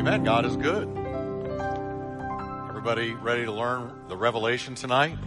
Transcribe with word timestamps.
Amen. 0.00 0.24
God 0.24 0.46
is 0.46 0.56
good. 0.56 0.88
Everybody 2.70 3.12
ready 3.12 3.44
to 3.44 3.52
learn 3.52 3.92
the 4.08 4.16
revelation 4.16 4.74
tonight? 4.74 5.18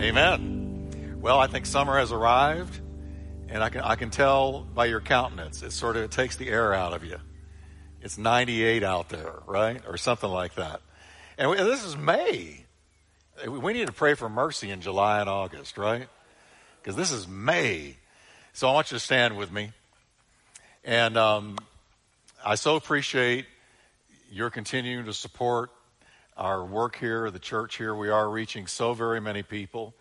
Amen. 0.00 1.18
Well, 1.20 1.40
I 1.40 1.48
think 1.48 1.66
summer 1.66 1.98
has 1.98 2.12
arrived, 2.12 2.78
and 3.48 3.60
I 3.60 3.70
can, 3.70 3.80
I 3.80 3.96
can 3.96 4.10
tell 4.10 4.60
by 4.60 4.86
your 4.86 5.00
countenance. 5.00 5.64
It 5.64 5.72
sort 5.72 5.96
of 5.96 6.04
it 6.04 6.12
takes 6.12 6.36
the 6.36 6.48
air 6.48 6.72
out 6.72 6.92
of 6.92 7.02
you. 7.02 7.16
It's 8.00 8.16
98 8.16 8.84
out 8.84 9.08
there, 9.08 9.32
right? 9.48 9.82
Or 9.84 9.96
something 9.96 10.30
like 10.30 10.54
that. 10.54 10.80
And 11.36 11.50
we, 11.50 11.56
this 11.56 11.84
is 11.84 11.96
May. 11.96 12.64
We 13.48 13.72
need 13.72 13.88
to 13.88 13.92
pray 13.92 14.14
for 14.14 14.28
mercy 14.28 14.70
in 14.70 14.80
July 14.80 15.18
and 15.18 15.28
August, 15.28 15.76
right? 15.76 16.06
Because 16.80 16.94
this 16.94 17.10
is 17.10 17.26
May. 17.26 17.96
So 18.52 18.68
I 18.68 18.72
want 18.74 18.92
you 18.92 18.96
to 18.96 19.04
stand 19.04 19.36
with 19.36 19.50
me. 19.50 19.72
And 20.84 21.16
um, 21.16 21.56
I 22.46 22.56
so 22.56 22.76
appreciate 22.76 23.46
your 24.30 24.50
continuing 24.50 25.06
to 25.06 25.14
support 25.14 25.70
our 26.36 26.62
work 26.62 26.94
here, 26.94 27.30
the 27.30 27.38
church 27.38 27.78
here. 27.78 27.94
We 27.94 28.10
are 28.10 28.28
reaching 28.28 28.66
so 28.66 28.92
very 28.92 29.18
many 29.18 29.42
people. 29.42 29.94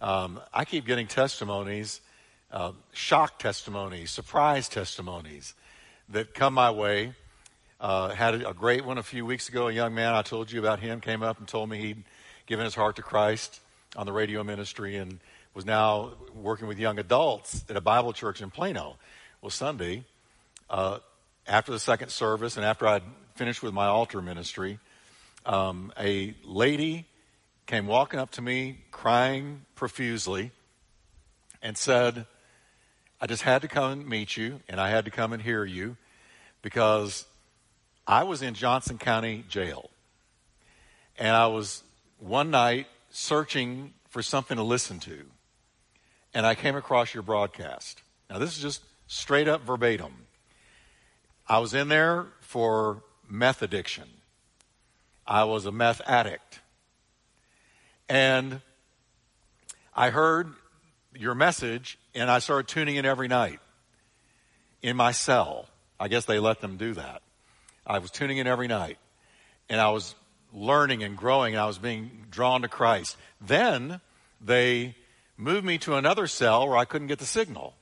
Um, 0.00 0.40
I 0.54 0.64
keep 0.64 0.86
getting 0.86 1.06
testimonies, 1.06 2.00
uh, 2.50 2.72
shock 2.94 3.38
testimonies, 3.38 4.10
surprise 4.10 4.70
testimonies 4.70 5.52
that 6.08 6.32
come 6.32 6.54
my 6.54 6.70
way. 6.70 7.12
Uh, 7.78 8.08
had 8.14 8.36
a 8.36 8.54
great 8.54 8.86
one 8.86 8.96
a 8.96 9.02
few 9.02 9.26
weeks 9.26 9.50
ago. 9.50 9.68
A 9.68 9.72
young 9.72 9.94
man 9.94 10.14
I 10.14 10.22
told 10.22 10.50
you 10.50 10.60
about 10.60 10.80
him 10.80 10.98
came 10.98 11.22
up 11.22 11.40
and 11.40 11.46
told 11.46 11.68
me 11.68 11.76
he'd 11.76 12.04
given 12.46 12.64
his 12.64 12.74
heart 12.74 12.96
to 12.96 13.02
Christ 13.02 13.60
on 13.96 14.06
the 14.06 14.14
radio 14.14 14.42
ministry 14.42 14.96
and 14.96 15.20
was 15.52 15.66
now 15.66 16.12
working 16.34 16.68
with 16.68 16.78
young 16.78 16.98
adults 16.98 17.66
at 17.68 17.76
a 17.76 17.82
Bible 17.82 18.14
church 18.14 18.40
in 18.40 18.50
Plano. 18.50 18.96
Well, 19.42 19.50
Sunday, 19.50 20.04
uh, 20.70 21.00
after 21.46 21.72
the 21.72 21.78
second 21.78 22.10
service 22.10 22.56
and 22.56 22.64
after 22.64 22.86
I'd 22.86 23.02
finished 23.34 23.62
with 23.62 23.74
my 23.74 23.86
altar 23.86 24.22
ministry, 24.22 24.78
um, 25.44 25.92
a 25.98 26.34
lady 26.44 27.06
came 27.66 27.86
walking 27.86 28.20
up 28.20 28.30
to 28.32 28.42
me 28.42 28.78
crying 28.90 29.64
profusely 29.74 30.50
and 31.62 31.76
said, 31.76 32.26
I 33.20 33.26
just 33.26 33.42
had 33.42 33.62
to 33.62 33.68
come 33.68 33.92
and 33.92 34.08
meet 34.08 34.36
you 34.36 34.60
and 34.68 34.80
I 34.80 34.90
had 34.90 35.04
to 35.04 35.10
come 35.10 35.32
and 35.32 35.42
hear 35.42 35.64
you 35.64 35.96
because 36.60 37.24
I 38.06 38.24
was 38.24 38.42
in 38.42 38.54
Johnson 38.54 38.98
County 38.98 39.44
Jail. 39.48 39.90
And 41.18 41.36
I 41.36 41.46
was 41.46 41.82
one 42.18 42.50
night 42.50 42.86
searching 43.10 43.92
for 44.08 44.22
something 44.22 44.56
to 44.56 44.62
listen 44.62 44.98
to. 45.00 45.24
And 46.34 46.46
I 46.46 46.54
came 46.54 46.74
across 46.74 47.12
your 47.14 47.22
broadcast. 47.22 48.02
Now, 48.30 48.38
this 48.38 48.56
is 48.56 48.62
just 48.62 48.82
straight 49.06 49.48
up 49.48 49.62
verbatim. 49.62 50.26
I 51.46 51.58
was 51.58 51.74
in 51.74 51.88
there 51.88 52.26
for 52.40 53.02
meth 53.28 53.62
addiction. 53.62 54.04
I 55.26 55.44
was 55.44 55.66
a 55.66 55.72
meth 55.72 56.00
addict. 56.06 56.60
And 58.08 58.60
I 59.94 60.10
heard 60.10 60.52
your 61.14 61.34
message 61.34 61.98
and 62.14 62.30
I 62.30 62.38
started 62.38 62.68
tuning 62.68 62.96
in 62.96 63.04
every 63.04 63.28
night 63.28 63.60
in 64.82 64.96
my 64.96 65.12
cell. 65.12 65.68
I 65.98 66.08
guess 66.08 66.24
they 66.24 66.38
let 66.38 66.60
them 66.60 66.76
do 66.76 66.94
that. 66.94 67.22
I 67.86 67.98
was 67.98 68.10
tuning 68.10 68.38
in 68.38 68.46
every 68.46 68.68
night 68.68 68.98
and 69.68 69.80
I 69.80 69.90
was 69.90 70.14
learning 70.52 71.02
and 71.02 71.16
growing 71.16 71.54
and 71.54 71.60
I 71.60 71.66
was 71.66 71.78
being 71.78 72.26
drawn 72.30 72.62
to 72.62 72.68
Christ. 72.68 73.16
Then 73.40 74.00
they 74.40 74.96
moved 75.36 75.64
me 75.64 75.78
to 75.78 75.96
another 75.96 76.26
cell 76.26 76.68
where 76.68 76.76
I 76.76 76.84
couldn't 76.84 77.08
get 77.08 77.18
the 77.18 77.26
signal. 77.26 77.74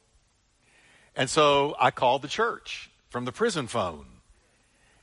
And 1.17 1.29
so 1.29 1.75
I 1.81 1.91
called 1.91 2.23
the 2.23 2.29
church 2.29 2.90
from 3.11 3.25
the 3.27 3.33
prison 3.33 3.67
phone. 3.67 4.07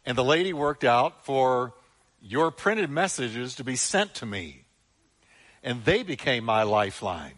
And 0.05 0.17
the 0.17 0.23
lady 0.23 0.53
worked 0.53 0.83
out 0.83 1.23
for 1.25 1.73
your 2.21 2.49
printed 2.49 2.89
messages 2.89 3.55
to 3.55 3.63
be 3.63 3.75
sent 3.75 4.15
to 4.15 4.25
me. 4.25 4.63
And 5.61 5.83
they 5.85 6.01
became 6.01 6.45
my 6.45 6.63
lifeline. 6.63 7.35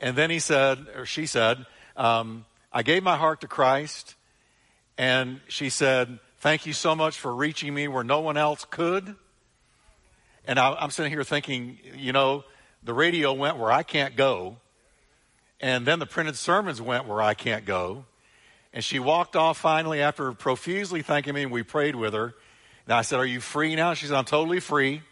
And 0.00 0.16
then 0.16 0.30
he 0.30 0.38
said, 0.38 0.86
or 0.96 1.04
she 1.04 1.26
said, 1.26 1.66
um, 1.96 2.46
I 2.72 2.82
gave 2.82 3.02
my 3.02 3.16
heart 3.16 3.42
to 3.42 3.46
Christ. 3.46 4.14
And 4.96 5.40
she 5.48 5.68
said, 5.68 6.18
Thank 6.38 6.64
you 6.64 6.72
so 6.72 6.94
much 6.94 7.18
for 7.18 7.34
reaching 7.34 7.74
me 7.74 7.86
where 7.86 8.02
no 8.02 8.20
one 8.20 8.38
else 8.38 8.64
could. 8.64 9.14
And 10.46 10.58
I, 10.58 10.72
I'm 10.72 10.90
sitting 10.90 11.12
here 11.12 11.22
thinking, 11.22 11.78
you 11.94 12.12
know, 12.12 12.44
the 12.82 12.94
radio 12.94 13.34
went 13.34 13.58
where 13.58 13.70
I 13.70 13.82
can't 13.82 14.16
go. 14.16 14.56
And 15.60 15.84
then 15.84 15.98
the 15.98 16.06
printed 16.06 16.36
sermons 16.36 16.80
went 16.80 17.06
where 17.06 17.20
I 17.20 17.34
can't 17.34 17.66
go. 17.66 18.06
And 18.72 18.84
she 18.84 18.98
walked 18.98 19.34
off 19.34 19.58
finally 19.58 20.00
after 20.00 20.32
profusely 20.32 21.02
thanking 21.02 21.34
me, 21.34 21.42
and 21.42 21.52
we 21.52 21.62
prayed 21.62 21.96
with 21.96 22.14
her. 22.14 22.34
And 22.86 22.94
I 22.94 23.02
said, 23.02 23.18
Are 23.18 23.26
you 23.26 23.40
free 23.40 23.74
now? 23.74 23.94
She 23.94 24.06
said, 24.06 24.16
I'm 24.16 24.24
totally 24.24 24.60
free. 24.60 25.02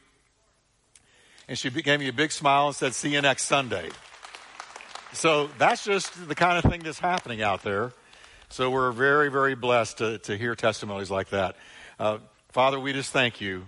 And 1.48 1.58
she 1.58 1.70
gave 1.70 1.98
me 1.98 2.08
a 2.08 2.12
big 2.12 2.30
smile 2.30 2.68
and 2.68 2.76
said, 2.76 2.94
See 2.94 3.10
you 3.10 3.20
next 3.20 3.44
Sunday. 3.44 3.88
So 5.12 5.48
that's 5.58 5.84
just 5.84 6.28
the 6.28 6.34
kind 6.34 6.62
of 6.62 6.70
thing 6.70 6.82
that's 6.82 6.98
happening 6.98 7.42
out 7.42 7.62
there. 7.62 7.92
So 8.50 8.70
we're 8.70 8.92
very, 8.92 9.30
very 9.30 9.54
blessed 9.54 9.98
to, 9.98 10.18
to 10.18 10.36
hear 10.36 10.54
testimonies 10.54 11.10
like 11.10 11.30
that. 11.30 11.56
Uh, 11.98 12.18
Father, 12.50 12.78
we 12.78 12.92
just 12.92 13.12
thank 13.12 13.41
you 13.41 13.66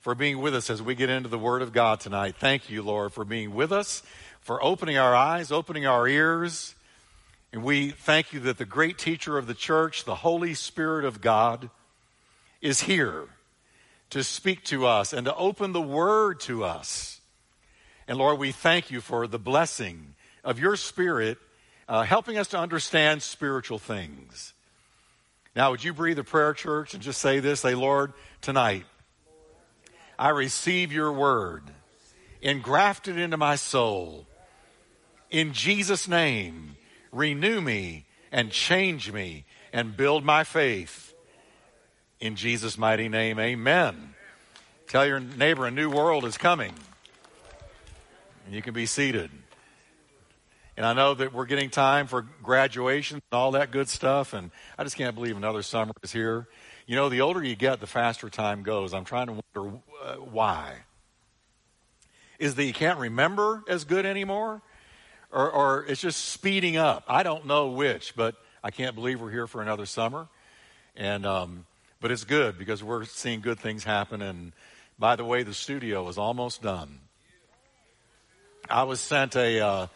for 0.00 0.14
being 0.14 0.40
with 0.40 0.54
us 0.54 0.70
as 0.70 0.82
we 0.82 0.94
get 0.94 1.10
into 1.10 1.28
the 1.28 1.38
Word 1.38 1.62
of 1.62 1.72
God 1.72 2.00
tonight. 2.00 2.34
Thank 2.36 2.68
you, 2.70 2.82
Lord, 2.82 3.12
for 3.12 3.24
being 3.24 3.54
with 3.54 3.72
us, 3.72 4.02
for 4.40 4.62
opening 4.64 4.98
our 4.98 5.14
eyes, 5.14 5.52
opening 5.52 5.86
our 5.86 6.08
ears 6.08 6.74
and 7.52 7.64
we 7.64 7.90
thank 7.90 8.32
you 8.32 8.40
that 8.40 8.58
the 8.58 8.64
great 8.64 8.96
teacher 8.96 9.36
of 9.36 9.46
the 9.46 9.54
church, 9.54 10.04
the 10.04 10.16
Holy 10.16 10.54
Spirit 10.54 11.04
of 11.04 11.20
God, 11.20 11.70
is 12.60 12.82
here 12.82 13.26
to 14.10 14.22
speak 14.22 14.64
to 14.64 14.86
us 14.86 15.12
and 15.12 15.24
to 15.24 15.34
open 15.34 15.72
the 15.72 15.80
word 15.80 16.40
to 16.40 16.64
us. 16.64 17.20
And 18.06 18.18
Lord, 18.18 18.38
we 18.38 18.52
thank 18.52 18.90
you 18.90 19.00
for 19.00 19.26
the 19.26 19.38
blessing 19.38 20.14
of 20.44 20.58
your 20.58 20.76
Spirit 20.76 21.38
uh, 21.88 22.02
helping 22.02 22.38
us 22.38 22.48
to 22.48 22.58
understand 22.58 23.22
spiritual 23.22 23.78
things. 23.78 24.52
Now, 25.56 25.72
would 25.72 25.82
you 25.82 25.92
breathe 25.92 26.18
a 26.20 26.24
prayer, 26.24 26.54
church, 26.54 26.94
and 26.94 27.02
just 27.02 27.20
say 27.20 27.40
this? 27.40 27.60
Say, 27.60 27.74
Lord, 27.74 28.12
tonight, 28.40 28.84
I 30.16 30.28
receive 30.28 30.92
your 30.92 31.12
word, 31.12 31.64
engrafted 32.40 33.18
into 33.18 33.36
my 33.36 33.56
soul. 33.56 34.26
In 35.30 35.52
Jesus' 35.52 36.06
name, 36.06 36.76
renew 37.12 37.60
me 37.60 38.06
and 38.32 38.50
change 38.50 39.12
me 39.12 39.44
and 39.72 39.96
build 39.96 40.24
my 40.24 40.44
faith. 40.44 41.14
In 42.20 42.36
Jesus' 42.36 42.76
mighty 42.76 43.08
name, 43.08 43.38
amen. 43.38 44.14
Tell 44.88 45.06
your 45.06 45.20
neighbor 45.20 45.66
a 45.66 45.70
new 45.70 45.90
world 45.90 46.24
is 46.24 46.36
coming. 46.36 46.74
And 48.44 48.54
you 48.54 48.62
can 48.62 48.74
be 48.74 48.86
seated. 48.86 49.30
And 50.76 50.86
I 50.86 50.92
know 50.92 51.14
that 51.14 51.32
we're 51.32 51.46
getting 51.46 51.70
time 51.70 52.06
for 52.06 52.22
graduation 52.42 53.16
and 53.16 53.38
all 53.38 53.52
that 53.52 53.70
good 53.70 53.88
stuff. 53.88 54.32
And 54.32 54.50
I 54.78 54.84
just 54.84 54.96
can't 54.96 55.14
believe 55.14 55.36
another 55.36 55.62
summer 55.62 55.92
is 56.02 56.12
here. 56.12 56.48
You 56.86 56.96
know, 56.96 57.08
the 57.08 57.20
older 57.20 57.44
you 57.44 57.54
get, 57.54 57.80
the 57.80 57.86
faster 57.86 58.28
time 58.28 58.62
goes. 58.62 58.94
I'm 58.94 59.04
trying 59.04 59.26
to 59.26 59.42
wonder 59.54 59.78
uh, 60.02 60.14
why. 60.14 60.74
Is 62.38 62.54
that 62.54 62.64
you 62.64 62.72
can't 62.72 62.98
remember 62.98 63.62
as 63.68 63.84
good 63.84 64.06
anymore? 64.06 64.62
Or, 65.32 65.50
or 65.50 65.84
it's 65.86 66.00
just 66.00 66.24
speeding 66.26 66.76
up. 66.76 67.04
I 67.08 67.22
don't 67.22 67.46
know 67.46 67.68
which, 67.68 68.14
but 68.16 68.34
I 68.62 68.70
can't 68.70 68.94
believe 68.94 69.20
we're 69.20 69.30
here 69.30 69.46
for 69.46 69.62
another 69.62 69.86
summer. 69.86 70.28
And, 70.96 71.24
um, 71.24 71.66
but 72.00 72.10
it's 72.10 72.24
good 72.24 72.58
because 72.58 72.82
we're 72.82 73.04
seeing 73.04 73.40
good 73.40 73.58
things 73.58 73.84
happen. 73.84 74.22
And 74.22 74.52
by 74.98 75.16
the 75.16 75.24
way, 75.24 75.42
the 75.42 75.54
studio 75.54 76.08
is 76.08 76.18
almost 76.18 76.62
done. 76.62 76.98
I 78.68 78.84
was 78.84 79.00
sent 79.00 79.36
a, 79.36 79.60
uh, 79.60 79.86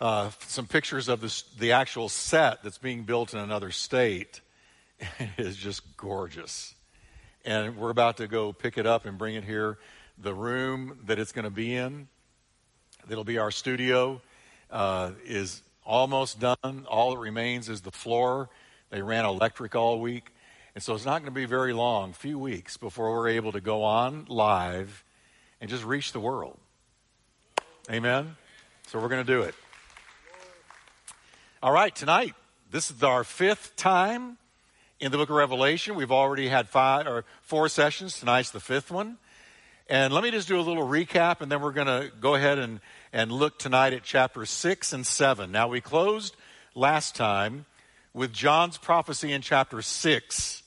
uh, 0.00 0.30
some 0.46 0.66
pictures 0.66 1.08
of 1.08 1.20
the 1.58 1.72
actual 1.72 2.08
set 2.08 2.62
that's 2.62 2.78
being 2.78 3.04
built 3.04 3.34
in 3.34 3.40
another 3.40 3.70
state. 3.70 4.40
It 5.18 5.30
is 5.36 5.56
just 5.56 5.96
gorgeous. 5.96 6.74
And 7.44 7.76
we're 7.76 7.90
about 7.90 8.18
to 8.18 8.28
go 8.28 8.52
pick 8.52 8.78
it 8.78 8.86
up 8.86 9.04
and 9.04 9.18
bring 9.18 9.34
it 9.34 9.42
here. 9.42 9.78
The 10.16 10.32
room 10.32 11.00
that 11.06 11.18
it's 11.18 11.32
going 11.32 11.44
to 11.44 11.50
be 11.50 11.74
in, 11.74 12.06
that'll 13.08 13.24
be 13.24 13.38
our 13.38 13.50
studio, 13.50 14.20
uh, 14.72 15.12
is 15.24 15.62
almost 15.84 16.40
done. 16.40 16.86
All 16.88 17.12
that 17.12 17.18
remains 17.18 17.68
is 17.68 17.82
the 17.82 17.92
floor. 17.92 18.48
They 18.90 19.02
ran 19.02 19.24
electric 19.24 19.76
all 19.76 20.00
week. 20.00 20.32
And 20.74 20.82
so 20.82 20.94
it's 20.94 21.04
not 21.04 21.20
going 21.20 21.26
to 21.26 21.30
be 21.30 21.44
very 21.44 21.72
long, 21.74 22.14
few 22.14 22.38
weeks, 22.38 22.76
before 22.76 23.12
we're 23.12 23.28
able 23.28 23.52
to 23.52 23.60
go 23.60 23.84
on 23.84 24.24
live 24.28 25.04
and 25.60 25.68
just 25.68 25.84
reach 25.84 26.12
the 26.12 26.20
world. 26.20 26.58
Amen? 27.90 28.36
So 28.86 28.98
we're 28.98 29.08
going 29.08 29.24
to 29.24 29.32
do 29.32 29.42
it. 29.42 29.54
All 31.62 31.72
right, 31.72 31.94
tonight, 31.94 32.34
this 32.70 32.90
is 32.90 33.02
our 33.02 33.22
fifth 33.22 33.76
time 33.76 34.38
in 34.98 35.12
the 35.12 35.18
book 35.18 35.28
of 35.28 35.36
Revelation. 35.36 35.94
We've 35.94 36.10
already 36.10 36.48
had 36.48 36.68
five 36.68 37.06
or 37.06 37.24
four 37.42 37.68
sessions. 37.68 38.18
Tonight's 38.18 38.50
the 38.50 38.60
fifth 38.60 38.90
one. 38.90 39.18
And 39.88 40.14
let 40.14 40.22
me 40.22 40.30
just 40.30 40.48
do 40.48 40.58
a 40.58 40.62
little 40.62 40.86
recap, 40.86 41.40
and 41.40 41.52
then 41.52 41.60
we're 41.60 41.72
going 41.72 41.86
to 41.86 42.10
go 42.20 42.34
ahead 42.34 42.58
and, 42.58 42.80
and 43.12 43.30
look 43.30 43.58
tonight 43.58 43.92
at 43.92 44.02
chapter 44.02 44.46
6 44.46 44.92
and 44.92 45.06
7. 45.06 45.52
Now, 45.52 45.68
we 45.68 45.80
closed 45.80 46.34
last 46.74 47.14
time 47.14 47.66
with 48.14 48.32
John's 48.32 48.78
prophecy 48.78 49.32
in 49.32 49.42
chapter 49.42 49.82
6 49.82 50.62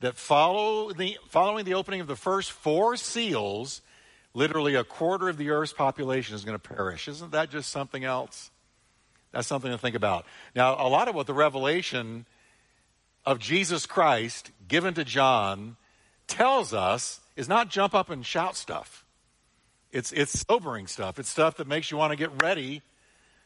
that 0.00 0.16
follow 0.16 0.92
the, 0.92 1.18
following 1.28 1.64
the 1.64 1.74
opening 1.74 2.00
of 2.00 2.06
the 2.06 2.16
first 2.16 2.52
four 2.52 2.96
seals, 2.96 3.82
literally 4.34 4.74
a 4.74 4.84
quarter 4.84 5.28
of 5.28 5.36
the 5.36 5.50
earth's 5.50 5.72
population 5.72 6.34
is 6.34 6.44
going 6.44 6.58
to 6.58 6.68
perish. 6.68 7.08
Isn't 7.08 7.32
that 7.32 7.50
just 7.50 7.70
something 7.70 8.04
else? 8.04 8.50
That's 9.32 9.46
something 9.46 9.70
to 9.70 9.78
think 9.78 9.94
about. 9.94 10.26
Now, 10.54 10.74
a 10.74 10.88
lot 10.88 11.08
of 11.08 11.14
what 11.14 11.26
the 11.26 11.34
revelation 11.34 12.26
of 13.26 13.38
Jesus 13.38 13.86
Christ 13.86 14.50
given 14.66 14.94
to 14.94 15.04
John 15.04 15.76
tells 16.26 16.72
us 16.72 17.20
is 17.36 17.48
not 17.48 17.68
jump 17.68 17.94
up 17.94 18.10
and 18.10 18.24
shout 18.24 18.56
stuff. 18.56 19.04
It's, 19.92 20.12
it's 20.12 20.44
sobering 20.48 20.86
stuff. 20.86 21.18
It's 21.18 21.28
stuff 21.28 21.56
that 21.56 21.66
makes 21.66 21.90
you 21.90 21.96
want 21.96 22.12
to 22.12 22.16
get 22.16 22.42
ready 22.42 22.82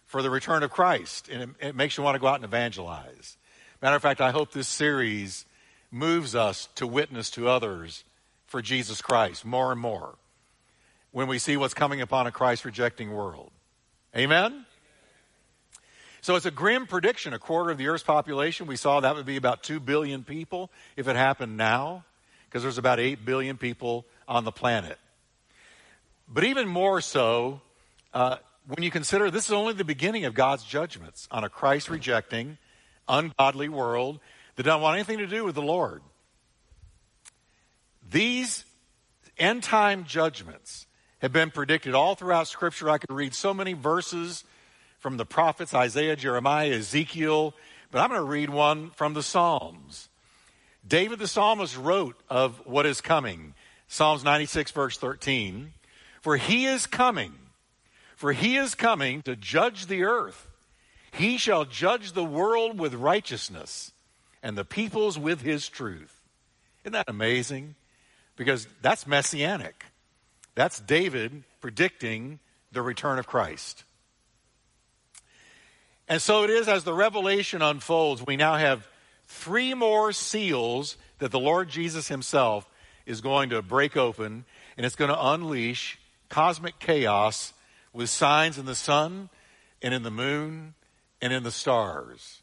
for 0.06 0.23
the 0.23 0.31
return 0.31 0.62
of 0.62 0.70
Christ, 0.70 1.29
and 1.29 1.43
it, 1.43 1.69
it 1.69 1.75
makes 1.75 1.96
you 1.96 2.05
want 2.05 2.14
to 2.14 2.19
go 2.19 2.26
out 2.26 2.37
and 2.37 2.44
evangelize. 2.44 3.37
Matter 3.81 3.96
of 3.96 4.02
fact, 4.02 4.20
I 4.20 4.31
hope 4.31 4.52
this 4.52 4.69
series 4.69 5.46
moves 5.91 6.35
us 6.35 6.69
to 6.75 6.87
witness 6.87 7.31
to 7.31 7.49
others 7.49 8.05
for 8.46 8.61
Jesus 8.61 9.00
Christ 9.00 9.44
more 9.44 9.73
and 9.73 9.81
more 9.81 10.17
when 11.12 11.29
we 11.29 11.38
see 11.38 11.56
what's 11.56 11.75
coming 11.75 12.00
upon 12.00 12.26
a 12.26 12.32
Christ 12.32 12.64
rejecting 12.64 13.12
world. 13.12 13.50
Amen? 14.17 14.67
So 16.20 16.37
it's 16.37 16.46
a 16.46 16.50
grim 16.50 16.87
prediction. 16.87 17.35
A 17.35 17.38
quarter 17.38 17.70
of 17.70 17.79
the 17.79 17.88
Earth's 17.88 18.02
population, 18.02 18.67
we 18.67 18.76
saw 18.76 19.00
that 19.00 19.14
would 19.14 19.26
be 19.26 19.37
about 19.37 19.62
2 19.62 19.79
billion 19.79 20.25
people 20.25 20.70
if 20.96 21.06
it 21.06 21.17
happened 21.17 21.56
now, 21.56 22.05
because 22.46 22.62
there's 22.62 22.79
about 22.79 22.99
8 22.99 23.25
billion 23.25 23.56
people 23.56 24.06
on 24.26 24.44
the 24.44 24.52
planet. 24.52 24.99
But 26.28 26.44
even 26.44 26.68
more 26.68 27.00
so, 27.00 27.60
uh, 28.12 28.36
when 28.66 28.82
you 28.82 28.90
consider 28.90 29.30
this 29.30 29.46
is 29.46 29.52
only 29.52 29.74
the 29.74 29.84
beginning 29.84 30.24
of 30.24 30.34
God's 30.34 30.64
judgments 30.64 31.28
on 31.30 31.44
a 31.44 31.48
Christ 31.48 31.90
rejecting, 31.90 32.58
ungodly 33.08 33.68
world 33.68 34.20
that 34.56 34.62
doesn't 34.62 34.80
want 34.80 34.96
anything 34.96 35.18
to 35.18 35.26
do 35.26 35.44
with 35.44 35.54
the 35.54 35.62
Lord. 35.62 36.02
These 38.08 38.64
end 39.38 39.62
time 39.62 40.04
judgments 40.04 40.86
have 41.18 41.32
been 41.32 41.50
predicted 41.50 41.94
all 41.94 42.14
throughout 42.14 42.48
Scripture. 42.48 42.88
I 42.90 42.98
could 42.98 43.12
read 43.12 43.34
so 43.34 43.52
many 43.52 43.72
verses 43.72 44.44
from 44.98 45.16
the 45.16 45.26
prophets 45.26 45.74
Isaiah, 45.74 46.16
Jeremiah, 46.16 46.70
Ezekiel, 46.70 47.54
but 47.90 48.00
I'm 48.00 48.08
going 48.08 48.20
to 48.20 48.26
read 48.26 48.50
one 48.50 48.90
from 48.90 49.14
the 49.14 49.22
Psalms. 49.22 50.08
David 50.86 51.18
the 51.18 51.26
psalmist 51.26 51.76
wrote 51.78 52.20
of 52.28 52.60
what 52.66 52.84
is 52.84 53.00
coming. 53.00 53.54
Psalms 53.88 54.22
96, 54.22 54.70
verse 54.72 54.98
13. 54.98 55.72
For 56.24 56.38
he 56.38 56.64
is 56.64 56.86
coming, 56.86 57.34
for 58.16 58.32
he 58.32 58.56
is 58.56 58.74
coming 58.74 59.20
to 59.24 59.36
judge 59.36 59.88
the 59.88 60.04
earth. 60.04 60.48
He 61.12 61.36
shall 61.36 61.66
judge 61.66 62.12
the 62.12 62.24
world 62.24 62.78
with 62.78 62.94
righteousness 62.94 63.92
and 64.42 64.56
the 64.56 64.64
peoples 64.64 65.18
with 65.18 65.42
his 65.42 65.68
truth. 65.68 66.22
Isn't 66.82 66.94
that 66.94 67.10
amazing? 67.10 67.74
Because 68.36 68.66
that's 68.80 69.06
messianic. 69.06 69.84
That's 70.54 70.80
David 70.80 71.44
predicting 71.60 72.38
the 72.72 72.80
return 72.80 73.18
of 73.18 73.26
Christ. 73.26 73.84
And 76.08 76.22
so 76.22 76.42
it 76.42 76.48
is 76.48 76.68
as 76.68 76.84
the 76.84 76.94
revelation 76.94 77.60
unfolds, 77.60 78.26
we 78.26 78.38
now 78.38 78.54
have 78.54 78.88
three 79.26 79.74
more 79.74 80.10
seals 80.10 80.96
that 81.18 81.32
the 81.32 81.38
Lord 81.38 81.68
Jesus 81.68 82.08
himself 82.08 82.66
is 83.04 83.20
going 83.20 83.50
to 83.50 83.60
break 83.60 83.94
open, 83.94 84.46
and 84.78 84.86
it's 84.86 84.96
going 84.96 85.10
to 85.10 85.28
unleash 85.28 85.98
cosmic 86.28 86.78
chaos 86.78 87.52
with 87.92 88.10
signs 88.10 88.58
in 88.58 88.66
the 88.66 88.74
sun 88.74 89.28
and 89.82 89.94
in 89.94 90.02
the 90.02 90.10
moon 90.10 90.74
and 91.20 91.32
in 91.32 91.42
the 91.42 91.50
stars. 91.50 92.42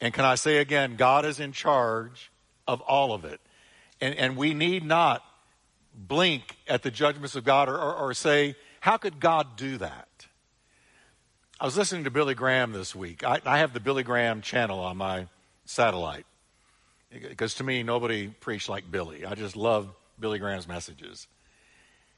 And 0.00 0.12
can 0.12 0.24
I 0.24 0.34
say 0.34 0.58
again, 0.58 0.96
God 0.96 1.24
is 1.24 1.40
in 1.40 1.52
charge 1.52 2.30
of 2.66 2.80
all 2.82 3.12
of 3.12 3.24
it. 3.24 3.40
And, 4.00 4.14
and 4.16 4.36
we 4.36 4.54
need 4.54 4.84
not 4.84 5.24
blink 5.94 6.56
at 6.66 6.82
the 6.82 6.90
judgments 6.90 7.36
of 7.36 7.44
God 7.44 7.68
or, 7.68 7.76
or, 7.76 7.94
or 7.94 8.14
say, 8.14 8.56
how 8.80 8.96
could 8.96 9.20
God 9.20 9.56
do 9.56 9.78
that? 9.78 10.08
I 11.60 11.64
was 11.64 11.76
listening 11.76 12.04
to 12.04 12.10
Billy 12.10 12.34
Graham 12.34 12.72
this 12.72 12.94
week. 12.94 13.22
I, 13.24 13.40
I 13.44 13.58
have 13.58 13.72
the 13.72 13.80
Billy 13.80 14.02
Graham 14.02 14.40
channel 14.40 14.80
on 14.80 14.96
my 14.96 15.28
satellite 15.64 16.26
because 17.10 17.54
to 17.56 17.64
me, 17.64 17.82
nobody 17.82 18.28
preached 18.28 18.68
like 18.68 18.90
Billy. 18.90 19.24
I 19.24 19.34
just 19.34 19.54
love 19.54 19.94
Billy 20.18 20.38
Graham's 20.38 20.66
messages. 20.66 21.28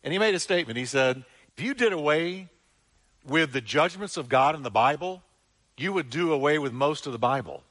And 0.05 0.13
he 0.13 0.19
made 0.19 0.35
a 0.35 0.39
statement. 0.39 0.79
He 0.79 0.85
said, 0.85 1.25
if 1.57 1.65
you 1.65 1.75
did 1.75 1.93
away 1.93 2.49
with 3.27 3.53
the 3.53 3.61
judgments 3.63 4.17
of 4.17 4.29
God 4.29 4.55
in 4.55 4.63
the 4.63 4.71
Bible, 4.71 5.23
you 5.77 5.93
would 5.93 6.11
do 6.11 6.33
away 6.33 6.59
with 6.59 6.73
most 6.73 7.07
of 7.07 7.13
the 7.13 7.19
Bible. 7.19 7.63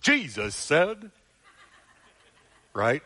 Jesus 0.00 0.54
said. 0.54 1.10
Right? 2.72 3.02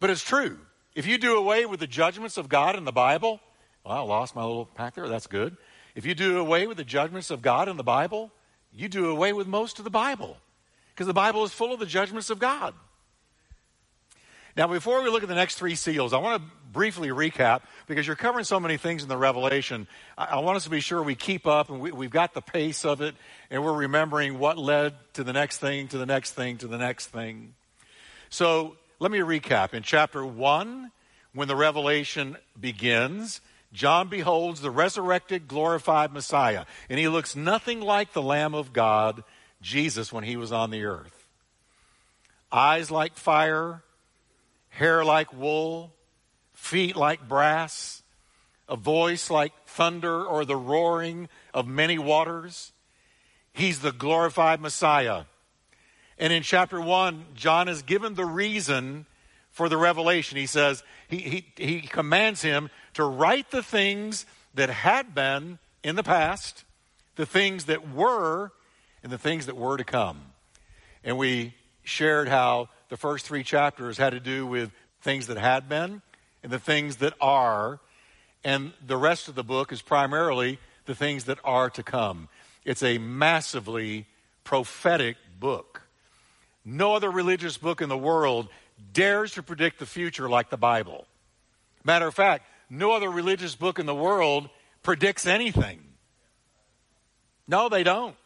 But 0.00 0.10
it's 0.10 0.22
true. 0.22 0.58
If 0.94 1.06
you 1.06 1.16
do 1.16 1.36
away 1.36 1.64
with 1.64 1.80
the 1.80 1.86
judgments 1.86 2.36
of 2.36 2.48
God 2.48 2.76
in 2.76 2.84
the 2.84 2.92
Bible, 2.92 3.40
well, 3.84 3.96
I 3.96 4.00
lost 4.00 4.34
my 4.34 4.42
little 4.42 4.66
pack 4.66 4.94
there. 4.94 5.08
That's 5.08 5.26
good. 5.26 5.56
If 5.94 6.04
you 6.04 6.14
do 6.14 6.38
away 6.38 6.66
with 6.66 6.76
the 6.76 6.84
judgments 6.84 7.30
of 7.30 7.40
God 7.40 7.68
in 7.68 7.76
the 7.76 7.84
Bible, 7.84 8.32
you 8.72 8.88
do 8.88 9.10
away 9.10 9.32
with 9.32 9.46
most 9.46 9.78
of 9.78 9.84
the 9.84 9.90
Bible 9.90 10.36
because 10.92 11.06
the 11.06 11.14
Bible 11.14 11.44
is 11.44 11.52
full 11.52 11.72
of 11.72 11.78
the 11.78 11.86
judgments 11.86 12.30
of 12.30 12.38
God. 12.38 12.74
Now, 14.56 14.66
before 14.66 15.02
we 15.02 15.10
look 15.10 15.22
at 15.22 15.28
the 15.28 15.34
next 15.34 15.56
three 15.56 15.74
seals, 15.74 16.14
I 16.14 16.18
want 16.18 16.42
to 16.42 16.48
briefly 16.72 17.08
recap 17.08 17.60
because 17.86 18.06
you're 18.06 18.16
covering 18.16 18.44
so 18.44 18.58
many 18.58 18.78
things 18.78 19.02
in 19.02 19.08
the 19.08 19.16
Revelation. 19.16 19.86
I, 20.16 20.24
I 20.24 20.38
want 20.38 20.56
us 20.56 20.64
to 20.64 20.70
be 20.70 20.80
sure 20.80 21.02
we 21.02 21.14
keep 21.14 21.46
up 21.46 21.68
and 21.68 21.78
we, 21.78 21.92
we've 21.92 22.10
got 22.10 22.32
the 22.32 22.40
pace 22.40 22.86
of 22.86 23.02
it 23.02 23.14
and 23.50 23.62
we're 23.62 23.74
remembering 23.74 24.38
what 24.38 24.56
led 24.56 24.94
to 25.12 25.24
the 25.24 25.34
next 25.34 25.58
thing, 25.58 25.88
to 25.88 25.98
the 25.98 26.06
next 26.06 26.32
thing, 26.32 26.56
to 26.58 26.68
the 26.68 26.78
next 26.78 27.08
thing. 27.08 27.54
So 28.30 28.76
let 28.98 29.10
me 29.10 29.18
recap. 29.18 29.74
In 29.74 29.82
chapter 29.82 30.24
1, 30.24 30.90
when 31.34 31.48
the 31.48 31.56
Revelation 31.56 32.38
begins, 32.58 33.42
John 33.74 34.08
beholds 34.08 34.62
the 34.62 34.70
resurrected, 34.70 35.48
glorified 35.48 36.14
Messiah, 36.14 36.64
and 36.88 36.98
he 36.98 37.08
looks 37.08 37.36
nothing 37.36 37.82
like 37.82 38.14
the 38.14 38.22
Lamb 38.22 38.54
of 38.54 38.72
God, 38.72 39.22
Jesus, 39.60 40.14
when 40.14 40.24
he 40.24 40.38
was 40.38 40.50
on 40.50 40.70
the 40.70 40.84
earth. 40.84 41.26
Eyes 42.50 42.90
like 42.90 43.16
fire, 43.16 43.82
hair 44.76 45.02
like 45.04 45.32
wool, 45.32 45.94
feet 46.52 46.96
like 46.96 47.26
brass, 47.26 48.02
a 48.68 48.76
voice 48.76 49.30
like 49.30 49.52
thunder 49.64 50.22
or 50.22 50.44
the 50.44 50.56
roaring 50.56 51.30
of 51.54 51.66
many 51.66 51.98
waters. 51.98 52.72
He's 53.54 53.80
the 53.80 53.92
glorified 53.92 54.60
Messiah. 54.60 55.24
And 56.18 56.30
in 56.30 56.42
chapter 56.42 56.78
1, 56.78 57.24
John 57.34 57.68
is 57.68 57.82
given 57.82 58.14
the 58.14 58.26
reason 58.26 59.06
for 59.50 59.70
the 59.70 59.78
revelation. 59.78 60.36
He 60.36 60.46
says, 60.46 60.82
he, 61.08 61.16
he, 61.16 61.46
he 61.56 61.80
commands 61.80 62.42
him 62.42 62.68
to 62.94 63.04
write 63.04 63.50
the 63.50 63.62
things 63.62 64.26
that 64.54 64.68
had 64.68 65.14
been 65.14 65.58
in 65.82 65.96
the 65.96 66.02
past, 66.02 66.64
the 67.14 67.24
things 67.24 67.64
that 67.64 67.94
were, 67.94 68.52
and 69.02 69.10
the 69.10 69.18
things 69.18 69.46
that 69.46 69.56
were 69.56 69.78
to 69.78 69.84
come. 69.84 70.20
And 71.02 71.16
we 71.16 71.54
shared 71.82 72.28
how 72.28 72.68
the 72.88 72.96
first 72.96 73.26
three 73.26 73.42
chapters 73.42 73.98
had 73.98 74.10
to 74.10 74.20
do 74.20 74.46
with 74.46 74.70
things 75.00 75.26
that 75.26 75.36
had 75.36 75.68
been 75.68 76.02
and 76.42 76.52
the 76.52 76.58
things 76.58 76.96
that 76.96 77.14
are. 77.20 77.80
And 78.44 78.72
the 78.84 78.96
rest 78.96 79.28
of 79.28 79.34
the 79.34 79.44
book 79.44 79.72
is 79.72 79.82
primarily 79.82 80.58
the 80.84 80.94
things 80.94 81.24
that 81.24 81.38
are 81.44 81.70
to 81.70 81.82
come. 81.82 82.28
It's 82.64 82.82
a 82.82 82.98
massively 82.98 84.06
prophetic 84.44 85.16
book. 85.38 85.82
No 86.64 86.94
other 86.94 87.10
religious 87.10 87.56
book 87.56 87.80
in 87.80 87.88
the 87.88 87.98
world 87.98 88.48
dares 88.92 89.32
to 89.34 89.42
predict 89.42 89.78
the 89.78 89.86
future 89.86 90.28
like 90.28 90.50
the 90.50 90.56
Bible. 90.56 91.06
Matter 91.84 92.06
of 92.08 92.14
fact, 92.14 92.46
no 92.68 92.92
other 92.92 93.10
religious 93.10 93.54
book 93.54 93.78
in 93.78 93.86
the 93.86 93.94
world 93.94 94.48
predicts 94.82 95.26
anything. 95.26 95.80
No, 97.48 97.68
they 97.68 97.84
don't 97.84 98.16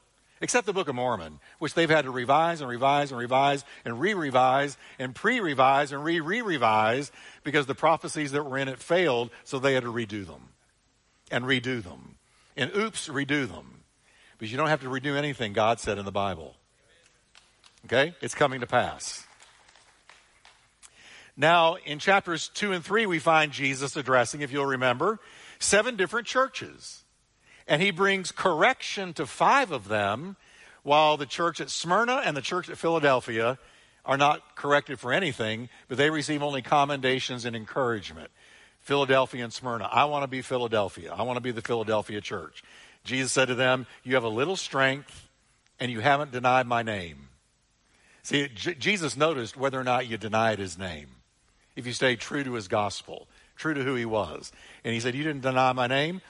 except 0.40 0.66
the 0.66 0.72
Book 0.72 0.88
of 0.88 0.94
Mormon, 0.94 1.38
which 1.58 1.74
they've 1.74 1.90
had 1.90 2.04
to 2.04 2.10
revise 2.10 2.60
and 2.60 2.70
revise 2.70 3.10
and 3.10 3.18
revise 3.18 3.64
and 3.84 4.00
re 4.00 4.14
revise 4.14 4.76
and 4.98 5.14
pre 5.14 5.40
revise 5.40 5.92
and 5.92 6.02
re 6.02 6.20
re 6.20 6.40
revise 6.40 7.12
because 7.44 7.66
the 7.66 7.74
prophecies 7.74 8.32
that 8.32 8.44
were 8.44 8.58
in 8.58 8.68
it 8.68 8.78
failed, 8.78 9.30
so 9.44 9.58
they 9.58 9.74
had 9.74 9.82
to 9.82 9.92
redo 9.92 10.26
them 10.26 10.50
and 11.30 11.44
redo 11.44 11.82
them. 11.82 12.16
And 12.56 12.74
oops, 12.76 13.08
redo 13.08 13.48
them. 13.48 13.82
Because 14.38 14.50
you 14.50 14.58
don't 14.58 14.68
have 14.68 14.80
to 14.80 14.88
redo 14.88 15.16
anything 15.16 15.52
God 15.52 15.80
said 15.80 15.98
in 15.98 16.04
the 16.04 16.12
Bible. 16.12 16.56
Okay? 17.86 18.14
It's 18.20 18.34
coming 18.34 18.60
to 18.60 18.66
pass. 18.66 19.26
Now, 21.36 21.76
in 21.86 21.98
chapters 21.98 22.48
2 22.54 22.72
and 22.72 22.84
3, 22.84 23.06
we 23.06 23.18
find 23.18 23.52
Jesus 23.52 23.96
addressing, 23.96 24.40
if 24.40 24.52
you'll 24.52 24.66
remember, 24.66 25.20
seven 25.58 25.96
different 25.96 26.26
churches 26.26 26.99
and 27.70 27.80
he 27.80 27.92
brings 27.92 28.32
correction 28.32 29.14
to 29.14 29.24
five 29.24 29.70
of 29.70 29.86
them, 29.86 30.36
while 30.82 31.16
the 31.16 31.24
church 31.24 31.60
at 31.60 31.70
Smyrna 31.70 32.20
and 32.24 32.36
the 32.36 32.42
church 32.42 32.68
at 32.68 32.76
Philadelphia 32.76 33.58
are 34.04 34.16
not 34.16 34.56
corrected 34.56 34.98
for 34.98 35.12
anything, 35.12 35.68
but 35.86 35.96
they 35.96 36.10
receive 36.10 36.42
only 36.42 36.62
commendations 36.62 37.44
and 37.44 37.54
encouragement. 37.54 38.30
Philadelphia 38.80 39.44
and 39.44 39.52
Smyrna. 39.52 39.88
I 39.90 40.06
want 40.06 40.24
to 40.24 40.26
be 40.26 40.42
Philadelphia. 40.42 41.14
I 41.16 41.22
want 41.22 41.36
to 41.36 41.40
be 41.40 41.52
the 41.52 41.62
Philadelphia 41.62 42.20
church. 42.20 42.64
Jesus 43.04 43.30
said 43.30 43.46
to 43.46 43.54
them, 43.54 43.86
You 44.02 44.14
have 44.14 44.24
a 44.24 44.28
little 44.28 44.56
strength 44.56 45.28
and 45.78 45.92
you 45.92 46.00
haven't 46.00 46.32
denied 46.32 46.66
my 46.66 46.82
name. 46.82 47.28
See, 48.24 48.48
J- 48.48 48.74
Jesus 48.74 49.16
noticed 49.16 49.56
whether 49.56 49.78
or 49.78 49.84
not 49.84 50.08
you 50.08 50.16
denied 50.16 50.58
his 50.58 50.76
name. 50.76 51.08
If 51.76 51.86
you 51.86 51.92
stayed 51.92 52.18
true 52.18 52.42
to 52.42 52.54
his 52.54 52.66
gospel, 52.66 53.28
true 53.54 53.74
to 53.74 53.84
who 53.84 53.94
he 53.94 54.06
was. 54.06 54.50
And 54.82 54.92
he 54.92 54.98
said, 54.98 55.14
You 55.14 55.22
didn't 55.22 55.42
deny 55.42 55.72
my 55.72 55.86
name. 55.86 56.20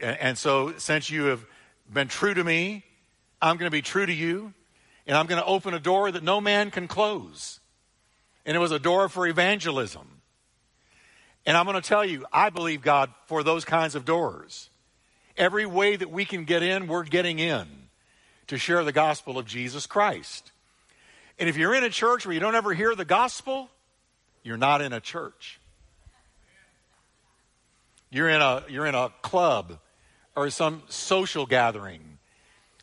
And, 0.00 0.18
and 0.18 0.38
so, 0.38 0.74
since 0.78 1.10
you 1.10 1.24
have 1.24 1.44
been 1.92 2.08
true 2.08 2.34
to 2.34 2.42
me, 2.42 2.84
I'm 3.40 3.56
going 3.56 3.66
to 3.66 3.74
be 3.74 3.82
true 3.82 4.06
to 4.06 4.12
you. 4.12 4.52
And 5.06 5.16
I'm 5.16 5.26
going 5.26 5.40
to 5.40 5.46
open 5.46 5.72
a 5.72 5.78
door 5.78 6.10
that 6.10 6.22
no 6.22 6.40
man 6.40 6.70
can 6.70 6.88
close. 6.88 7.60
And 8.44 8.56
it 8.56 8.60
was 8.60 8.72
a 8.72 8.78
door 8.78 9.08
for 9.08 9.26
evangelism. 9.26 10.20
And 11.44 11.56
I'm 11.56 11.64
going 11.64 11.80
to 11.80 11.88
tell 11.88 12.04
you, 12.04 12.26
I 12.32 12.50
believe 12.50 12.82
God 12.82 13.10
for 13.26 13.44
those 13.44 13.64
kinds 13.64 13.94
of 13.94 14.04
doors. 14.04 14.68
Every 15.36 15.64
way 15.64 15.94
that 15.94 16.10
we 16.10 16.24
can 16.24 16.44
get 16.44 16.62
in, 16.62 16.88
we're 16.88 17.04
getting 17.04 17.38
in 17.38 17.66
to 18.48 18.58
share 18.58 18.82
the 18.82 18.92
gospel 18.92 19.38
of 19.38 19.46
Jesus 19.46 19.86
Christ. 19.86 20.50
And 21.38 21.48
if 21.48 21.56
you're 21.56 21.74
in 21.74 21.84
a 21.84 21.90
church 21.90 22.26
where 22.26 22.32
you 22.32 22.40
don't 22.40 22.54
ever 22.54 22.74
hear 22.74 22.94
the 22.94 23.04
gospel, 23.04 23.70
you're 24.42 24.56
not 24.56 24.80
in 24.80 24.92
a 24.92 25.00
church. 25.00 25.60
You're 28.10 28.28
in 28.28 28.40
a, 28.40 28.64
you're 28.68 28.86
in 28.86 28.94
a 28.94 29.10
club 29.22 29.78
or 30.36 30.50
some 30.50 30.82
social 30.88 31.46
gathering. 31.46 32.18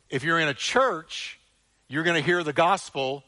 If 0.10 0.24
you're 0.24 0.40
in 0.40 0.48
a 0.48 0.54
church, 0.54 1.40
you're 1.88 2.04
going 2.04 2.20
to 2.20 2.26
hear 2.26 2.44
the 2.44 2.54
gospel 2.54 3.24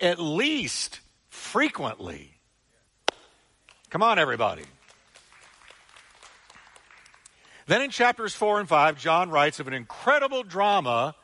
at 0.00 0.18
least 0.18 1.00
frequently. 1.30 2.34
Come 3.90 4.02
on, 4.02 4.18
everybody. 4.18 4.64
Then 7.66 7.82
in 7.82 7.90
chapters 7.90 8.34
4 8.34 8.60
and 8.60 8.68
5, 8.68 8.98
John 8.98 9.30
writes 9.30 9.60
of 9.60 9.68
an 9.68 9.74
incredible 9.74 10.42
drama 10.42 11.14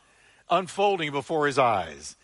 unfolding 0.51 1.11
before 1.11 1.47
his 1.47 1.59
eyes. 1.59 2.17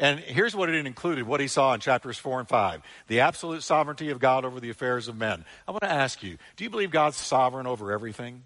And 0.00 0.20
here's 0.20 0.54
what 0.54 0.68
it 0.68 0.86
included 0.86 1.26
what 1.26 1.40
he 1.40 1.48
saw 1.48 1.74
in 1.74 1.80
chapters 1.80 2.18
4 2.18 2.40
and 2.40 2.48
5 2.48 2.82
the 3.08 3.20
absolute 3.20 3.62
sovereignty 3.62 4.10
of 4.10 4.20
God 4.20 4.44
over 4.44 4.60
the 4.60 4.70
affairs 4.70 5.08
of 5.08 5.16
men. 5.16 5.44
I 5.66 5.72
want 5.72 5.82
to 5.82 5.90
ask 5.90 6.22
you 6.22 6.38
do 6.56 6.64
you 6.64 6.70
believe 6.70 6.90
God's 6.90 7.16
sovereign 7.16 7.66
over 7.66 7.90
everything? 7.90 8.44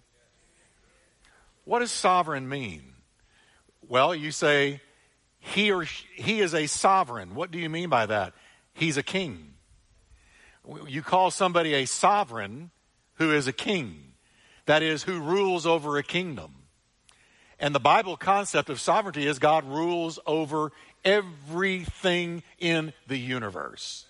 What 1.64 1.81
does 1.81 1.90
sovereign 1.90 2.49
mean? 2.49 2.83
Well, 3.88 4.14
you 4.14 4.31
say 4.31 4.81
he 5.38 5.73
or 5.73 5.85
she, 5.85 6.07
he 6.14 6.40
is 6.40 6.54
a 6.54 6.66
sovereign. 6.66 7.35
What 7.35 7.50
do 7.50 7.59
you 7.59 7.69
mean 7.69 7.88
by 7.88 8.07
that? 8.07 8.33
He's 8.75 8.97
a 8.97 9.02
king. 9.02 9.54
You 10.87 11.02
call 11.02 11.31
somebody 11.31 11.75
a 11.75 11.87
sovereign 11.87 12.71
who 13.14 13.33
is 13.33 13.47
a 13.47 13.52
king. 13.52 14.14
That 14.66 14.83
is, 14.83 15.02
who 15.02 15.21
rules 15.21 15.66
over 15.66 15.99
a 15.99 16.02
kingdom. 16.02 16.54
And 17.59 17.75
the 17.75 17.81
Bible 17.81 18.16
concept 18.16 18.71
of 18.71 18.81
sovereignty 18.81 19.26
is 19.26 19.38
God 19.38 19.64
rules 19.64 20.19
over 20.26 20.73
everything 21.04 22.42
in 22.59 22.92
the 23.07 23.19
universe. 23.19 24.07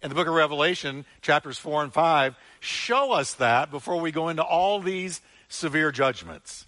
And 0.00 0.10
the 0.10 0.14
book 0.14 0.28
of 0.28 0.34
Revelation, 0.34 1.04
chapters 1.22 1.58
4 1.58 1.84
and 1.84 1.92
5, 1.92 2.36
show 2.60 3.12
us 3.12 3.34
that 3.34 3.70
before 3.70 4.00
we 4.00 4.12
go 4.12 4.28
into 4.28 4.44
all 4.44 4.80
these 4.80 5.20
severe 5.48 5.90
judgments. 5.90 6.66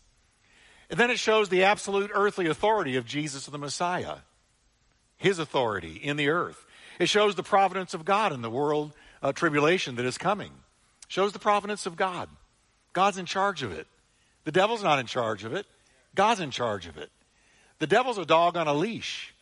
And 0.89 0.99
then 0.99 1.11
it 1.11 1.19
shows 1.19 1.49
the 1.49 1.65
absolute 1.65 2.11
earthly 2.13 2.47
authority 2.47 2.97
of 2.97 3.07
Jesus 3.07 3.47
the 3.47 3.59
Messiah, 3.59 4.17
his 5.17 5.39
authority 5.39 6.01
in 6.03 6.17
the 6.17 6.29
earth. 6.29 6.67
It 6.99 7.09
shows 7.09 7.35
the 7.35 7.43
providence 7.43 7.95
of 7.95 8.05
God 8.05 8.33
in 8.33 8.43
the 8.43 8.51
world 8.51 8.93
uh, 9.23 9.33
tribulation 9.33 9.97
that 9.97 10.05
is 10.05 10.19
coming. 10.19 10.51
It 11.05 11.13
shows 11.13 11.33
the 11.33 11.39
providence 11.39 11.87
of 11.87 11.97
God. 11.97 12.29
God's 12.93 13.19
in 13.19 13.27
charge 13.27 13.63
of 13.63 13.73
it. 13.73 13.87
The 14.45 14.53
devil's 14.53 14.83
not 14.83 14.99
in 14.99 15.07
charge 15.07 15.45
of 15.45 15.55
it. 15.55 15.67
God's 16.15 16.41
in 16.41 16.51
charge 16.51 16.87
of 16.87 16.99
it. 16.99 17.11
The 17.79 17.87
devil's 17.87 18.19
a 18.19 18.27
dog 18.27 18.57
on 18.57 18.67
a 18.67 18.75
leash. 18.75 19.33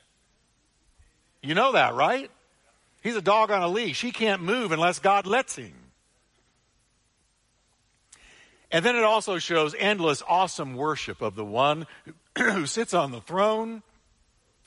You 1.43 1.55
know 1.55 1.73
that, 1.73 1.95
right? 1.95 2.31
He's 3.03 3.17
a 3.17 3.23
dog 3.23 3.51
on 3.51 3.63
a 3.63 3.69
leash. 3.69 4.01
He 4.01 4.11
can't 4.11 4.43
move 4.43 4.73
unless 4.73 4.99
God 4.99 5.27
lets 5.27 5.57
him. 5.57 5.73
And 8.71 8.85
then 8.85 8.97
it 8.97 9.05
also 9.05 9.39
shows 9.39 9.75
endless, 9.79 10.23
awesome 10.29 10.75
worship 10.75 11.23
of 11.23 11.35
the 11.35 11.45
one 11.45 11.87
who 12.39 12.67
sits 12.67 12.93
on 12.93 13.13
the 13.13 13.21
throne 13.21 13.83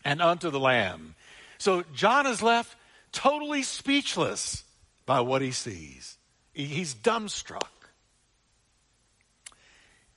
and 0.04 0.22
unto 0.22 0.50
the 0.50 0.60
Lamb. 0.60 1.16
So 1.58 1.84
John 1.94 2.26
is 2.26 2.42
left 2.42 2.76
totally 3.12 3.62
speechless 3.62 4.64
by 5.06 5.22
what 5.22 5.42
he 5.42 5.52
sees. 5.52 6.18
He's 6.54 6.96
dumbstruck. 6.96 7.68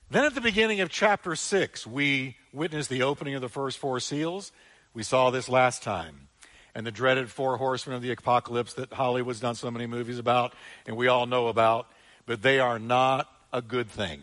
Then 0.09 0.25
at 0.25 0.35
the 0.35 0.41
beginning 0.41 0.81
of 0.81 0.89
chapter 0.89 1.35
6, 1.35 1.85
we 1.87 2.37
witness 2.53 2.87
the 2.87 3.03
opening 3.03 3.35
of 3.35 3.41
the 3.41 3.49
first 3.49 3.77
four 3.77 3.99
seals. 3.99 4.51
We 4.93 5.03
saw 5.03 5.29
this 5.29 5.49
last 5.49 5.83
time. 5.83 6.27
And 6.73 6.85
the 6.85 6.91
dreaded 6.91 7.29
four 7.29 7.57
horsemen 7.57 7.95
of 7.95 8.01
the 8.01 8.11
apocalypse 8.11 8.73
that 8.73 8.91
Hollywood's 8.91 9.39
done 9.39 9.55
so 9.55 9.71
many 9.71 9.87
movies 9.87 10.19
about 10.19 10.53
and 10.85 10.97
we 10.97 11.07
all 11.07 11.25
know 11.25 11.47
about, 11.47 11.87
but 12.25 12.41
they 12.41 12.59
are 12.59 12.79
not 12.79 13.29
a 13.55 13.61
good 13.61 13.89
thing. 13.89 14.21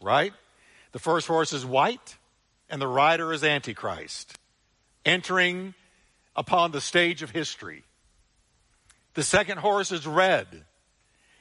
Right? 0.00 0.32
The 0.92 0.98
first 0.98 1.26
horse 1.26 1.52
is 1.52 1.66
white 1.66 2.16
and 2.70 2.80
the 2.80 2.86
rider 2.86 3.32
is 3.32 3.44
Antichrist, 3.44 4.38
entering 5.04 5.74
upon 6.34 6.70
the 6.70 6.80
stage 6.80 7.22
of 7.22 7.30
history. 7.30 7.82
The 9.14 9.22
second 9.22 9.58
horse 9.58 9.92
is 9.92 10.06
red 10.06 10.64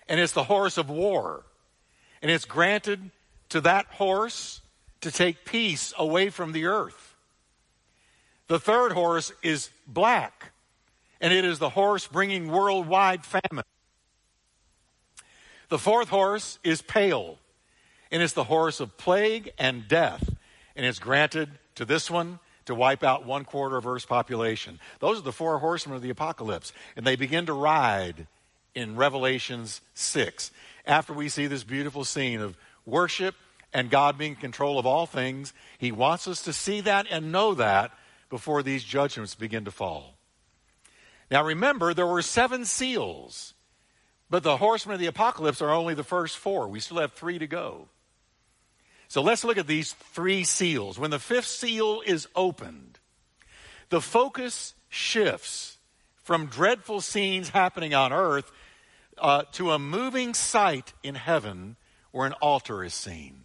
and 0.08 0.20
it's 0.20 0.34
the 0.34 0.44
horse 0.44 0.78
of 0.78 0.90
war. 0.90 1.46
And 2.22 2.32
it's 2.32 2.46
granted 2.46 3.12
to 3.50 3.62
that 3.62 3.86
horse 3.86 4.62
to 5.02 5.12
take 5.12 5.46
peace 5.46 5.94
away 5.98 6.30
from 6.30 6.52
the 6.52 6.66
earth. 6.66 7.16
The 8.48 8.60
third 8.60 8.92
horse 8.92 9.32
is 9.42 9.70
black, 9.88 10.52
and 11.20 11.34
it 11.34 11.46
is 11.46 11.60
the 11.60 11.70
horse 11.70 12.08
bringing 12.08 12.52
worldwide 12.52 13.26
famine. 13.26 13.66
The 15.70 15.80
fourth 15.80 16.10
horse 16.10 16.60
is 16.64 16.82
pale, 16.82 17.38
and 18.12 18.22
it's 18.22 18.34
the 18.34 18.44
horse 18.44 18.80
of 18.80 18.98
plague 18.98 19.52
and 19.58 19.88
death, 19.88 20.36
and 20.76 20.86
it's 20.86 21.00
granted 21.00 21.50
to 21.76 21.86
this 21.86 22.10
one 22.10 22.40
to 22.66 22.76
wipe 22.76 23.04
out 23.04 23.26
one 23.26 23.46
quarter 23.46 23.78
of 23.78 23.88
Earth's 23.88 24.06
population. 24.06 24.80
Those 25.00 25.20
are 25.20 25.24
the 25.24 25.32
four 25.32 25.60
horsemen 25.60 25.96
of 25.96 26.02
the 26.02 26.10
apocalypse, 26.10 26.74
and 26.96 27.06
they 27.06 27.16
begin 27.16 27.46
to 27.46 27.54
ride 27.54 28.28
in 28.74 28.96
Revelations 28.96 29.82
6. 29.94 30.52
After 30.86 31.14
we 31.14 31.30
see 31.30 31.48
this 31.48 31.64
beautiful 31.64 32.04
scene 32.04 32.42
of 32.42 32.58
worship 32.86 33.36
and 33.76 33.90
God 33.90 34.18
being 34.18 34.32
in 34.32 34.38
control 34.38 34.80
of 34.80 34.86
all 34.86 35.06
things. 35.06 35.54
He 35.78 35.92
wants 35.92 36.28
us 36.28 36.42
to 36.44 36.54
see 36.54 36.82
that 36.82 37.08
and 37.10 37.32
know 37.32 37.54
that 37.56 37.92
before 38.30 38.64
these 38.64 38.84
judgments 38.84 39.36
begin 39.36 39.66
to 39.66 39.72
fall. 39.72 40.16
Now 41.30 41.44
remember, 41.44 41.94
there 41.94 42.08
were 42.08 42.22
seven 42.22 42.64
seals, 42.66 43.54
but 44.36 44.44
the 44.44 44.58
horsemen 44.58 44.96
of 44.96 45.00
the 45.00 45.06
apocalypse 45.06 45.62
are 45.62 45.72
only 45.72 45.94
the 45.94 46.04
first 46.04 46.38
four. 46.38 46.68
We 46.68 46.82
still 46.82 46.98
have 46.98 47.14
three 47.14 47.40
to 47.40 47.48
go. 47.48 47.88
So 49.08 49.22
let's 49.22 49.46
look 49.46 49.58
at 49.58 49.66
these 49.66 49.94
three 49.94 50.44
seals. 50.44 51.00
When 51.00 51.10
the 51.10 51.20
fifth 51.20 51.48
seal 51.48 52.02
is 52.06 52.28
opened, 52.36 53.00
the 53.88 54.02
focus 54.02 54.74
shifts 54.90 55.78
from 56.22 56.48
dreadful 56.48 57.00
scenes 57.00 57.48
happening 57.48 57.94
on 57.94 58.12
earth 58.12 58.52
uh, 59.18 59.44
to 59.54 59.72
a 59.72 59.80
moving 59.80 60.34
sight 60.34 60.92
in 61.02 61.16
heaven 61.16 61.78
where 62.12 62.28
an 62.28 62.34
altar 62.42 62.84
is 62.84 62.94
seen. 62.94 63.40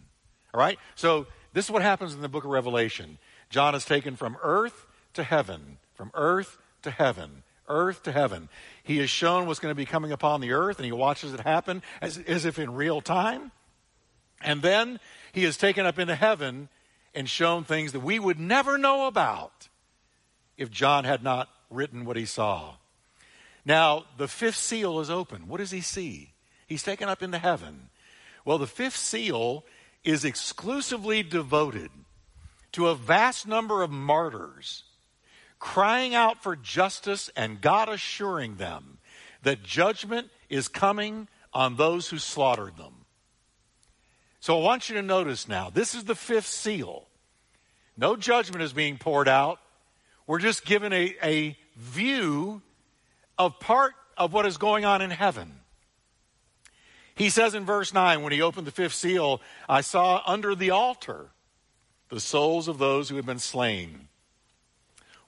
All 0.53 0.59
right? 0.59 0.77
So 0.95 1.25
this 1.53 1.63
is 1.63 1.71
what 1.71 1.83
happens 1.83 2.13
in 2.13 2.19
the 2.19 2.27
book 2.27 2.43
of 2.43 2.51
Revelation. 2.51 3.17
John 3.49 3.75
is 3.75 3.85
taken 3.85 4.17
from 4.17 4.35
earth 4.43 4.87
to 5.13 5.23
heaven, 5.23 5.77
from 5.93 6.11
earth 6.13 6.57
to 6.81 6.91
heaven, 6.91 7.43
earth 7.71 8.03
to 8.03 8.11
heaven. 8.11 8.49
He 8.83 8.99
is 8.99 9.09
shown 9.09 9.47
what's 9.47 9.59
going 9.59 9.71
to 9.71 9.75
be 9.75 9.85
coming 9.85 10.11
upon 10.11 10.41
the 10.41 10.51
earth, 10.51 10.77
and 10.77 10.85
he 10.85 10.91
watches 10.91 11.33
it 11.33 11.39
happen 11.39 11.81
as, 12.01 12.17
as 12.19 12.45
if 12.45 12.59
in 12.59 12.73
real 12.73 13.01
time. 13.01 13.51
And 14.41 14.61
then 14.61 14.99
he 15.31 15.45
is 15.45 15.57
taken 15.57 15.85
up 15.85 15.97
into 15.97 16.15
heaven 16.15 16.69
and 17.13 17.29
shown 17.29 17.63
things 17.63 17.91
that 17.91 17.99
we 18.01 18.19
would 18.19 18.39
never 18.39 18.77
know 18.77 19.07
about 19.07 19.69
if 20.57 20.69
John 20.71 21.03
had 21.03 21.23
not 21.23 21.49
written 21.69 22.05
what 22.05 22.17
he 22.17 22.25
saw. 22.25 22.75
Now, 23.65 24.05
the 24.17 24.27
fifth 24.27 24.57
seal 24.57 24.99
is 24.99 25.09
open. 25.09 25.47
What 25.47 25.57
does 25.57 25.71
he 25.71 25.81
see? 25.81 26.33
He's 26.67 26.83
taken 26.83 27.09
up 27.09 27.21
into 27.21 27.37
heaven. 27.37 27.89
Well, 28.45 28.57
the 28.57 28.67
fifth 28.67 28.97
seal 28.97 29.65
is 30.03 30.25
exclusively 30.25 31.21
devoted 31.21 31.91
to 32.71 32.87
a 32.87 32.95
vast 32.95 33.47
number 33.47 33.83
of 33.83 33.91
martyrs 33.91 34.83
crying 35.61 36.15
out 36.15 36.41
for 36.41 36.55
justice 36.57 37.29
and 37.37 37.61
God 37.61 37.87
assuring 37.87 38.55
them 38.55 38.97
that 39.43 39.63
judgment 39.63 40.29
is 40.49 40.67
coming 40.67 41.29
on 41.53 41.77
those 41.77 42.09
who 42.09 42.17
slaughtered 42.17 42.75
them. 42.75 43.05
So 44.41 44.59
I 44.59 44.63
want 44.63 44.89
you 44.89 44.95
to 44.95 45.03
notice 45.03 45.47
now 45.47 45.69
this 45.69 45.95
is 45.95 46.03
the 46.03 46.15
fifth 46.15 46.47
seal. 46.47 47.07
No 47.95 48.15
judgment 48.15 48.63
is 48.63 48.73
being 48.73 48.97
poured 48.97 49.29
out. 49.29 49.59
We're 50.25 50.39
just 50.39 50.65
given 50.65 50.91
a, 50.91 51.15
a 51.23 51.57
view 51.75 52.63
of 53.37 53.59
part 53.59 53.93
of 54.17 54.33
what 54.33 54.47
is 54.47 54.57
going 54.57 54.83
on 54.83 55.01
in 55.01 55.11
heaven. 55.11 55.59
He 57.13 57.29
says 57.29 57.53
in 57.53 57.65
verse 57.65 57.93
9, 57.93 58.23
when 58.23 58.33
he 58.33 58.41
opened 58.41 58.65
the 58.65 58.71
fifth 58.71 58.95
seal, 58.95 59.41
I 59.69 59.81
saw 59.81 60.23
under 60.25 60.55
the 60.55 60.71
altar 60.71 61.27
the 62.09 62.19
souls 62.19 62.67
of 62.67 62.79
those 62.79 63.09
who 63.09 63.15
had 63.17 63.27
been 63.27 63.39
slain 63.39 64.07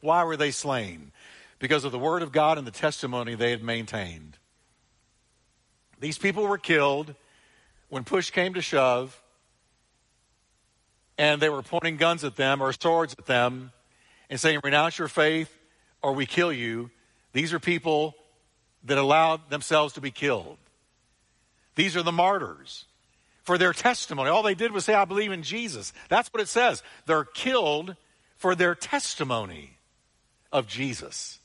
Why 0.03 0.25
were 0.25 0.35
they 0.35 0.51
slain? 0.51 1.13
Because 1.59 1.85
of 1.85 1.93
the 1.93 1.97
word 1.97 2.23
of 2.23 2.33
God 2.33 2.57
and 2.57 2.67
the 2.67 2.71
testimony 2.71 3.35
they 3.35 3.51
had 3.51 3.63
maintained. 3.63 4.37
These 6.01 6.17
people 6.17 6.45
were 6.45 6.57
killed 6.57 7.15
when 7.87 8.03
push 8.03 8.29
came 8.29 8.53
to 8.55 8.61
shove, 8.61 9.21
and 11.17 11.41
they 11.41 11.47
were 11.47 11.61
pointing 11.61 11.95
guns 11.95 12.25
at 12.25 12.35
them 12.35 12.59
or 12.59 12.73
swords 12.73 13.15
at 13.17 13.27
them 13.27 13.71
and 14.29 14.37
saying, 14.37 14.59
Renounce 14.61 14.99
your 14.99 15.07
faith 15.07 15.57
or 16.01 16.11
we 16.11 16.25
kill 16.25 16.51
you. 16.51 16.91
These 17.31 17.53
are 17.53 17.59
people 17.59 18.13
that 18.83 18.97
allowed 18.97 19.49
themselves 19.49 19.93
to 19.93 20.01
be 20.01 20.11
killed. 20.11 20.57
These 21.75 21.95
are 21.95 22.03
the 22.03 22.11
martyrs 22.11 22.83
for 23.43 23.57
their 23.57 23.71
testimony. 23.71 24.29
All 24.29 24.43
they 24.43 24.53
did 24.53 24.73
was 24.73 24.83
say, 24.83 24.95
I 24.95 25.05
believe 25.05 25.31
in 25.31 25.43
Jesus. 25.43 25.93
That's 26.09 26.27
what 26.33 26.41
it 26.41 26.49
says. 26.49 26.83
They're 27.05 27.23
killed 27.23 27.95
for 28.35 28.53
their 28.53 28.75
testimony 28.75 29.77
of 30.53 30.67
Jesus. 30.67 31.39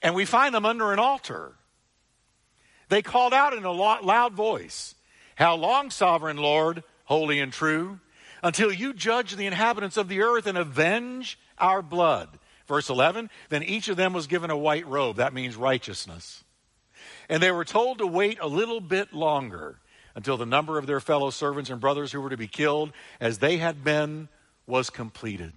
And 0.00 0.14
we 0.14 0.24
find 0.24 0.54
them 0.54 0.64
under 0.64 0.92
an 0.92 0.98
altar. 0.98 1.52
They 2.88 3.02
called 3.02 3.34
out 3.34 3.52
in 3.52 3.64
a 3.64 3.72
loud 3.72 4.32
voice, 4.32 4.94
How 5.34 5.56
long, 5.56 5.90
sovereign 5.90 6.38
Lord, 6.38 6.82
holy 7.04 7.38
and 7.40 7.52
true, 7.52 8.00
until 8.42 8.72
you 8.72 8.94
judge 8.94 9.36
the 9.36 9.46
inhabitants 9.46 9.98
of 9.98 10.08
the 10.08 10.22
earth 10.22 10.46
and 10.46 10.56
avenge 10.56 11.38
our 11.58 11.82
blood? 11.82 12.28
Verse 12.66 12.88
11, 12.88 13.30
then 13.48 13.62
each 13.64 13.88
of 13.88 13.96
them 13.96 14.12
was 14.12 14.28
given 14.28 14.50
a 14.50 14.56
white 14.56 14.86
robe. 14.86 15.16
That 15.16 15.34
means 15.34 15.56
righteousness. 15.56 16.44
And 17.28 17.42
they 17.42 17.50
were 17.50 17.64
told 17.64 17.98
to 17.98 18.06
wait 18.06 18.38
a 18.40 18.46
little 18.46 18.80
bit 18.80 19.12
longer 19.12 19.80
until 20.14 20.36
the 20.36 20.46
number 20.46 20.78
of 20.78 20.86
their 20.86 21.00
fellow 21.00 21.30
servants 21.30 21.70
and 21.70 21.80
brothers 21.80 22.12
who 22.12 22.20
were 22.20 22.30
to 22.30 22.36
be 22.36 22.48
killed 22.48 22.92
as 23.20 23.38
they 23.38 23.58
had 23.58 23.84
been 23.84 24.28
was 24.66 24.90
completed. 24.90 25.52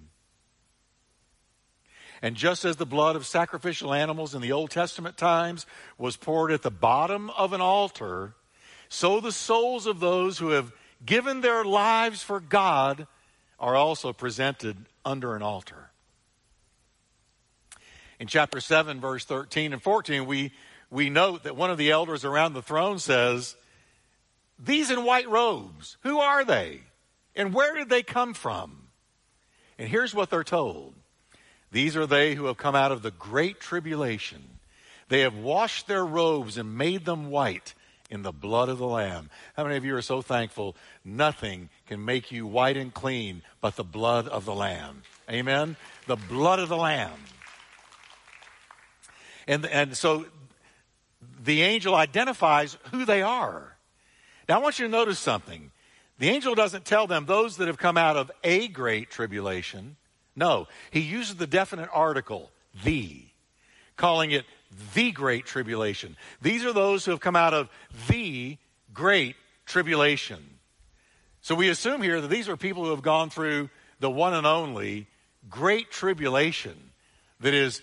And 2.24 2.36
just 2.36 2.66
as 2.66 2.78
the 2.78 2.86
blood 2.88 3.16
of 3.16 3.28
sacrificial 3.28 3.94
animals 3.94 4.34
in 4.34 4.42
the 4.42 4.52
Old 4.52 4.72
Testament 4.72 5.16
times 5.16 5.68
was 6.00 6.18
poured 6.18 6.52
at 6.52 6.64
the 6.64 6.72
bottom 6.72 7.30
of 7.32 7.54
an 7.54 7.62
altar, 7.62 8.34
so 8.90 9.20
the 9.20 9.32
souls 9.32 9.86
of 9.86 10.00
those 10.00 10.40
who 10.40 10.50
have 10.50 10.72
given 11.06 11.42
their 11.42 11.64
lives 11.64 12.24
for 12.24 12.40
God 12.40 13.06
are 13.60 13.76
also 13.76 14.12
presented 14.12 14.78
under 15.06 15.36
an 15.36 15.44
altar 15.44 15.92
in 18.24 18.28
chapter 18.28 18.62
7, 18.62 19.02
verse 19.02 19.26
13 19.26 19.74
and 19.74 19.84
14, 19.84 20.26
we, 20.26 20.54
we 20.90 21.10
note 21.10 21.44
that 21.44 21.58
one 21.58 21.70
of 21.70 21.78
the 21.78 21.92
elders 21.92 22.24
around 22.24 22.54
the 22.54 22.62
throne 22.62 22.98
says, 22.98 23.58
These 24.58 24.92
in 24.92 25.04
white 25.04 25.30
robes, 25.30 25.98
who 26.04 26.20
are 26.20 26.46
they? 26.46 26.80
And 27.36 27.54
where 27.54 27.76
did 27.76 27.90
they 27.90 28.02
come 28.02 28.34
from? 28.34 28.88
And 29.78 29.90
here's 29.90 30.16
what 30.16 30.30
they're 30.30 30.46
told 30.46 30.94
These 31.74 31.98
are 31.98 32.06
they 32.06 32.36
who 32.36 32.46
have 32.46 32.58
come 32.58 32.76
out 32.76 32.92
of 32.92 33.02
the 33.02 33.12
great 33.12 33.60
tribulation. 33.60 34.42
They 35.10 35.22
have 35.22 35.36
washed 35.36 35.88
their 35.88 36.06
robes 36.06 36.56
and 36.58 36.78
made 36.78 37.04
them 37.04 37.32
white 37.32 37.74
in 38.12 38.22
the 38.22 38.32
blood 38.32 38.70
of 38.70 38.78
the 38.78 38.86
Lamb. 38.86 39.32
How 39.58 39.64
many 39.64 39.76
of 39.76 39.84
you 39.84 39.96
are 39.96 40.02
so 40.04 40.22
thankful? 40.22 40.76
Nothing 41.04 41.70
can 41.88 42.06
make 42.06 42.32
you 42.32 42.46
white 42.46 42.78
and 42.78 42.94
clean 42.94 43.42
but 43.60 43.76
the 43.76 43.84
blood 43.84 44.28
of 44.28 44.46
the 44.46 44.54
Lamb. 44.54 45.02
Amen? 45.28 45.76
The 46.06 46.16
blood 46.16 46.60
of 46.60 46.70
the 46.70 46.78
Lamb. 46.78 47.20
And, 49.48 49.66
and 49.66 49.98
so 49.98 50.28
the 51.44 51.64
angel 51.64 51.96
identifies 51.96 52.78
who 52.92 53.04
they 53.04 53.24
are. 53.24 53.76
Now, 54.48 54.60
I 54.60 54.62
want 54.62 54.78
you 54.78 54.86
to 54.86 54.92
notice 54.92 55.18
something. 55.18 55.72
The 56.20 56.30
angel 56.30 56.54
doesn't 56.54 56.86
tell 56.86 57.08
them 57.08 57.26
those 57.26 57.58
that 57.58 57.68
have 57.68 57.80
come 57.80 57.98
out 57.98 58.16
of 58.16 58.30
a 58.44 58.68
great 58.68 59.10
tribulation. 59.10 59.96
No, 60.36 60.68
he 60.92 61.02
uses 61.02 61.36
the 61.36 61.48
definite 61.48 61.90
article, 61.94 62.52
the, 62.84 63.26
calling 63.98 64.32
it 64.32 64.46
the 64.94 65.12
great 65.12 65.46
tribulation. 65.46 66.18
These 66.42 66.66
are 66.66 66.74
those 66.74 67.06
who 67.06 67.12
have 67.12 67.20
come 67.20 67.36
out 67.36 67.54
of 67.54 67.70
the 68.08 68.58
great 68.94 69.36
tribulation. 69.66 70.60
So 71.42 71.56
we 71.56 71.70
assume 71.70 72.02
here 72.02 72.22
that 72.22 72.30
these 72.30 72.50
are 72.50 72.58
people 72.58 72.84
who 72.86 72.92
have 72.92 73.02
gone 73.02 73.30
through 73.30 73.70
the 74.00 74.10
one 74.10 74.34
and 74.34 74.48
only 74.48 75.08
great 75.50 75.92
tribulation 75.92 76.92
that 77.42 77.54
is 77.54 77.82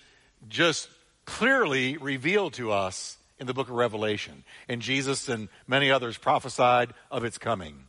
just 0.49 0.89
clearly 1.25 1.97
revealed 1.97 2.55
to 2.55 2.73
us 2.73 3.17
in 3.39 3.47
the 3.47 3.55
book 3.55 3.69
of 3.69 3.75
Revelation. 3.75 4.45
And 4.69 4.83
Jesus 4.83 5.29
and 5.29 5.49
many 5.67 5.91
others 5.91 6.19
prophesied 6.19 6.93
of 7.11 7.25
its 7.25 7.39
coming. 7.39 7.85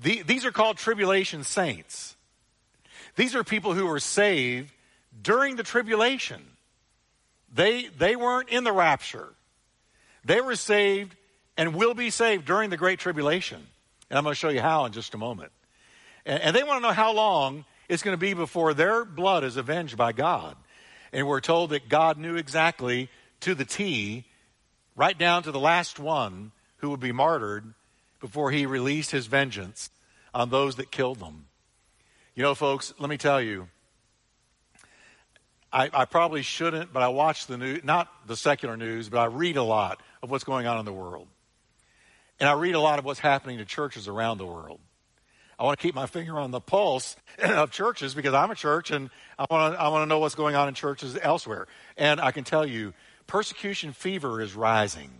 The, 0.00 0.22
these 0.22 0.44
are 0.44 0.50
called 0.50 0.76
tribulation 0.76 1.44
saints. 1.44 2.15
These 3.16 3.34
are 3.34 3.42
people 3.42 3.74
who 3.74 3.86
were 3.86 4.00
saved 4.00 4.70
during 5.20 5.56
the 5.56 5.62
tribulation. 5.62 6.42
They, 7.52 7.88
they 7.98 8.16
weren't 8.16 8.50
in 8.50 8.64
the 8.64 8.72
rapture. 8.72 9.28
They 10.24 10.40
were 10.40 10.56
saved 10.56 11.16
and 11.56 11.74
will 11.74 11.94
be 11.94 12.10
saved 12.10 12.44
during 12.44 12.70
the 12.70 12.76
Great 12.76 12.98
Tribulation. 12.98 13.66
And 14.10 14.18
I'm 14.18 14.24
going 14.24 14.34
to 14.34 14.38
show 14.38 14.50
you 14.50 14.60
how 14.60 14.84
in 14.84 14.92
just 14.92 15.14
a 15.14 15.18
moment. 15.18 15.52
And, 16.26 16.42
and 16.42 16.56
they 16.56 16.62
want 16.62 16.82
to 16.82 16.88
know 16.88 16.94
how 16.94 17.12
long 17.12 17.64
it's 17.88 18.02
going 18.02 18.14
to 18.14 18.20
be 18.20 18.34
before 18.34 18.74
their 18.74 19.04
blood 19.04 19.44
is 19.44 19.56
avenged 19.56 19.96
by 19.96 20.12
God. 20.12 20.56
And 21.12 21.26
we're 21.26 21.40
told 21.40 21.70
that 21.70 21.88
God 21.88 22.18
knew 22.18 22.36
exactly 22.36 23.08
to 23.40 23.54
the 23.54 23.64
T, 23.64 24.24
right 24.94 25.16
down 25.16 25.42
to 25.44 25.52
the 25.52 25.60
last 25.60 25.98
one 25.98 26.52
who 26.78 26.90
would 26.90 27.00
be 27.00 27.12
martyred 27.12 27.72
before 28.20 28.50
he 28.50 28.66
released 28.66 29.12
his 29.12 29.26
vengeance 29.26 29.90
on 30.34 30.50
those 30.50 30.76
that 30.76 30.90
killed 30.90 31.20
them. 31.20 31.46
You 32.36 32.42
know, 32.42 32.54
folks, 32.54 32.92
let 32.98 33.08
me 33.08 33.16
tell 33.16 33.40
you, 33.40 33.66
I, 35.72 35.88
I, 35.92 36.04
probably 36.04 36.42
shouldn't, 36.42 36.92
but 36.92 37.02
I 37.02 37.08
watch 37.08 37.46
the 37.46 37.56
news, 37.56 37.82
not 37.82 38.12
the 38.26 38.36
secular 38.36 38.76
news, 38.76 39.08
but 39.08 39.18
I 39.18 39.24
read 39.24 39.56
a 39.56 39.62
lot 39.62 40.02
of 40.22 40.30
what's 40.30 40.44
going 40.44 40.66
on 40.66 40.78
in 40.78 40.84
the 40.84 40.92
world. 40.92 41.28
And 42.38 42.46
I 42.46 42.52
read 42.52 42.74
a 42.74 42.80
lot 42.80 42.98
of 42.98 43.06
what's 43.06 43.20
happening 43.20 43.56
to 43.56 43.64
churches 43.64 44.06
around 44.06 44.36
the 44.36 44.44
world. 44.44 44.80
I 45.58 45.64
want 45.64 45.78
to 45.78 45.82
keep 45.82 45.94
my 45.94 46.04
finger 46.04 46.38
on 46.38 46.50
the 46.50 46.60
pulse 46.60 47.16
of 47.38 47.70
churches 47.70 48.14
because 48.14 48.34
I'm 48.34 48.50
a 48.50 48.54
church 48.54 48.90
and 48.90 49.08
I 49.38 49.46
want 49.50 49.74
to, 49.74 49.80
I 49.80 49.88
want 49.88 50.02
to 50.02 50.06
know 50.06 50.18
what's 50.18 50.34
going 50.34 50.54
on 50.54 50.68
in 50.68 50.74
churches 50.74 51.16
elsewhere. 51.22 51.66
And 51.96 52.20
I 52.20 52.32
can 52.32 52.44
tell 52.44 52.66
you, 52.66 52.92
persecution 53.26 53.92
fever 53.92 54.42
is 54.42 54.54
rising. 54.54 55.10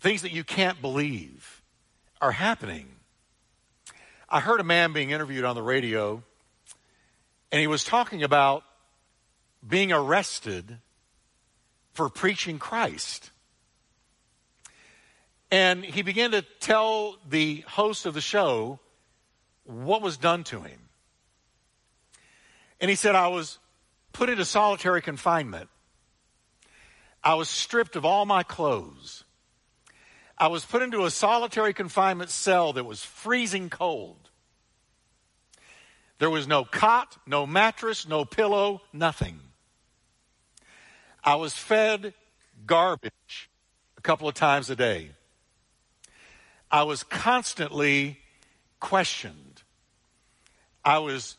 Things 0.00 0.22
that 0.22 0.32
you 0.32 0.42
can't 0.42 0.80
believe 0.80 1.62
are 2.22 2.32
happening. 2.32 2.95
I 4.28 4.40
heard 4.40 4.60
a 4.60 4.64
man 4.64 4.92
being 4.92 5.10
interviewed 5.10 5.44
on 5.44 5.54
the 5.54 5.62
radio, 5.62 6.22
and 7.52 7.60
he 7.60 7.66
was 7.66 7.84
talking 7.84 8.22
about 8.22 8.64
being 9.66 9.92
arrested 9.92 10.78
for 11.92 12.08
preaching 12.08 12.58
Christ. 12.58 13.30
And 15.50 15.84
he 15.84 16.02
began 16.02 16.32
to 16.32 16.42
tell 16.60 17.18
the 17.28 17.64
host 17.68 18.04
of 18.04 18.14
the 18.14 18.20
show 18.20 18.80
what 19.64 20.02
was 20.02 20.16
done 20.16 20.44
to 20.44 20.60
him. 20.60 20.80
And 22.80 22.90
he 22.90 22.96
said, 22.96 23.14
I 23.14 23.28
was 23.28 23.58
put 24.12 24.28
into 24.28 24.44
solitary 24.44 25.00
confinement. 25.02 25.68
I 27.22 27.34
was 27.34 27.48
stripped 27.48 27.96
of 27.96 28.04
all 28.04 28.26
my 28.26 28.42
clothes. 28.42 29.24
I 30.38 30.48
was 30.48 30.64
put 30.64 30.82
into 30.82 31.04
a 31.04 31.10
solitary 31.10 31.72
confinement 31.72 32.30
cell 32.30 32.74
that 32.74 32.84
was 32.84 33.02
freezing 33.02 33.70
cold. 33.70 34.30
There 36.18 36.30
was 36.30 36.46
no 36.46 36.64
cot, 36.64 37.16
no 37.26 37.46
mattress, 37.46 38.06
no 38.06 38.24
pillow, 38.24 38.82
nothing. 38.92 39.40
I 41.24 41.36
was 41.36 41.54
fed 41.54 42.14
garbage 42.66 43.50
a 43.96 44.00
couple 44.00 44.28
of 44.28 44.34
times 44.34 44.68
a 44.70 44.76
day. 44.76 45.10
I 46.70 46.82
was 46.82 47.02
constantly 47.02 48.18
questioned. 48.80 49.62
I 50.84 50.98
was 50.98 51.36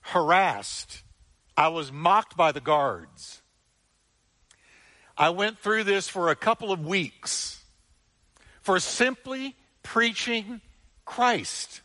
harassed. 0.00 1.02
I 1.56 1.68
was 1.68 1.92
mocked 1.92 2.36
by 2.36 2.52
the 2.52 2.60
guards. 2.60 3.42
I 5.16 5.30
went 5.30 5.58
through 5.58 5.84
this 5.84 6.08
for 6.08 6.30
a 6.30 6.36
couple 6.36 6.72
of 6.72 6.84
weeks 6.84 7.59
for 8.70 8.78
simply 8.78 9.56
preaching 9.82 10.60
Christ. 11.04 11.80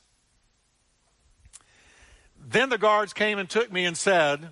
Then 2.48 2.70
the 2.70 2.78
guards 2.78 3.12
came 3.12 3.40
and 3.40 3.50
took 3.50 3.72
me 3.72 3.86
and 3.86 3.98
said, 3.98 4.50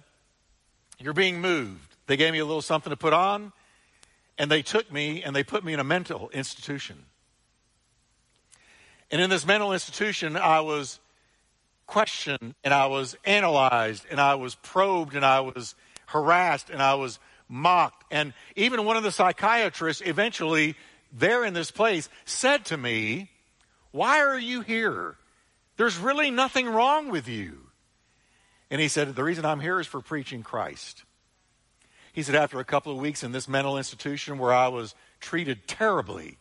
You're 0.97 1.13
being 1.13 1.41
moved. 1.41 1.95
They 2.07 2.17
gave 2.17 2.33
me 2.33 2.39
a 2.39 2.45
little 2.45 2.63
something 2.63 2.89
to 2.89 2.97
put 2.97 3.13
on, 3.13 3.53
and 4.39 4.49
they 4.49 4.63
took 4.63 4.91
me 4.91 5.21
and 5.21 5.35
they 5.35 5.43
put 5.43 5.63
me 5.63 5.73
in 5.73 5.79
a 5.79 5.83
mental 5.83 6.31
institution. 6.33 7.05
And 9.11 9.21
in 9.21 9.29
this 9.29 9.45
mental 9.45 9.71
institution, 9.71 10.35
I 10.35 10.61
was 10.61 10.99
questioned 11.85 12.55
and 12.63 12.73
I 12.73 12.87
was 12.87 13.15
analyzed 13.25 14.07
and 14.09 14.19
I 14.19 14.33
was 14.33 14.55
probed 14.55 15.15
and 15.15 15.23
I 15.23 15.41
was 15.41 15.75
harassed 16.07 16.71
and 16.71 16.81
I 16.81 16.95
was 16.95 17.19
mocked. 17.47 18.05
And 18.09 18.33
even 18.55 18.85
one 18.85 18.97
of 18.97 19.03
the 19.03 19.11
psychiatrists 19.11 20.01
eventually 20.03 20.75
there 21.13 21.45
in 21.45 21.53
this 21.53 21.71
place 21.71 22.09
said 22.25 22.65
to 22.65 22.77
me, 22.77 23.29
Why 23.91 24.19
are 24.19 24.39
you 24.39 24.61
here? 24.61 25.15
There's 25.77 25.97
really 25.97 26.31
nothing 26.31 26.67
wrong 26.67 27.09
with 27.09 27.27
you. 27.27 27.59
And 28.69 28.81
he 28.81 28.87
said, 28.87 29.15
The 29.15 29.23
reason 29.23 29.45
I'm 29.45 29.59
here 29.59 29.79
is 29.79 29.87
for 29.87 30.01
preaching 30.01 30.43
Christ. 30.43 31.03
He 32.11 32.23
said, 32.23 32.35
After 32.35 32.59
a 32.59 32.65
couple 32.65 32.91
of 32.91 32.97
weeks 32.97 33.23
in 33.23 33.31
this 33.31 33.47
mental 33.47 33.77
institution 33.77 34.37
where 34.37 34.53
I 34.53 34.67
was 34.67 34.95
treated 35.19 35.67
terribly, 35.67 36.37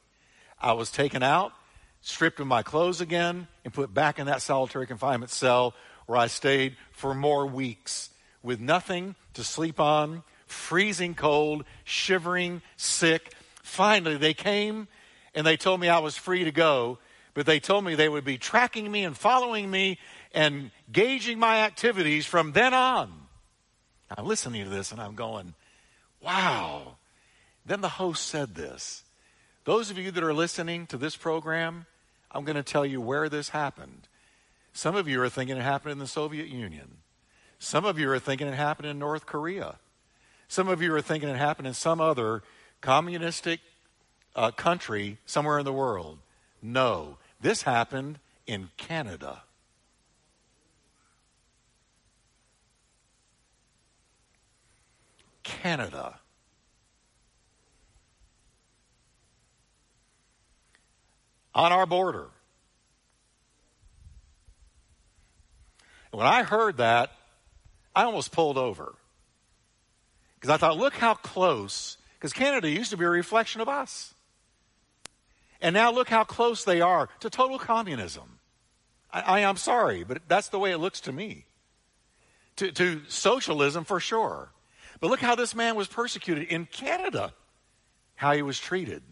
I 0.61 0.73
was 0.73 0.91
taken 0.91 1.23
out, 1.23 1.53
stripped 2.01 2.41
of 2.41 2.47
my 2.47 2.63
clothes 2.63 3.01
again, 3.01 3.49
and 3.65 3.75
put 3.75 3.93
back 3.93 4.19
in 4.19 4.27
that 4.27 4.43
solitary 4.43 4.87
confinement 4.87 5.31
cell 5.31 5.75
where 6.07 6.19
I 6.19 6.27
stayed 6.27 6.77
for 6.93 7.15
more 7.15 7.47
weeks 7.47 8.11
with 8.43 8.61
nothing 8.61 9.15
to 9.35 9.45
sleep 9.45 9.81
on, 9.81 10.23
freezing 10.47 11.15
cold, 11.15 11.65
shivering, 11.85 12.63
sick. 12.77 13.35
Finally, 13.73 14.19
they 14.19 14.35
came 14.35 14.87
and 15.35 15.47
they 15.47 15.57
told 15.57 15.81
me 15.81 15.89
I 15.89 15.99
was 15.99 16.15
free 16.15 16.45
to 16.45 16.53
go, 16.53 16.99
but 17.33 17.47
they 17.47 17.59
told 17.59 17.87
me 17.87 17.95
they 17.95 18.09
would 18.11 18.23
be 18.23 18.37
tracking 18.37 18.93
me 18.93 19.03
and 19.03 19.17
following 19.17 19.71
me 19.71 19.99
and 20.35 20.71
gauging 20.93 21.39
my 21.39 21.61
activities 21.61 22.27
from 22.27 22.53
then 22.53 22.75
on. 22.75 23.11
I'm 24.15 24.27
listening 24.27 24.65
to 24.65 24.69
this 24.69 24.93
and 24.93 25.01
I'm 25.01 25.15
going, 25.15 25.55
wow. 26.21 26.97
Then 27.65 27.81
the 27.81 27.89
host 27.89 28.27
said 28.27 28.57
this. 28.57 29.05
Those 29.65 29.91
of 29.91 29.97
you 29.97 30.11
that 30.11 30.23
are 30.23 30.35
listening 30.35 30.87
to 30.89 30.99
this 30.99 31.17
program, 31.17 31.87
I'm 32.31 32.45
going 32.45 32.57
to 32.57 32.63
tell 32.63 32.85
you 32.85 33.01
where 33.01 33.31
this 33.31 33.49
happened. 33.49 34.07
Some 34.75 34.97
of 34.97 35.09
you 35.09 35.23
are 35.23 35.31
thinking 35.31 35.57
it 35.57 35.63
happened 35.63 35.93
in 35.93 35.99
the 35.99 36.07
Soviet 36.07 36.49
Union. 36.49 36.99
Some 37.59 37.87
of 37.87 37.99
you 37.99 38.11
are 38.11 38.19
thinking 38.19 38.49
it 38.49 38.55
happened 38.55 38.89
in 38.89 38.99
North 38.99 39.25
Korea. 39.25 39.77
Some 40.47 40.69
of 40.69 40.83
you 40.83 40.95
are 40.95 41.01
thinking 41.01 41.31
it 41.31 41.39
happened 41.39 41.69
in 41.69 41.73
some 41.73 42.03
other 42.03 42.43
communistic 42.83 43.61
uh, 44.37 44.51
country 44.51 45.17
somewhere 45.25 45.59
in 45.59 45.65
the 45.65 45.73
world. 45.73 46.19
No, 46.61 47.17
this 47.41 47.63
happened 47.63 48.19
in 48.47 48.69
Canada. 48.77 49.43
Canada. 55.43 56.19
On 61.55 61.73
our 61.73 61.87
border. 61.87 62.29
When 66.11 66.27
I 66.27 66.43
heard 66.43 66.77
that, 66.77 67.11
I 67.95 68.05
almost 68.05 68.33
pulled 68.33 68.59
over. 68.59 68.95
Because 70.35 70.51
I 70.51 70.57
thought, 70.57 70.77
look 70.77 70.95
how 70.95 71.15
close, 71.15 71.97
because 72.23 72.33
Canada 72.33 72.71
used 72.71 72.93
to 72.93 72.97
be 72.97 73.05
a 73.05 73.11
reflection 73.11 73.61
of 73.61 73.69
us. 73.69 74.15
And 75.61 75.75
now 75.75 75.91
look 75.91 76.09
how 76.09 76.23
close 76.23 76.63
they 76.63 76.81
are 76.81 77.09
to 77.19 77.29
total 77.29 77.59
communism. 77.59 78.39
I, 79.13 79.41
am 79.41 79.57
sorry, 79.57 80.05
but 80.05 80.23
that's 80.29 80.47
the 80.47 80.61
way 80.61 80.71
it 80.71 80.79
looks 80.79 81.01
to 81.01 81.13
me. 81.13 81.47
To, 82.57 82.71
to 82.71 83.01
socialism 83.09 83.83
for 83.83 83.99
sure. 83.99 84.53
But 85.01 85.11
look 85.11 85.19
how 85.19 85.35
this 85.35 85.53
man 85.53 85.75
was 85.75 85.89
persecuted 85.89 86.47
in 86.47 86.67
Canada, 86.67 87.35
how 88.15 88.35
he 88.35 88.43
was 88.43 88.61
treated. 88.61 89.03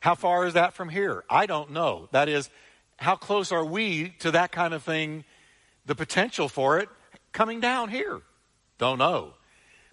How 0.00 0.14
far 0.14 0.46
is 0.46 0.54
that 0.54 0.72
from 0.72 0.88
here? 0.88 1.22
I 1.28 1.44
don't 1.44 1.70
know. 1.70 2.08
That 2.12 2.30
is, 2.30 2.48
how 2.96 3.16
close 3.16 3.52
are 3.52 3.64
we 3.64 4.14
to 4.20 4.30
that 4.30 4.52
kind 4.52 4.72
of 4.72 4.82
thing, 4.82 5.24
the 5.84 5.94
potential 5.94 6.48
for 6.48 6.78
it 6.78 6.88
coming 7.34 7.60
down 7.60 7.90
here? 7.90 8.22
Don't 8.78 8.98
know. 8.98 9.34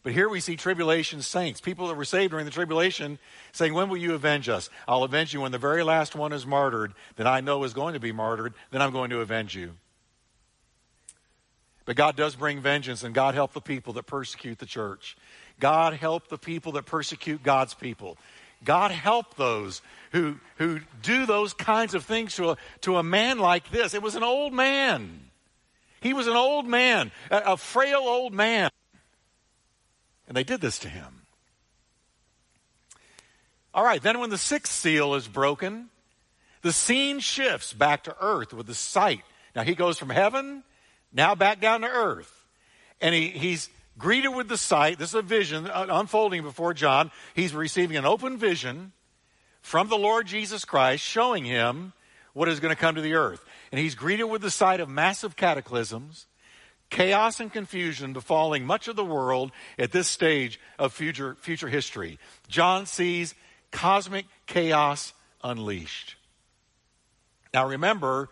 But 0.04 0.12
here 0.12 0.28
we 0.28 0.42
see 0.42 0.58
tribulation 0.58 1.22
saints, 1.22 1.62
people 1.62 1.88
that 1.88 1.96
were 1.96 2.04
saved 2.04 2.32
during 2.32 2.46
the 2.46 2.52
tribulation, 2.52 3.20
saying, 3.54 3.74
When 3.74 3.88
will 3.88 3.98
you 3.98 4.14
avenge 4.14 4.50
us? 4.50 4.70
I'll 4.86 5.04
avenge 5.04 5.34
you 5.34 5.42
when 5.42 5.54
the 5.54 5.58
very 5.58 5.82
last 5.82 6.14
one 6.14 6.34
is 6.34 6.46
martyred 6.46 6.94
that 7.16 7.26
I 7.26 7.40
know 7.40 7.64
is 7.64 7.74
going 7.74 7.94
to 7.94 8.02
be 8.02 8.12
martyred, 8.12 8.54
then 8.72 8.82
I'm 8.82 8.92
going 8.92 9.10
to 9.12 9.22
avenge 9.22 9.56
you. 9.56 9.72
But 11.86 11.96
God 11.96 12.18
does 12.18 12.36
bring 12.36 12.62
vengeance, 12.62 13.04
and 13.04 13.16
God 13.16 13.34
help 13.34 13.54
the 13.54 13.62
people 13.62 13.94
that 13.94 14.04
persecute 14.04 14.60
the 14.60 14.66
church. 14.66 15.18
God 15.60 15.94
help 15.94 16.28
the 16.28 16.38
people 16.38 16.74
that 16.74 16.86
persecute 16.86 17.42
God's 17.42 17.74
people. 17.74 18.18
God 18.64 18.92
help 18.92 19.36
those 19.36 19.82
who, 20.12 20.38
who 20.58 20.80
do 21.02 21.26
those 21.26 21.54
kinds 21.54 21.94
of 21.94 22.06
things 22.06 22.36
to 22.36 22.52
a, 22.52 22.58
to 22.82 22.98
a 22.98 23.04
man 23.04 23.40
like 23.40 23.70
this. 23.72 23.94
It 23.94 24.02
was 24.02 24.16
an 24.16 24.24
old 24.24 24.54
man. 24.54 25.30
He 26.02 26.14
was 26.14 26.28
an 26.28 26.36
old 26.36 26.68
man, 26.68 27.12
a, 27.32 27.38
a 27.54 27.58
frail 27.58 28.00
old 28.00 28.34
man. 28.34 28.70
And 30.34 30.38
they 30.40 30.44
did 30.44 30.62
this 30.62 30.80
to 30.80 30.90
him. 30.90 31.28
All 33.72 33.84
right, 33.84 34.02
then 34.02 34.20
when 34.20 34.32
the 34.32 34.38
sixth 34.40 34.74
seal 34.74 35.14
is 35.14 35.28
broken, 35.28 35.90
the 36.64 36.74
scene 36.74 37.20
shifts 37.20 37.72
back 37.72 38.06
to 38.06 38.16
earth 38.20 38.52
with 38.52 38.66
the 38.66 38.74
sight. 38.74 39.22
Now 39.56 39.62
he 39.62 39.76
goes 39.76 40.00
from 40.00 40.10
heaven, 40.10 40.64
now 41.14 41.36
back 41.36 41.62
down 41.62 41.82
to 41.82 41.88
earth. 41.88 42.48
And 43.00 43.14
he, 43.14 43.28
he's 43.28 43.70
greeted 44.00 44.30
with 44.30 44.48
the 44.48 44.58
sight. 44.58 44.98
This 44.98 45.10
is 45.10 45.14
a 45.14 45.22
vision 45.22 45.68
uh, 45.68 45.86
unfolding 45.88 46.42
before 46.42 46.74
John. 46.74 47.12
He's 47.36 47.54
receiving 47.54 47.96
an 47.96 48.06
open 48.06 48.38
vision 48.38 48.92
from 49.62 49.88
the 49.88 50.00
Lord 50.00 50.26
Jesus 50.26 50.66
Christ 50.66 51.04
showing 51.04 51.46
him 51.46 51.94
what 52.34 52.50
is 52.50 52.60
going 52.60 52.74
to 52.74 52.82
come 52.82 52.96
to 52.96 53.02
the 53.02 53.14
earth. 53.14 53.46
And 53.72 53.80
he's 53.80 53.94
greeted 53.94 54.24
with 54.24 54.42
the 54.42 54.50
sight 54.50 54.80
of 54.80 54.90
massive 54.90 55.36
cataclysms, 55.36 56.26
chaos 56.90 57.40
and 57.40 57.52
confusion 57.52 58.14
befalling 58.14 58.66
much 58.66 58.88
of 58.88 58.96
the 58.96 59.06
world 59.06 59.52
at 59.80 59.92
this 59.92 60.08
stage 60.08 60.60
of 60.78 60.94
future, 60.94 61.36
future 61.42 61.68
history. 61.68 62.20
John 62.48 62.86
sees 62.86 63.34
cosmic 63.72 64.26
chaos 64.46 65.14
unleashed. 65.44 66.16
Now 67.54 67.68
remember, 67.68 68.30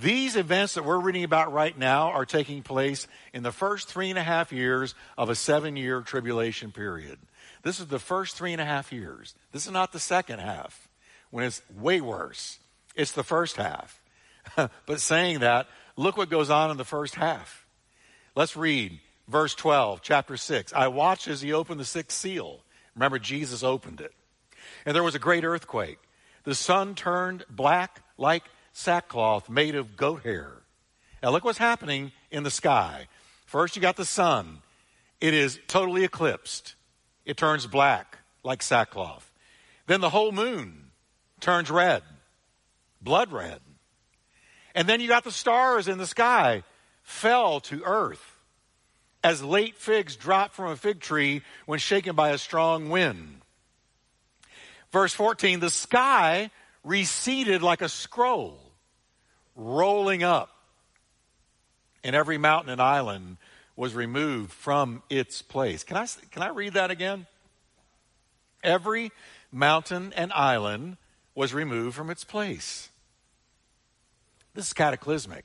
these 0.00 0.36
events 0.36 0.74
that 0.74 0.84
we're 0.84 0.98
reading 0.98 1.24
about 1.24 1.52
right 1.52 1.76
now 1.76 2.10
are 2.10 2.24
taking 2.24 2.62
place 2.62 3.06
in 3.32 3.42
the 3.42 3.52
first 3.52 3.88
three 3.88 4.10
and 4.10 4.18
a 4.18 4.22
half 4.22 4.52
years 4.52 4.94
of 5.18 5.28
a 5.28 5.34
seven 5.34 5.76
year 5.76 6.00
tribulation 6.00 6.72
period. 6.72 7.18
This 7.62 7.78
is 7.78 7.86
the 7.86 7.98
first 7.98 8.36
three 8.36 8.52
and 8.52 8.60
a 8.60 8.64
half 8.64 8.92
years. 8.92 9.34
This 9.52 9.66
is 9.66 9.72
not 9.72 9.92
the 9.92 10.00
second 10.00 10.40
half 10.40 10.88
when 11.30 11.44
it's 11.44 11.62
way 11.76 12.00
worse. 12.00 12.58
It's 12.94 13.12
the 13.12 13.22
first 13.22 13.56
half. 13.56 14.00
but 14.56 15.00
saying 15.00 15.40
that, 15.40 15.68
look 15.96 16.16
what 16.16 16.30
goes 16.30 16.50
on 16.50 16.70
in 16.70 16.76
the 16.76 16.84
first 16.84 17.14
half. 17.14 17.61
Let's 18.34 18.56
read 18.56 18.98
verse 19.28 19.54
12, 19.54 20.00
chapter 20.00 20.38
6. 20.38 20.72
I 20.72 20.88
watched 20.88 21.28
as 21.28 21.42
he 21.42 21.52
opened 21.52 21.78
the 21.78 21.84
sixth 21.84 22.16
seal. 22.16 22.60
Remember, 22.94 23.18
Jesus 23.18 23.62
opened 23.62 24.00
it. 24.00 24.12
And 24.86 24.96
there 24.96 25.02
was 25.02 25.14
a 25.14 25.18
great 25.18 25.44
earthquake. 25.44 25.98
The 26.44 26.54
sun 26.54 26.94
turned 26.94 27.44
black 27.50 28.02
like 28.16 28.44
sackcloth 28.72 29.50
made 29.50 29.74
of 29.74 29.96
goat 29.96 30.22
hair. 30.22 30.62
Now, 31.22 31.30
look 31.30 31.44
what's 31.44 31.58
happening 31.58 32.12
in 32.30 32.42
the 32.42 32.50
sky. 32.50 33.06
First, 33.44 33.76
you 33.76 33.82
got 33.82 33.96
the 33.96 34.04
sun, 34.06 34.58
it 35.20 35.34
is 35.34 35.60
totally 35.68 36.04
eclipsed, 36.04 36.74
it 37.26 37.36
turns 37.36 37.66
black 37.66 38.18
like 38.42 38.62
sackcloth. 38.62 39.30
Then 39.86 40.00
the 40.00 40.08
whole 40.08 40.32
moon 40.32 40.90
turns 41.38 41.70
red, 41.70 42.02
blood 43.02 43.30
red. 43.30 43.60
And 44.74 44.88
then 44.88 45.00
you 45.00 45.08
got 45.08 45.22
the 45.22 45.30
stars 45.30 45.86
in 45.86 45.98
the 45.98 46.06
sky 46.06 46.64
fell 47.02 47.60
to 47.60 47.82
earth 47.84 48.32
as 49.24 49.42
late 49.42 49.76
figs 49.76 50.16
drop 50.16 50.52
from 50.52 50.70
a 50.70 50.76
fig 50.76 51.00
tree 51.00 51.42
when 51.66 51.78
shaken 51.78 52.16
by 52.16 52.30
a 52.30 52.38
strong 52.38 52.90
wind. 52.90 53.40
Verse 54.90 55.14
14, 55.14 55.60
the 55.60 55.70
sky 55.70 56.50
receded 56.84 57.62
like 57.62 57.80
a 57.80 57.88
scroll, 57.88 58.58
rolling 59.54 60.22
up, 60.22 60.50
and 62.04 62.16
every 62.16 62.36
mountain 62.36 62.70
and 62.70 62.82
island 62.82 63.36
was 63.76 63.94
removed 63.94 64.52
from 64.52 65.02
its 65.08 65.40
place. 65.40 65.84
Can 65.84 65.96
I, 65.96 66.06
can 66.30 66.42
I 66.42 66.48
read 66.48 66.74
that 66.74 66.90
again? 66.90 67.26
Every 68.62 69.12
mountain 69.50 70.12
and 70.14 70.32
island 70.32 70.98
was 71.34 71.54
removed 71.54 71.96
from 71.96 72.10
its 72.10 72.24
place. 72.24 72.90
This 74.54 74.66
is 74.66 74.72
cataclysmic. 74.72 75.44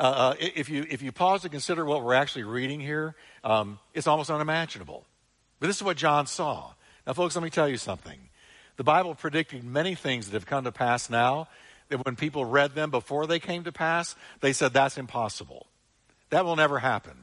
Uh, 0.00 0.02
uh, 0.02 0.34
if, 0.40 0.70
you, 0.70 0.86
if 0.88 1.02
you 1.02 1.12
pause 1.12 1.42
to 1.42 1.50
consider 1.50 1.84
what 1.84 2.02
we're 2.02 2.14
actually 2.14 2.44
reading 2.44 2.80
here, 2.80 3.14
um, 3.44 3.78
it's 3.92 4.06
almost 4.06 4.30
unimaginable. 4.30 5.04
But 5.58 5.66
this 5.66 5.76
is 5.76 5.82
what 5.82 5.98
John 5.98 6.26
saw. 6.26 6.72
Now, 7.06 7.12
folks, 7.12 7.36
let 7.36 7.44
me 7.44 7.50
tell 7.50 7.68
you 7.68 7.76
something. 7.76 8.18
The 8.78 8.82
Bible 8.82 9.14
predicted 9.14 9.62
many 9.62 9.94
things 9.94 10.24
that 10.24 10.32
have 10.32 10.46
come 10.46 10.64
to 10.64 10.72
pass 10.72 11.10
now 11.10 11.48
that 11.90 12.02
when 12.06 12.16
people 12.16 12.46
read 12.46 12.74
them 12.74 12.90
before 12.90 13.26
they 13.26 13.38
came 13.38 13.64
to 13.64 13.72
pass, 13.72 14.16
they 14.40 14.54
said 14.54 14.72
that's 14.72 14.96
impossible. 14.96 15.66
That 16.30 16.46
will 16.46 16.56
never 16.56 16.78
happen. 16.78 17.18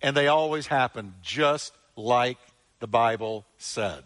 And 0.00 0.16
they 0.16 0.28
always 0.28 0.68
happen 0.68 1.12
just 1.20 1.74
like 1.96 2.38
the 2.78 2.86
Bible 2.86 3.44
said. 3.58 4.04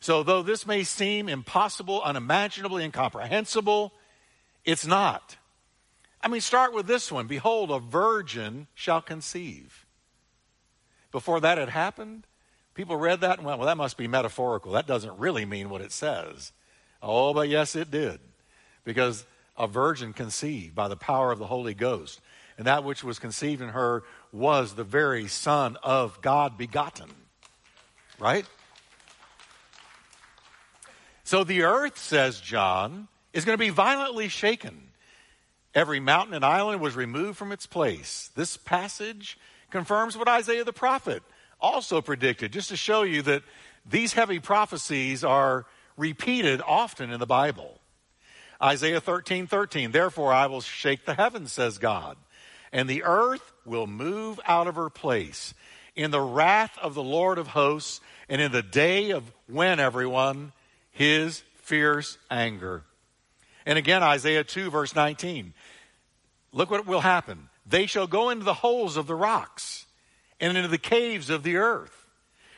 So, 0.00 0.22
though 0.22 0.42
this 0.42 0.66
may 0.66 0.84
seem 0.84 1.30
impossible, 1.30 2.02
unimaginable, 2.02 2.76
incomprehensible, 2.76 3.94
it's 4.66 4.86
not. 4.86 5.36
I 6.26 6.28
mean, 6.28 6.40
start 6.40 6.74
with 6.74 6.86
this 6.86 7.10
one 7.10 7.26
Behold, 7.26 7.70
a 7.70 7.78
virgin 7.78 8.66
shall 8.74 9.00
conceive. 9.00 9.86
Before 11.12 11.40
that 11.40 11.56
had 11.56 11.70
happened, 11.70 12.26
People 12.76 12.96
read 12.96 13.22
that 13.22 13.38
and 13.38 13.46
went, 13.46 13.58
well, 13.58 13.68
that 13.68 13.78
must 13.78 13.96
be 13.96 14.06
metaphorical. 14.06 14.72
That 14.72 14.86
doesn't 14.86 15.18
really 15.18 15.46
mean 15.46 15.70
what 15.70 15.80
it 15.80 15.92
says. 15.92 16.52
Oh, 17.02 17.32
but 17.32 17.48
yes, 17.48 17.74
it 17.74 17.90
did. 17.90 18.20
Because 18.84 19.24
a 19.56 19.66
virgin 19.66 20.12
conceived 20.12 20.74
by 20.74 20.86
the 20.86 20.96
power 20.96 21.32
of 21.32 21.38
the 21.38 21.46
Holy 21.46 21.72
Ghost. 21.72 22.20
and 22.58 22.66
that 22.66 22.84
which 22.84 23.02
was 23.02 23.18
conceived 23.18 23.62
in 23.62 23.70
her 23.70 24.04
was 24.30 24.74
the 24.74 24.84
very 24.84 25.26
Son 25.26 25.78
of 25.82 26.20
God 26.20 26.58
begotten. 26.58 27.10
Right? 28.18 28.44
So 31.24 31.44
the 31.44 31.62
earth, 31.62 31.96
says 31.96 32.40
John, 32.40 33.08
is 33.32 33.46
going 33.46 33.56
to 33.56 33.64
be 33.64 33.70
violently 33.70 34.28
shaken. 34.28 34.90
Every 35.76 36.00
mountain 36.00 36.32
and 36.34 36.44
island 36.44 36.80
was 36.80 36.96
removed 36.96 37.36
from 37.36 37.52
its 37.52 37.66
place. 37.66 38.30
This 38.34 38.56
passage 38.56 39.38
confirms 39.70 40.16
what 40.16 40.26
Isaiah 40.26 40.64
the 40.64 40.72
prophet 40.72 41.22
also 41.60 42.00
predicted, 42.00 42.50
just 42.50 42.70
to 42.70 42.76
show 42.76 43.02
you 43.02 43.20
that 43.22 43.42
these 43.88 44.14
heavy 44.14 44.40
prophecies 44.40 45.22
are 45.22 45.66
repeated 45.98 46.62
often 46.66 47.10
in 47.10 47.20
the 47.20 47.26
Bible. 47.26 47.78
Isaiah 48.60 49.02
13, 49.02 49.46
13, 49.46 49.92
therefore 49.92 50.32
I 50.32 50.46
will 50.46 50.62
shake 50.62 51.04
the 51.04 51.14
heavens, 51.14 51.52
says 51.52 51.76
God, 51.76 52.16
and 52.72 52.88
the 52.88 53.02
earth 53.04 53.52
will 53.66 53.86
move 53.86 54.40
out 54.46 54.68
of 54.68 54.76
her 54.76 54.88
place 54.88 55.52
in 55.94 56.10
the 56.10 56.22
wrath 56.22 56.78
of 56.80 56.94
the 56.94 57.02
Lord 57.02 57.36
of 57.36 57.48
hosts 57.48 58.00
and 58.30 58.40
in 58.40 58.50
the 58.50 58.62
day 58.62 59.10
of 59.10 59.30
when, 59.46 59.78
everyone, 59.78 60.52
his 60.90 61.42
fierce 61.56 62.16
anger. 62.30 62.82
And 63.66 63.78
again, 63.78 64.02
Isaiah 64.02 64.44
2, 64.44 64.70
verse 64.70 64.94
19. 64.94 65.52
Look 66.56 66.70
what 66.70 66.86
will 66.86 67.02
happen. 67.02 67.50
They 67.66 67.84
shall 67.84 68.06
go 68.06 68.30
into 68.30 68.44
the 68.44 68.54
holes 68.54 68.96
of 68.96 69.06
the 69.06 69.14
rocks 69.14 69.84
and 70.40 70.56
into 70.56 70.70
the 70.70 70.78
caves 70.78 71.28
of 71.28 71.42
the 71.42 71.56
earth 71.56 72.06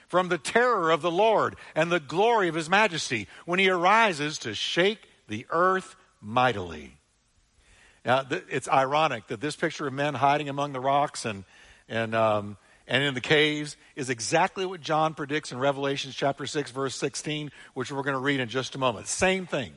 from 0.07 0.29
the 0.29 0.39
terror 0.39 0.93
of 0.93 1.03
the 1.03 1.11
Lord 1.11 1.57
and 1.75 1.91
the 1.91 1.99
glory 1.99 2.47
of 2.47 2.55
his 2.55 2.71
majesty 2.71 3.27
when 3.45 3.59
he 3.59 3.69
arises 3.69 4.39
to 4.39 4.55
shake 4.55 5.01
the 5.27 5.47
earth 5.51 5.97
mightily. 6.21 6.97
Now, 8.05 8.25
it's 8.31 8.69
ironic 8.69 9.27
that 9.27 9.41
this 9.41 9.57
picture 9.57 9.89
of 9.89 9.93
men 9.93 10.15
hiding 10.15 10.49
among 10.49 10.73
the 10.73 10.81
rocks 10.81 11.25
and, 11.25 11.45
and, 11.89 12.15
um, 12.15 12.57
and 12.87 13.03
in 13.03 13.15
the 13.15 13.21
caves 13.21 13.77
is 13.97 14.11
exactly 14.11 14.65
what 14.65 14.81
John 14.81 15.13
predicts 15.13 15.51
in 15.51 15.59
Revelation 15.59 16.13
chapter 16.15 16.47
6, 16.47 16.71
verse 16.71 16.95
16, 16.95 17.51
which 17.75 17.91
we're 17.91 18.03
going 18.03 18.15
to 18.15 18.21
read 18.21 18.39
in 18.39 18.49
just 18.49 18.77
a 18.77 18.79
moment. 18.79 19.09
Same 19.09 19.45
thing. 19.45 19.73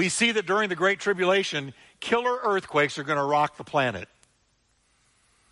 We 0.00 0.08
see 0.08 0.32
that 0.32 0.46
during 0.46 0.70
the 0.70 0.76
Great 0.76 0.98
Tribulation, 0.98 1.74
killer 2.00 2.38
earthquakes 2.42 2.96
are 2.96 3.04
going 3.04 3.18
to 3.18 3.22
rock 3.22 3.58
the 3.58 3.64
planet. 3.64 4.08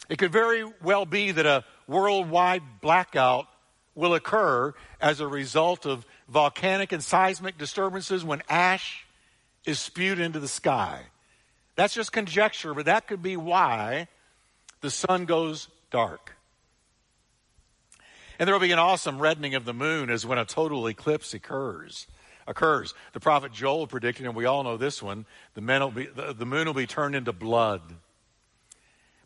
It 0.08 0.16
could 0.16 0.32
very 0.32 0.64
well 0.82 1.04
be 1.04 1.32
that 1.32 1.44
a 1.44 1.66
worldwide 1.86 2.62
blackout 2.80 3.46
will 3.94 4.14
occur 4.14 4.72
as 5.02 5.20
a 5.20 5.26
result 5.26 5.84
of 5.84 6.06
volcanic 6.30 6.92
and 6.92 7.04
seismic 7.04 7.58
disturbances 7.58 8.24
when 8.24 8.42
ash 8.48 9.04
is 9.66 9.78
spewed 9.78 10.18
into 10.18 10.40
the 10.40 10.48
sky. 10.48 11.02
That's 11.76 11.92
just 11.92 12.12
conjecture, 12.12 12.72
but 12.72 12.86
that 12.86 13.06
could 13.06 13.22
be 13.22 13.36
why 13.36 14.08
the 14.80 14.90
sun 14.90 15.26
goes 15.26 15.68
dark. 15.90 16.36
And 18.38 18.46
there 18.46 18.54
will 18.54 18.66
be 18.66 18.72
an 18.72 18.78
awesome 18.78 19.18
reddening 19.18 19.54
of 19.54 19.66
the 19.66 19.74
moon 19.74 20.08
as 20.08 20.24
when 20.24 20.38
a 20.38 20.46
total 20.46 20.88
eclipse 20.88 21.34
occurs. 21.34 22.06
Occurs. 22.48 22.94
The 23.12 23.20
prophet 23.20 23.52
Joel 23.52 23.86
predicted, 23.86 24.24
and 24.24 24.34
we 24.34 24.46
all 24.46 24.64
know 24.64 24.78
this 24.78 25.02
one: 25.02 25.26
the, 25.54 25.60
be, 25.94 26.06
the, 26.06 26.32
the 26.32 26.46
moon 26.46 26.66
will 26.66 26.74
be 26.74 26.86
turned 26.86 27.14
into 27.14 27.32
blood. 27.32 27.82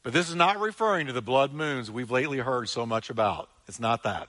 But 0.02 0.12
this 0.12 0.28
is 0.28 0.34
not 0.34 0.58
referring 0.58 1.06
to 1.06 1.12
the 1.12 1.22
blood 1.22 1.52
moons 1.52 1.88
we've 1.88 2.10
lately 2.10 2.38
heard 2.38 2.68
so 2.68 2.84
much 2.84 3.08
about. 3.08 3.48
It's 3.68 3.78
not 3.78 4.02
that. 4.02 4.28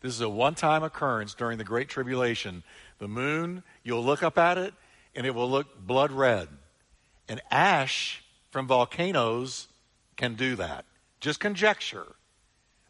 This 0.00 0.12
is 0.12 0.20
a 0.20 0.28
one 0.28 0.56
time 0.56 0.82
occurrence 0.82 1.32
during 1.32 1.58
the 1.58 1.64
Great 1.64 1.88
Tribulation. 1.88 2.64
The 2.98 3.06
moon, 3.06 3.62
you'll 3.84 4.04
look 4.04 4.24
up 4.24 4.36
at 4.36 4.58
it, 4.58 4.74
and 5.14 5.24
it 5.24 5.34
will 5.34 5.48
look 5.48 5.78
blood 5.78 6.10
red. 6.10 6.48
And 7.28 7.40
ash 7.52 8.24
from 8.50 8.66
volcanoes 8.66 9.68
can 10.16 10.34
do 10.34 10.56
that. 10.56 10.84
Just 11.20 11.38
conjecture, 11.38 12.16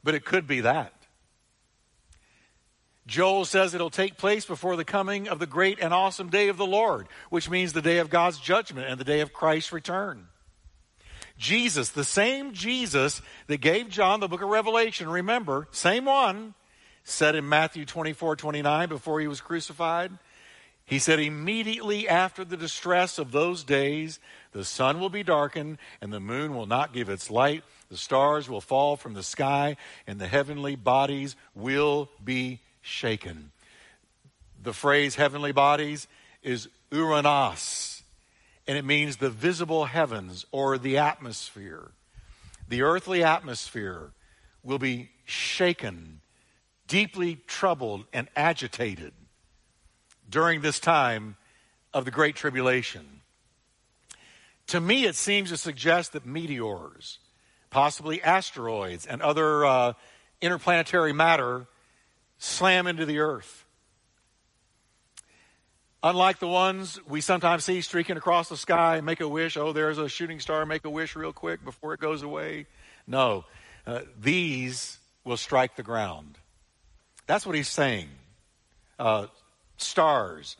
but 0.03 0.14
it 0.14 0.25
could 0.25 0.46
be 0.46 0.62
that. 0.62 0.94
Joel 3.12 3.44
says 3.44 3.75
it'll 3.75 3.90
take 3.90 4.16
place 4.16 4.46
before 4.46 4.75
the 4.75 4.87
coming 4.87 5.29
of 5.29 5.38
the 5.38 5.46
great 5.46 5.79
and 5.81 5.92
awesome 5.92 6.31
day 6.31 6.48
of 6.48 6.57
the 6.57 6.66
Lord, 6.66 7.09
which 7.29 7.51
means 7.51 7.75
the 7.75 7.83
day 7.83 7.98
of 7.98 8.09
God's 8.09 8.38
judgment 8.38 8.88
and 8.88 8.98
the 8.98 9.05
day 9.05 9.20
of 9.20 9.35
Christ's 9.35 9.70
return. 9.70 10.29
Jesus, 11.37 11.90
the 11.90 12.05
same 12.05 12.55
Jesus 12.55 13.20
that 13.48 13.59
gave 13.59 13.90
John 13.90 14.20
the 14.20 14.29
book 14.29 14.40
of 14.40 14.48
Revelation, 14.48 15.11
remember, 15.11 15.68
same 15.72 16.07
one, 16.07 16.55
said 17.05 17.35
in 17.35 17.46
Matthew 17.46 17.85
24 17.85 18.35
29 18.35 18.88
before 18.88 19.20
he 19.20 19.27
was 19.27 19.42
crucified, 19.42 20.12
he 20.87 20.98
said, 20.98 21.20
immediately 21.20 22.09
after 22.09 22.46
the 22.46 22.57
distress 22.57 23.18
of 23.18 23.31
those 23.31 23.62
days, 23.62 24.20
the 24.53 24.64
sun 24.64 25.01
will 25.01 25.11
be 25.11 25.22
darkened, 25.22 25.77
and 26.01 26.11
the 26.11 26.18
moon 26.18 26.55
will 26.55 26.66
not 26.66 26.94
give 26.94 27.11
its 27.11 27.31
light. 27.31 27.62
The 27.90 27.98
stars 27.98 28.48
will 28.48 28.62
fall 28.62 28.96
from 28.96 29.12
the 29.12 29.22
sky, 29.22 29.77
and 30.07 30.18
the 30.18 30.29
heavenly 30.29 30.77
bodies 30.77 31.37
will 31.55 32.09
be 32.25 32.62
shaken. 32.83 33.53
The 34.62 34.73
phrase 34.73 35.14
heavenly 35.14 35.53
bodies 35.53 36.07
is 36.42 36.68
uranos, 36.90 38.03
and 38.66 38.77
it 38.77 38.85
means 38.85 39.16
the 39.16 39.31
visible 39.31 39.87
heavens 39.87 40.45
or 40.53 40.77
the 40.77 40.99
atmosphere. 40.99 41.92
The 42.68 42.83
earthly 42.83 43.25
atmosphere 43.25 44.12
will 44.62 44.79
be 44.79 45.11
shaken, 45.25 46.21
deeply 46.87 47.40
troubled, 47.47 48.05
and 48.12 48.29
agitated 48.37 49.12
during 50.29 50.61
this 50.61 50.79
time 50.79 51.37
of 51.95 52.05
the 52.05 52.11
Great 52.11 52.37
Tribulation. 52.37 53.21
To 54.68 54.81
me, 54.81 55.05
it 55.05 55.16
seems 55.16 55.51
to 55.51 55.57
suggest 55.57 56.12
that 56.12 56.25
meteors, 56.25 57.18
possibly 57.71 58.23
asteroids, 58.23 59.07
and 59.07 59.21
other 59.21 59.66
uh, 59.66 59.92
interplanetary 60.40 61.12
matter 61.12 61.66
slam 62.42 62.87
into 62.87 63.07
the 63.07 63.20
earth. 63.20 63.64
Unlike 66.02 66.40
the 66.40 66.48
ones 66.48 66.98
we 67.09 67.20
sometimes 67.20 67.64
see 67.64 67.81
streaking 67.81 68.16
across 68.16 68.48
the 68.48 68.57
sky, 68.57 69.00
make 69.00 69.20
a 69.20 69.28
wish, 69.28 69.57
oh, 69.57 69.72
there's 69.72 69.98
a 69.98 70.09
shooting 70.09 70.40
star, 70.40 70.66
make 70.66 70.85
a 70.85 70.90
wish 70.90 71.14
real 71.14 71.33
quick 71.33 71.64
before 71.64 71.94
it 71.94 72.00
goes 72.00 72.22
away. 72.22 72.66
No, 73.07 73.44
uh, 73.87 74.00
these 74.20 74.98
will 75.24 75.37
strike 75.37 75.76
the 75.76 75.85
ground. 75.85 76.37
That's 77.28 77.46
what 77.46 77.55
he's 77.55 77.68
saying. 77.68 78.09
Uh, 78.98 79.26
stars. 79.76 80.57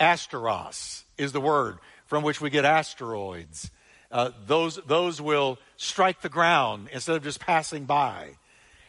Asteros 0.00 1.02
is 1.18 1.32
the 1.32 1.40
word 1.40 1.78
from 2.06 2.22
which 2.22 2.40
we 2.40 2.48
get 2.48 2.64
asteroids. 2.64 3.70
Uh, 4.10 4.30
those, 4.46 4.78
those 4.86 5.20
will 5.20 5.58
strike 5.76 6.22
the 6.22 6.28
ground 6.30 6.88
instead 6.92 7.16
of 7.16 7.22
just 7.22 7.40
passing 7.40 7.84
by. 7.84 8.30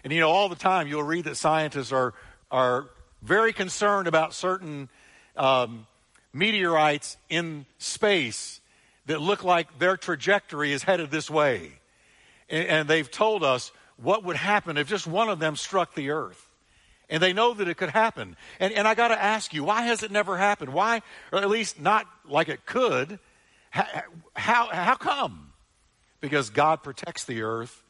And 0.04 0.14
you 0.14 0.22
know, 0.22 0.30
all 0.30 0.48
the 0.48 0.56
time 0.56 0.88
you'll 0.88 1.04
read 1.04 1.26
that 1.26 1.36
scientists 1.36 1.92
are, 1.92 2.14
are 2.52 2.88
very 3.22 3.54
concerned 3.54 4.08
about 4.08 4.34
certain 4.34 4.90
um, 5.36 5.88
meteorites 6.34 7.18
in 7.30 7.66
space 7.78 8.62
that 9.08 9.22
look 9.22 9.44
like 9.44 9.80
their 9.80 9.98
trajectory 9.98 10.72
is 10.72 10.84
headed 10.84 11.12
this 11.12 11.30
way. 11.30 11.72
And, 12.50 12.68
and 12.68 12.88
they've 12.88 13.10
told 13.10 13.44
us 13.44 13.72
what 13.98 14.24
would 14.24 14.36
happen 14.36 14.78
if 14.78 14.88
just 14.88 15.08
one 15.08 15.30
of 15.30 15.40
them 15.40 15.56
struck 15.56 15.96
the 15.96 16.12
earth. 16.12 16.44
And 17.10 17.24
they 17.24 17.32
know 17.32 17.54
that 17.54 17.68
it 17.70 17.78
could 17.78 17.90
happen. 17.90 18.36
And, 18.60 18.74
and 18.74 18.88
I 18.88 18.94
got 18.94 19.08
to 19.10 19.22
ask 19.22 19.54
you, 19.54 19.64
why 19.64 19.84
has 19.84 20.04
it 20.04 20.12
never 20.12 20.38
happened? 20.38 20.74
Why, 20.74 21.02
or 21.32 21.40
at 21.40 21.50
least 21.50 21.80
not 21.80 22.06
like 22.28 22.50
it 22.50 22.66
could? 22.66 23.20
How, 23.70 23.86
how, 24.36 24.68
how 24.68 24.96
come? 24.96 25.54
Because 26.20 26.50
God 26.50 26.84
protects 26.84 27.24
the 27.24 27.44
earth 27.44 27.82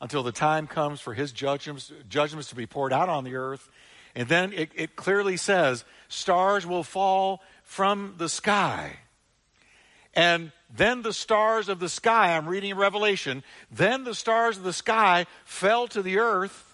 until 0.00 0.22
the 0.22 0.32
time 0.32 0.66
comes 0.66 1.00
for 1.00 1.14
his 1.14 1.32
judgments, 1.32 1.90
judgments 2.08 2.50
to 2.50 2.54
be 2.54 2.66
poured 2.66 2.92
out 2.92 3.08
on 3.08 3.24
the 3.24 3.36
earth. 3.36 3.70
And 4.14 4.28
then 4.28 4.52
it, 4.52 4.70
it 4.74 4.96
clearly 4.96 5.36
says 5.36 5.84
stars 6.08 6.66
will 6.66 6.84
fall 6.84 7.42
from 7.62 8.14
the 8.18 8.28
sky. 8.28 8.96
And 10.14 10.52
then 10.74 11.02
the 11.02 11.12
stars 11.12 11.68
of 11.68 11.80
the 11.80 11.88
sky, 11.88 12.36
I'm 12.36 12.48
reading 12.48 12.74
Revelation, 12.74 13.44
then 13.70 14.04
the 14.04 14.14
stars 14.14 14.58
of 14.58 14.64
the 14.64 14.72
sky 14.72 15.26
fell 15.44 15.86
to 15.88 16.02
the 16.02 16.18
earth 16.18 16.68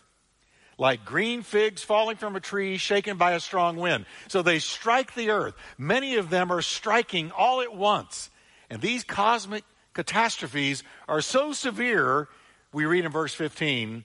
like 0.78 1.04
green 1.04 1.42
figs 1.42 1.82
falling 1.82 2.16
from 2.16 2.36
a 2.36 2.40
tree 2.40 2.76
shaken 2.76 3.16
by 3.16 3.32
a 3.32 3.40
strong 3.40 3.76
wind. 3.76 4.06
So 4.28 4.42
they 4.42 4.58
strike 4.58 5.14
the 5.14 5.30
earth. 5.30 5.54
Many 5.78 6.16
of 6.16 6.30
them 6.30 6.50
are 6.50 6.62
striking 6.62 7.30
all 7.30 7.60
at 7.60 7.74
once. 7.74 8.30
And 8.70 8.80
these 8.80 9.04
cosmic 9.04 9.64
catastrophes 9.92 10.82
are 11.08 11.20
so 11.20 11.52
severe, 11.52 12.28
we 12.72 12.86
read 12.86 13.04
in 13.04 13.12
verse 13.12 13.34
15, 13.34 14.04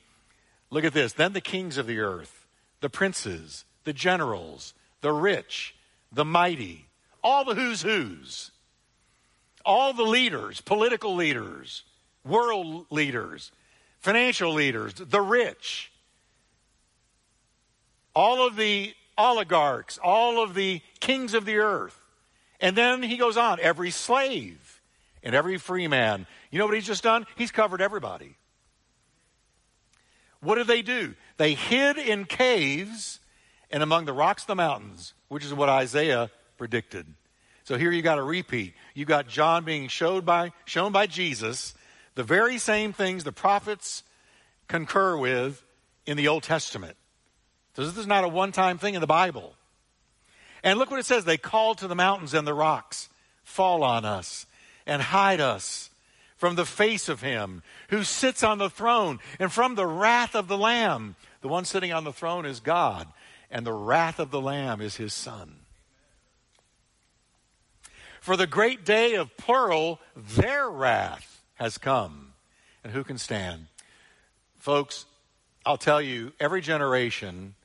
look 0.70 0.84
at 0.84 0.94
this. 0.94 1.14
Then 1.14 1.34
the 1.34 1.42
kings 1.42 1.78
of 1.78 1.88
the 1.88 2.00
earth, 2.00 2.39
the 2.82 2.90
princes, 2.90 3.66
the 3.84 3.94
generals, 3.94 4.74
the 5.02 5.12
rich, 5.12 5.76
the 6.12 6.26
mighty, 6.26 6.88
all 7.24 7.46
the 7.46 7.56
who's 7.56 7.82
who's, 7.82 8.52
all 9.66 9.94
the 9.94 10.04
leaders, 10.04 10.62
political 10.62 11.16
leaders, 11.16 11.84
world 12.24 12.86
leaders, 12.90 13.52
financial 14.00 14.54
leaders, 14.54 14.94
the 14.94 15.22
rich, 15.22 15.92
all 18.16 18.46
of 18.46 18.56
the 18.56 18.94
oligarchs, 19.18 20.00
all 20.02 20.42
of 20.42 20.54
the 20.54 20.82
kings 21.00 21.34
of 21.34 21.46
the 21.46 21.58
earth. 21.58 22.00
And 22.60 22.76
then 22.76 23.04
he 23.04 23.18
goes 23.18 23.38
on 23.38 23.60
every 23.62 23.92
slave, 23.92 24.82
and 25.24 25.36
every 25.36 25.58
free 25.58 25.88
man. 25.88 26.26
You 26.52 26.60
know 26.60 26.66
what 26.66 26.76
he's 26.76 26.88
just 26.88 27.04
done? 27.04 27.26
He's 27.36 27.52
covered 27.52 27.82
everybody. 27.82 28.36
What 30.42 30.56
do 30.56 30.64
they 30.64 30.82
do? 30.82 31.16
They 31.40 31.54
hid 31.54 31.98
in 31.98 32.26
caves 32.26 33.22
and 33.72 33.82
among 33.82 34.04
the 34.04 34.12
rocks 34.12 34.44
of 34.44 34.48
the 34.48 34.56
mountains, 34.56 35.14
which 35.30 35.46
is 35.46 35.54
what 35.54 35.70
Isaiah 35.70 36.30
predicted. 36.58 37.06
So 37.64 37.78
here 37.78 37.94
you 37.94 38.02
got 38.02 38.18
a 38.18 38.24
repeat. 38.24 38.74
You 38.94 39.06
got 39.06 39.30
John 39.30 39.64
being 39.64 39.88
showed 39.88 40.26
by, 40.26 40.52
shown 40.66 40.92
by 40.92 41.08
Jesus 41.08 41.74
the 42.16 42.26
very 42.26 42.58
same 42.58 42.92
things 42.92 43.24
the 43.24 43.32
prophets 43.32 44.04
concur 44.68 45.16
with 45.16 45.64
in 46.06 46.18
the 46.18 46.28
Old 46.28 46.44
Testament. 46.44 46.98
So 47.74 47.86
this 47.86 47.96
is 47.96 48.06
not 48.06 48.26
a 48.26 48.28
one 48.28 48.52
time 48.52 48.78
thing 48.78 48.96
in 48.96 49.02
the 49.02 49.08
Bible. 49.08 49.54
And 50.62 50.78
look 50.78 50.92
what 50.92 51.00
it 51.00 51.06
says 51.06 51.24
they 51.24 51.38
called 51.38 51.78
to 51.78 51.88
the 51.88 51.96
mountains 51.96 52.34
and 52.34 52.46
the 52.46 52.54
rocks, 52.54 53.08
fall 53.46 53.82
on 53.84 54.04
us 54.04 54.46
and 54.86 55.02
hide 55.02 55.40
us 55.40 55.90
from 56.36 56.56
the 56.56 56.66
face 56.66 57.10
of 57.10 57.22
him 57.22 57.62
who 57.90 58.04
sits 58.04 58.44
on 58.44 58.58
the 58.58 58.70
throne 58.70 59.20
and 59.40 59.52
from 59.52 59.76
the 59.76 59.86
wrath 59.86 60.36
of 60.36 60.48
the 60.48 60.58
Lamb. 60.58 61.16
The 61.42 61.48
one 61.48 61.66
sitting 61.66 61.94
on 61.94 62.04
the 62.04 62.14
throne 62.14 62.46
is 62.46 62.60
God, 62.60 63.08
and 63.50 63.66
the 63.66 63.74
wrath 63.74 64.20
of 64.20 64.32
the 64.32 64.42
Lamb 64.42 64.82
is 64.82 64.98
his 64.98 65.14
Son. 65.14 65.56
For 68.20 68.36
the 68.36 68.48
great 68.48 68.84
day 68.84 69.16
of 69.16 69.36
plural, 69.38 70.00
their 70.16 70.70
wrath 70.70 71.42
has 71.56 71.78
come. 71.78 72.34
And 72.84 72.94
who 72.94 73.04
can 73.04 73.18
stand? 73.18 73.68
Folks, 74.58 75.06
I'll 75.66 75.78
tell 75.78 76.02
you, 76.02 76.34
every 76.40 76.62
generation 76.62 77.56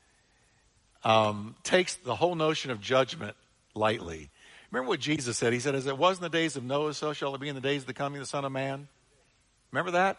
um, 1.03 1.57
takes 1.65 1.95
the 1.97 2.15
whole 2.15 2.35
notion 2.35 2.71
of 2.71 2.81
judgment 2.81 3.37
lightly. 3.75 4.31
Remember 4.71 4.89
what 4.89 5.01
Jesus 5.01 5.37
said? 5.37 5.53
He 5.53 5.61
said, 5.61 5.75
As 5.75 5.87
it 5.87 5.99
was 5.99 6.19
in 6.19 6.23
the 6.23 6.29
days 6.29 6.57
of 6.57 6.65
Noah, 6.65 6.95
so 6.95 7.13
shall 7.13 7.35
it 7.35 7.41
be 7.41 7.49
in 7.49 7.55
the 7.55 7.61
days 7.61 7.83
of 7.83 7.87
the 7.87 7.95
coming 7.95 8.19
of 8.19 8.23
the 8.27 8.31
Son 8.31 8.45
of 8.45 8.53
Man. 8.53 8.89
Remember 9.71 9.93
that? 9.93 10.19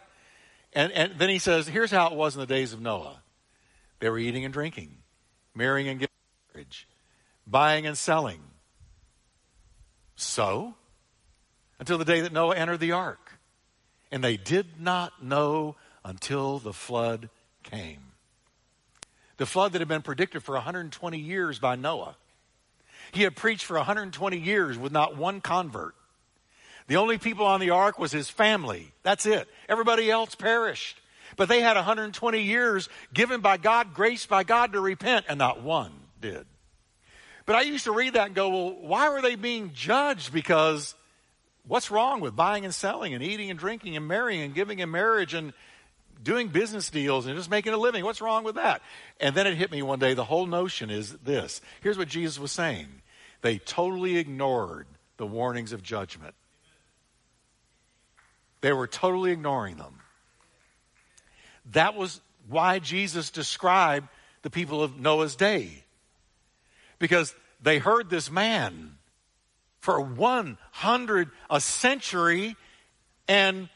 And, 0.72 0.92
and 0.92 1.18
then 1.18 1.28
he 1.28 1.38
says, 1.38 1.66
Here's 1.66 1.90
how 1.90 2.08
it 2.08 2.14
was 2.14 2.34
in 2.34 2.40
the 2.40 2.46
days 2.46 2.72
of 2.72 2.80
Noah 2.80 3.20
they 3.98 4.10
were 4.10 4.18
eating 4.18 4.44
and 4.44 4.52
drinking, 4.52 4.98
marrying 5.54 5.88
and 5.88 6.00
giving 6.00 6.12
marriage, 6.52 6.86
buying 7.46 7.86
and 7.86 7.96
selling. 7.96 8.40
So, 10.16 10.74
until 11.78 11.98
the 11.98 12.04
day 12.04 12.20
that 12.20 12.32
Noah 12.32 12.56
entered 12.56 12.80
the 12.80 12.92
ark. 12.92 13.32
And 14.10 14.22
they 14.22 14.36
did 14.36 14.80
not 14.80 15.22
know 15.22 15.76
until 16.04 16.58
the 16.58 16.72
flood 16.72 17.28
came. 17.62 18.12
The 19.36 19.46
flood 19.46 19.72
that 19.72 19.80
had 19.80 19.88
been 19.88 20.02
predicted 20.02 20.42
for 20.42 20.54
120 20.54 21.18
years 21.18 21.58
by 21.58 21.76
Noah. 21.76 22.16
He 23.12 23.22
had 23.22 23.36
preached 23.36 23.64
for 23.64 23.76
120 23.76 24.38
years 24.38 24.78
with 24.78 24.92
not 24.92 25.16
one 25.16 25.40
convert. 25.40 25.94
The 26.86 26.96
only 26.96 27.18
people 27.18 27.46
on 27.46 27.60
the 27.60 27.70
ark 27.70 27.98
was 27.98 28.12
his 28.12 28.30
family. 28.30 28.92
That's 29.02 29.26
it. 29.26 29.48
Everybody 29.68 30.10
else 30.10 30.34
perished. 30.34 31.00
But 31.36 31.48
they 31.48 31.60
had 31.60 31.76
120 31.76 32.42
years 32.42 32.88
given 33.12 33.40
by 33.40 33.56
God, 33.56 33.94
grace 33.94 34.26
by 34.26 34.42
God 34.42 34.72
to 34.72 34.80
repent, 34.80 35.26
and 35.28 35.38
not 35.38 35.62
one 35.62 35.92
did. 36.20 36.46
But 37.44 37.56
I 37.56 37.62
used 37.62 37.84
to 37.84 37.92
read 37.92 38.14
that 38.14 38.26
and 38.26 38.34
go, 38.34 38.48
well, 38.48 38.76
why 38.80 39.08
were 39.10 39.22
they 39.22 39.36
being 39.36 39.72
judged? 39.72 40.32
Because 40.32 40.94
what's 41.68 41.90
wrong 41.90 42.20
with 42.20 42.34
buying 42.34 42.64
and 42.64 42.74
selling 42.74 43.14
and 43.14 43.22
eating 43.22 43.50
and 43.50 43.58
drinking 43.58 43.96
and 43.96 44.08
marrying 44.08 44.42
and 44.42 44.54
giving 44.54 44.80
in 44.80 44.90
marriage 44.90 45.34
and 45.34 45.52
doing 46.22 46.48
business 46.48 46.90
deals 46.90 47.26
and 47.26 47.36
just 47.36 47.50
making 47.50 47.72
a 47.72 47.76
living. 47.76 48.04
What's 48.04 48.20
wrong 48.20 48.44
with 48.44 48.56
that? 48.56 48.82
And 49.20 49.34
then 49.34 49.46
it 49.46 49.54
hit 49.54 49.70
me 49.70 49.82
one 49.82 49.98
day. 49.98 50.14
The 50.14 50.24
whole 50.24 50.46
notion 50.46 50.90
is 50.90 51.12
this. 51.18 51.60
Here's 51.82 51.98
what 51.98 52.08
Jesus 52.08 52.38
was 52.38 52.52
saying. 52.52 52.88
They 53.42 53.58
totally 53.58 54.16
ignored 54.16 54.86
the 55.18 55.26
warnings 55.26 55.72
of 55.72 55.82
judgment. 55.82 56.34
They 58.60 58.72
were 58.72 58.86
totally 58.86 59.30
ignoring 59.30 59.76
them. 59.76 60.00
That 61.72 61.94
was 61.94 62.20
why 62.48 62.78
Jesus 62.78 63.30
described 63.30 64.08
the 64.42 64.50
people 64.50 64.82
of 64.82 64.98
Noah's 64.98 65.36
day. 65.36 65.84
Because 66.98 67.34
they 67.60 67.78
heard 67.78 68.08
this 68.08 68.30
man 68.30 68.96
for 69.80 70.00
100, 70.00 71.30
a 71.50 71.60
century 71.60 72.56
and 73.28 73.68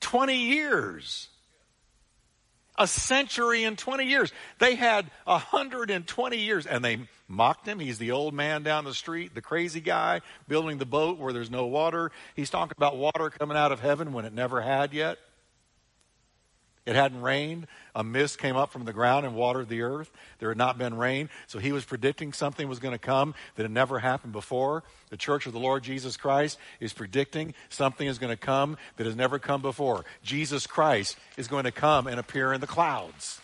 20 0.00 0.36
years 0.36 1.28
a 2.78 2.86
century 2.86 3.64
and 3.64 3.78
20 3.78 4.04
years. 4.04 4.32
They 4.58 4.74
had 4.74 5.10
120 5.24 6.36
years 6.36 6.66
and 6.66 6.84
they 6.84 7.00
mocked 7.28 7.66
him. 7.66 7.78
He's 7.78 7.98
the 7.98 8.12
old 8.12 8.34
man 8.34 8.62
down 8.62 8.84
the 8.84 8.94
street, 8.94 9.34
the 9.34 9.42
crazy 9.42 9.80
guy 9.80 10.20
building 10.48 10.78
the 10.78 10.86
boat 10.86 11.18
where 11.18 11.32
there's 11.32 11.50
no 11.50 11.66
water. 11.66 12.10
He's 12.34 12.50
talking 12.50 12.74
about 12.76 12.96
water 12.96 13.30
coming 13.30 13.56
out 13.56 13.72
of 13.72 13.80
heaven 13.80 14.12
when 14.12 14.24
it 14.24 14.32
never 14.32 14.60
had 14.60 14.92
yet. 14.92 15.18
It 16.84 16.96
hadn't 16.96 17.22
rained. 17.22 17.68
A 17.94 18.02
mist 18.02 18.38
came 18.38 18.56
up 18.56 18.72
from 18.72 18.84
the 18.84 18.92
ground 18.92 19.24
and 19.24 19.36
watered 19.36 19.68
the 19.68 19.82
earth. 19.82 20.10
There 20.40 20.48
had 20.48 20.58
not 20.58 20.78
been 20.78 20.96
rain. 20.96 21.30
So 21.46 21.60
he 21.60 21.70
was 21.70 21.84
predicting 21.84 22.32
something 22.32 22.68
was 22.68 22.80
going 22.80 22.92
to 22.92 22.98
come 22.98 23.34
that 23.54 23.62
had 23.62 23.70
never 23.70 24.00
happened 24.00 24.32
before. 24.32 24.82
The 25.10 25.16
church 25.16 25.46
of 25.46 25.52
the 25.52 25.60
Lord 25.60 25.84
Jesus 25.84 26.16
Christ 26.16 26.58
is 26.80 26.92
predicting 26.92 27.54
something 27.68 28.06
is 28.06 28.18
going 28.18 28.32
to 28.32 28.36
come 28.36 28.76
that 28.96 29.06
has 29.06 29.14
never 29.14 29.38
come 29.38 29.62
before. 29.62 30.04
Jesus 30.24 30.66
Christ 30.66 31.16
is 31.36 31.46
going 31.46 31.64
to 31.64 31.72
come 31.72 32.08
and 32.08 32.18
appear 32.18 32.52
in 32.52 32.60
the 32.60 32.66
clouds. 32.66 33.40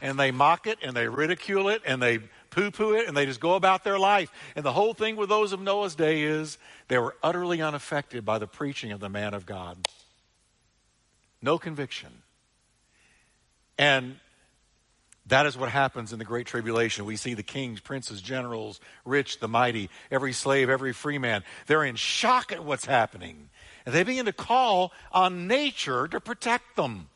And 0.00 0.18
they 0.18 0.30
mock 0.30 0.66
it 0.66 0.78
and 0.82 0.96
they 0.96 1.08
ridicule 1.08 1.68
it 1.68 1.82
and 1.84 2.00
they 2.00 2.20
poo 2.48 2.70
poo 2.70 2.94
it 2.94 3.08
and 3.08 3.16
they 3.16 3.26
just 3.26 3.40
go 3.40 3.56
about 3.56 3.84
their 3.84 3.98
life. 3.98 4.30
And 4.56 4.64
the 4.64 4.72
whole 4.72 4.94
thing 4.94 5.16
with 5.16 5.28
those 5.28 5.52
of 5.52 5.60
Noah's 5.60 5.94
day 5.94 6.22
is 6.22 6.56
they 6.86 6.96
were 6.98 7.14
utterly 7.22 7.60
unaffected 7.60 8.24
by 8.24 8.38
the 8.38 8.46
preaching 8.46 8.90
of 8.90 9.00
the 9.00 9.10
man 9.10 9.34
of 9.34 9.44
God 9.44 9.76
no 11.42 11.58
conviction. 11.58 12.10
And 13.78 14.16
that 15.28 15.46
is 15.46 15.56
what 15.56 15.68
happens 15.68 16.12
in 16.12 16.18
the 16.18 16.24
Great 16.24 16.46
Tribulation. 16.46 17.04
We 17.04 17.16
see 17.16 17.34
the 17.34 17.42
kings, 17.42 17.80
princes, 17.80 18.22
generals, 18.22 18.80
rich, 19.04 19.40
the 19.40 19.48
mighty, 19.48 19.90
every 20.10 20.32
slave, 20.32 20.70
every 20.70 20.92
free 20.92 21.18
man. 21.18 21.44
They're 21.66 21.84
in 21.84 21.96
shock 21.96 22.50
at 22.50 22.64
what's 22.64 22.86
happening. 22.86 23.50
And 23.84 23.94
they 23.94 24.04
begin 24.04 24.24
to 24.24 24.32
call 24.32 24.92
on 25.12 25.46
nature 25.46 26.08
to 26.08 26.20
protect 26.20 26.76
them. 26.76 27.08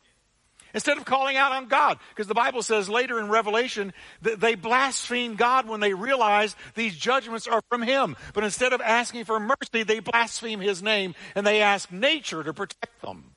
Instead 0.75 0.97
of 0.97 1.05
calling 1.05 1.37
out 1.37 1.51
on 1.51 1.67
God. 1.67 1.99
Because 2.09 2.27
the 2.27 2.33
Bible 2.33 2.63
says 2.63 2.89
later 2.89 3.19
in 3.19 3.29
Revelation 3.29 3.93
that 4.21 4.39
they 4.39 4.55
blaspheme 4.55 5.35
God 5.35 5.67
when 5.67 5.79
they 5.79 5.93
realize 5.93 6.55
these 6.75 6.95
judgments 6.95 7.47
are 7.47 7.61
from 7.69 7.81
Him. 7.81 8.15
But 8.33 8.43
instead 8.43 8.73
of 8.73 8.81
asking 8.81 9.25
for 9.25 9.39
mercy, 9.39 9.83
they 9.83 9.99
blaspheme 9.99 10.61
His 10.61 10.81
name 10.81 11.13
and 11.35 11.45
they 11.45 11.61
ask 11.61 11.91
nature 11.91 12.43
to 12.43 12.53
protect 12.53 13.01
them 13.01 13.32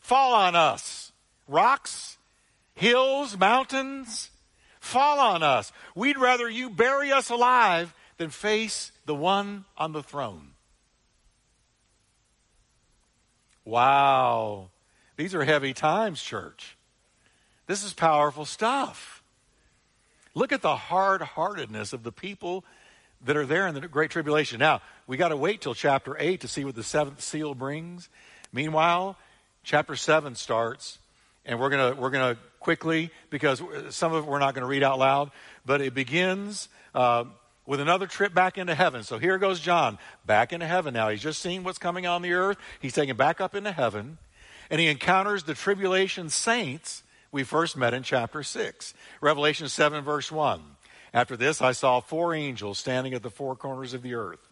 fall 0.00 0.34
on 0.34 0.56
us. 0.56 1.12
Rocks, 1.46 2.18
hills, 2.74 3.36
mountains, 3.36 4.30
fall 4.80 5.20
on 5.20 5.42
us. 5.42 5.72
We'd 5.94 6.18
rather 6.18 6.48
you 6.48 6.70
bury 6.70 7.12
us 7.12 7.30
alive 7.30 7.94
than 8.16 8.30
face 8.30 8.92
the 9.06 9.14
one 9.14 9.64
on 9.76 9.92
the 9.92 10.02
throne. 10.02 10.48
Wow. 13.64 14.70
These 15.16 15.34
are 15.34 15.44
heavy 15.44 15.72
times, 15.72 16.22
church. 16.22 16.76
This 17.66 17.84
is 17.84 17.92
powerful 17.92 18.44
stuff. 18.44 19.22
Look 20.34 20.52
at 20.52 20.62
the 20.62 20.76
hard 20.76 21.22
heartedness 21.22 21.92
of 21.92 22.02
the 22.02 22.12
people 22.12 22.64
that 23.24 23.36
are 23.36 23.46
there 23.46 23.66
in 23.66 23.74
the 23.74 23.86
Great 23.86 24.10
Tribulation. 24.10 24.58
Now, 24.58 24.80
we 25.06 25.16
got 25.16 25.28
to 25.28 25.36
wait 25.36 25.60
till 25.60 25.74
chapter 25.74 26.16
8 26.18 26.40
to 26.40 26.48
see 26.48 26.64
what 26.64 26.74
the 26.74 26.82
seventh 26.82 27.20
seal 27.20 27.54
brings. 27.54 28.08
Meanwhile, 28.52 29.16
chapter 29.62 29.96
7 29.96 30.34
starts, 30.34 30.98
and 31.44 31.58
we're 31.58 31.70
going 31.70 31.94
to 31.94 32.00
we're 32.00 32.10
going 32.10 32.34
to 32.34 32.40
quickly, 32.58 33.10
because 33.30 33.62
some 33.90 34.12
of 34.12 34.24
it 34.24 34.30
we're 34.30 34.38
not 34.38 34.54
going 34.54 34.62
to 34.62 34.68
read 34.68 34.82
out 34.82 34.98
loud, 34.98 35.30
but 35.64 35.80
it 35.80 35.94
begins 35.94 36.68
uh, 36.94 37.24
with 37.66 37.80
another 37.80 38.06
trip 38.06 38.34
back 38.34 38.58
into 38.58 38.74
heaven. 38.74 39.02
So 39.02 39.18
here 39.18 39.38
goes 39.38 39.60
John, 39.60 39.98
back 40.26 40.52
into 40.52 40.66
heaven 40.66 40.94
now. 40.94 41.08
He's 41.08 41.22
just 41.22 41.40
seen 41.40 41.64
what's 41.64 41.78
coming 41.78 42.06
on 42.06 42.22
the 42.22 42.32
earth. 42.32 42.58
He's 42.80 42.94
taken 42.94 43.16
back 43.16 43.40
up 43.40 43.54
into 43.54 43.72
heaven, 43.72 44.18
and 44.70 44.80
he 44.80 44.88
encounters 44.88 45.44
the 45.44 45.54
tribulation 45.54 46.28
saints 46.28 47.02
we 47.32 47.44
first 47.44 47.76
met 47.76 47.94
in 47.94 48.02
chapter 48.02 48.42
6. 48.42 48.94
Revelation 49.20 49.68
7, 49.68 50.02
verse 50.02 50.32
1. 50.32 50.60
After 51.12 51.36
this, 51.36 51.60
I 51.60 51.72
saw 51.72 52.00
four 52.00 52.34
angels 52.34 52.78
standing 52.78 53.14
at 53.14 53.22
the 53.22 53.30
four 53.30 53.56
corners 53.56 53.94
of 53.94 54.02
the 54.02 54.14
earth, 54.14 54.48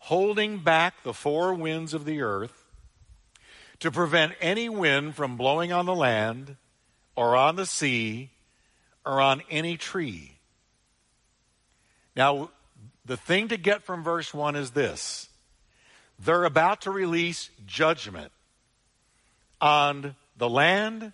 holding 0.00 0.58
back 0.58 1.02
the 1.02 1.14
four 1.14 1.54
winds 1.54 1.94
of 1.94 2.04
the 2.04 2.20
earth 2.20 2.63
to 3.80 3.90
prevent 3.90 4.34
any 4.40 4.68
wind 4.68 5.14
from 5.14 5.36
blowing 5.36 5.72
on 5.72 5.86
the 5.86 5.94
land 5.94 6.56
or 7.16 7.36
on 7.36 7.56
the 7.56 7.66
sea 7.66 8.30
or 9.04 9.20
on 9.20 9.42
any 9.50 9.76
tree. 9.76 10.32
Now, 12.16 12.50
the 13.04 13.16
thing 13.16 13.48
to 13.48 13.56
get 13.56 13.82
from 13.82 14.02
verse 14.02 14.32
1 14.32 14.56
is 14.56 14.70
this 14.70 15.28
they're 16.18 16.44
about 16.44 16.82
to 16.82 16.90
release 16.90 17.50
judgment 17.66 18.32
on 19.60 20.14
the 20.36 20.48
land, 20.48 21.12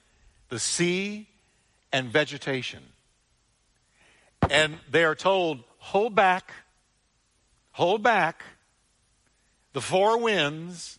the 0.49 0.59
sea, 0.59 1.27
and 1.93 2.09
vegetation. 2.09 2.83
And 4.49 4.77
they 4.91 5.05
are 5.05 5.15
told, 5.15 5.65
hold 5.79 6.15
back, 6.15 6.53
hold 7.73 8.03
back, 8.03 8.43
the 9.73 9.81
four 9.81 10.19
winds. 10.19 10.99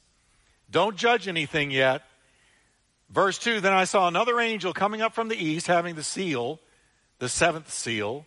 Don't 0.72 0.96
judge 0.96 1.28
anything 1.28 1.70
yet. 1.70 2.04
Verse 3.10 3.38
2 3.38 3.60
Then 3.60 3.74
I 3.74 3.84
saw 3.84 4.08
another 4.08 4.40
angel 4.40 4.74
coming 4.74 5.02
up 5.02 5.14
from 5.14 5.28
the 5.28 5.36
east, 5.36 5.68
having 5.68 5.96
the 5.96 6.04
seal, 6.04 6.60
the 7.20 7.30
seventh 7.30 7.72
seal 7.72 8.26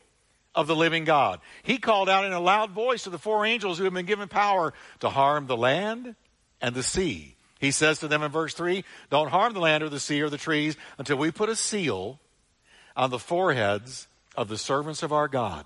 of 0.55 0.67
the 0.67 0.77
living 0.77 1.05
God. 1.05 1.41
He 1.63 1.79
called 1.79 2.09
out 2.09 2.25
in 2.25 2.33
a 2.33 2.41
loud 2.41 2.71
voice 2.71 3.05
to 3.05 3.11
the 3.11 3.19
four 3.19 3.45
angels 3.45 3.79
who 3.79 3.85
had 3.85 3.95
been 3.95 4.07
given 4.07 4.29
power 4.29 4.73
to 5.01 5.09
harm 5.09 5.47
the 5.47 5.57
land 5.57 6.15
and 6.61 6.75
the 6.75 6.83
sea. 6.83 7.35
He 7.59 7.71
says 7.71 7.99
to 8.01 8.09
them 8.09 8.23
in 8.23 8.31
verse 8.31 8.55
3 8.55 8.85
Don't 9.11 9.31
harm 9.31 9.55
the 9.55 9.61
land 9.61 9.83
or 9.83 9.89
the 9.89 10.01
sea 10.01 10.21
or 10.21 10.29
the 10.29 10.39
trees 10.39 10.77
until 10.99 11.17
we 11.17 11.31
put 11.31 11.49
a 11.49 11.57
seal 11.57 12.21
on 12.95 13.11
the 13.11 13.19
foreheads 13.19 14.07
of 14.37 14.49
the 14.49 14.59
servants 14.59 15.03
of 15.03 15.13
our 15.13 15.29
God. 15.29 15.65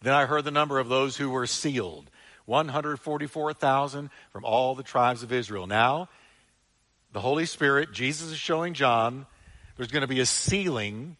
Then 0.00 0.14
I 0.14 0.26
heard 0.26 0.44
the 0.44 0.50
number 0.50 0.78
of 0.78 0.88
those 0.88 1.16
who 1.16 1.30
were 1.30 1.46
sealed 1.46 2.10
144,000 2.48 4.10
from 4.32 4.44
all 4.44 4.74
the 4.74 4.82
tribes 4.82 5.22
of 5.22 5.32
Israel. 5.32 5.66
Now, 5.66 6.08
the 7.12 7.20
Holy 7.20 7.46
Spirit, 7.46 7.92
Jesus 7.92 8.30
is 8.30 8.38
showing 8.38 8.74
John, 8.74 9.26
there's 9.76 9.90
going 9.90 10.02
to 10.02 10.08
be 10.08 10.20
a 10.20 10.26
sealing, 10.26 11.16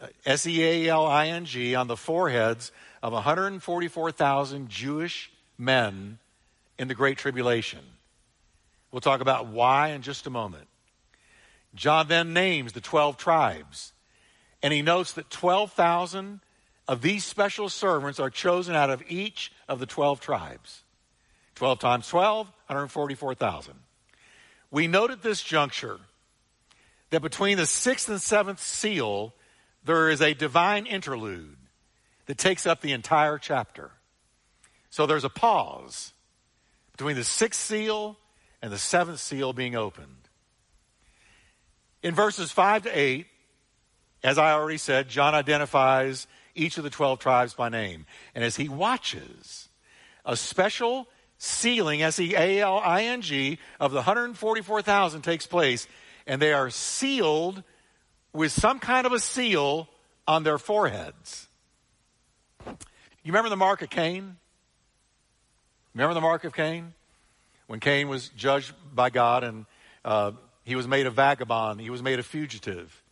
uh, 0.00 0.08
S 0.26 0.46
E 0.46 0.62
A 0.62 0.88
L 0.88 1.06
I 1.06 1.28
N 1.28 1.44
G, 1.44 1.74
on 1.74 1.86
the 1.86 1.96
foreheads 1.96 2.72
of 3.02 3.12
144,000 3.12 4.68
Jewish 4.68 5.30
men 5.56 6.18
in 6.78 6.88
the 6.88 6.94
Great 6.94 7.18
Tribulation. 7.18 7.80
We'll 8.90 9.00
talk 9.00 9.20
about 9.20 9.46
why 9.46 9.88
in 9.88 10.02
just 10.02 10.26
a 10.26 10.30
moment. 10.30 10.66
John 11.74 12.08
then 12.08 12.32
names 12.32 12.72
the 12.72 12.80
12 12.80 13.16
tribes, 13.16 13.92
and 14.62 14.72
he 14.72 14.82
notes 14.82 15.12
that 15.12 15.30
12,000 15.30 16.40
of 16.88 17.00
these 17.00 17.24
special 17.24 17.68
servants 17.68 18.18
are 18.18 18.30
chosen 18.30 18.74
out 18.74 18.90
of 18.90 19.02
each 19.08 19.52
of 19.68 19.78
the 19.78 19.86
12 19.86 20.20
tribes. 20.20 20.82
12 21.54 21.78
times 21.78 22.08
12, 22.08 22.46
144,000. 22.46 23.74
We 24.70 24.86
note 24.88 25.10
at 25.10 25.22
this 25.22 25.42
juncture 25.42 26.00
that 27.10 27.22
between 27.22 27.58
the 27.58 27.66
sixth 27.66 28.08
and 28.08 28.20
seventh 28.20 28.60
seal, 28.60 29.34
there 29.84 30.10
is 30.10 30.20
a 30.20 30.34
divine 30.34 30.86
interlude 30.86 31.56
that 32.26 32.38
takes 32.38 32.66
up 32.66 32.80
the 32.80 32.92
entire 32.92 33.38
chapter. 33.38 33.92
So 34.90 35.06
there's 35.06 35.24
a 35.24 35.30
pause 35.30 36.12
between 36.92 37.16
the 37.16 37.24
sixth 37.24 37.60
seal 37.60 38.16
and 38.62 38.72
the 38.72 38.78
seventh 38.78 39.20
seal 39.20 39.52
being 39.52 39.76
opened. 39.76 40.28
In 42.02 42.14
verses 42.14 42.50
5 42.50 42.84
to 42.84 42.98
8, 42.98 43.26
as 44.22 44.38
I 44.38 44.52
already 44.52 44.78
said, 44.78 45.08
John 45.08 45.34
identifies 45.34 46.26
each 46.54 46.78
of 46.78 46.84
the 46.84 46.90
12 46.90 47.18
tribes 47.18 47.54
by 47.54 47.68
name. 47.68 48.06
And 48.34 48.44
as 48.44 48.56
he 48.56 48.68
watches, 48.68 49.68
a 50.24 50.36
special 50.36 51.08
sealing, 51.38 52.02
S 52.02 52.18
E 52.18 52.34
A 52.34 52.60
L 52.60 52.78
I 52.78 53.04
N 53.04 53.20
G, 53.22 53.58
of 53.80 53.90
the 53.90 53.98
144,000 53.98 55.22
takes 55.22 55.46
place, 55.46 55.86
and 56.26 56.40
they 56.40 56.52
are 56.52 56.70
sealed 56.70 57.62
with 58.32 58.52
some 58.52 58.78
kind 58.78 59.06
of 59.06 59.12
a 59.12 59.20
seal 59.20 59.88
on 60.26 60.42
their 60.42 60.58
foreheads. 60.58 61.48
You 62.66 63.32
remember 63.32 63.50
the 63.50 63.56
mark 63.56 63.82
of 63.82 63.90
Cain? 63.90 64.36
Remember 65.94 66.14
the 66.14 66.20
mark 66.20 66.44
of 66.44 66.54
Cain? 66.54 66.92
When 67.66 67.80
Cain 67.80 68.08
was 68.08 68.28
judged 68.30 68.72
by 68.94 69.10
God 69.10 69.44
and 69.44 69.66
uh, 70.04 70.32
he 70.64 70.74
was 70.74 70.86
made 70.86 71.06
a 71.06 71.10
vagabond, 71.10 71.80
he 71.80 71.90
was 71.90 72.02
made 72.02 72.18
a 72.18 72.22
fugitive 72.22 73.02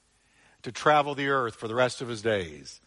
to 0.62 0.72
travel 0.72 1.14
the 1.14 1.28
earth 1.28 1.54
for 1.54 1.68
the 1.68 1.74
rest 1.74 2.00
of 2.00 2.08
his 2.08 2.22
days. 2.22 2.80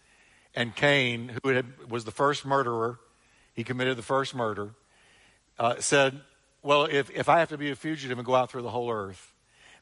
And 0.55 0.75
Cain, 0.75 1.37
who 1.43 1.49
had, 1.49 1.89
was 1.89 2.05
the 2.05 2.11
first 2.11 2.45
murderer, 2.45 2.97
he 3.53 3.63
committed 3.63 3.97
the 3.97 4.03
first 4.03 4.33
murder, 4.33 4.71
uh, 5.59 5.75
said, 5.79 6.21
Well, 6.63 6.85
if, 6.85 7.11
if 7.11 7.29
I 7.29 7.39
have 7.39 7.49
to 7.49 7.57
be 7.57 7.69
a 7.69 7.75
fugitive 7.75 8.17
and 8.17 8.25
go 8.25 8.35
out 8.35 8.49
through 8.49 8.61
the 8.61 8.69
whole 8.69 8.89
earth, 8.89 9.33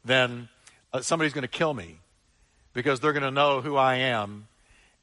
then 0.04 0.50
uh, 0.92 1.02
somebody's 1.02 1.34
going 1.34 1.44
to 1.44 1.48
kill 1.48 1.74
me 1.74 2.00
because 2.74 3.00
they're 3.00 3.14
going 3.14 3.24
to 3.24 3.32
know 3.32 3.62
who 3.62 3.76
I 3.76 3.96
am 3.96 4.48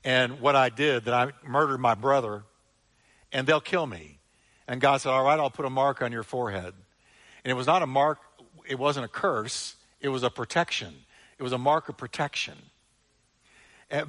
and 0.05 0.41
what 0.41 0.57
I 0.57 0.71
did, 0.71 1.05
that 1.05 1.15
I 1.15 1.33
murdered 1.47 1.79
my 1.79 1.95
brother, 1.95 2.43
and 3.33 3.47
they'll 3.47 3.61
kill 3.61 3.87
me. 3.87 4.19
And 4.67 4.81
God 4.81 5.01
said, 5.01 5.11
All 5.11 5.25
right, 5.25 5.39
I'll 5.39 5.51
put 5.51 5.67
a 5.67 5.71
mark 5.71 6.03
on 6.03 6.11
your 6.11 6.23
forehead. 6.23 6.75
And 7.45 7.51
it 7.51 7.55
was 7.55 7.67
not 7.67 7.83
a 7.83 7.87
mark, 7.87 8.19
it 8.67 8.79
wasn't 8.79 9.05
a 9.05 9.09
curse, 9.09 9.77
it 10.01 10.09
was 10.09 10.23
a 10.23 10.31
protection. 10.31 10.95
It 11.39 11.43
was 11.43 11.53
a 11.53 11.59
mark 11.59 11.89
of 11.89 11.97
protection. 11.97 12.57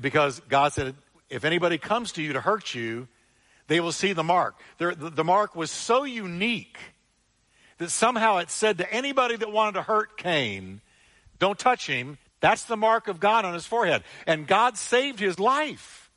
Because 0.01 0.41
God 0.49 0.73
said, 0.73 0.95
If 1.31 1.45
anybody 1.45 1.77
comes 1.77 2.11
to 2.13 2.21
you 2.21 2.33
to 2.33 2.41
hurt 2.41 2.75
you, 2.75 3.07
they 3.67 3.79
will 3.79 3.93
see 3.93 4.11
the 4.11 4.23
mark. 4.23 4.59
The, 4.77 4.93
the 4.93 5.23
mark 5.23 5.55
was 5.55 5.71
so 5.71 6.03
unique 6.03 6.77
that 7.77 7.89
somehow 7.89 8.37
it 8.37 8.51
said 8.51 8.79
to 8.79 8.93
anybody 8.93 9.37
that 9.37 9.49
wanted 9.49 9.75
to 9.75 9.81
hurt 9.81 10.17
Cain, 10.17 10.81
Don't 11.39 11.57
touch 11.57 11.87
him. 11.87 12.17
That's 12.41 12.65
the 12.65 12.75
mark 12.75 13.07
of 13.07 13.21
God 13.21 13.45
on 13.45 13.53
his 13.53 13.65
forehead. 13.65 14.03
And 14.27 14.45
God 14.45 14.77
saved 14.77 15.19
his 15.19 15.39
life 15.39 16.11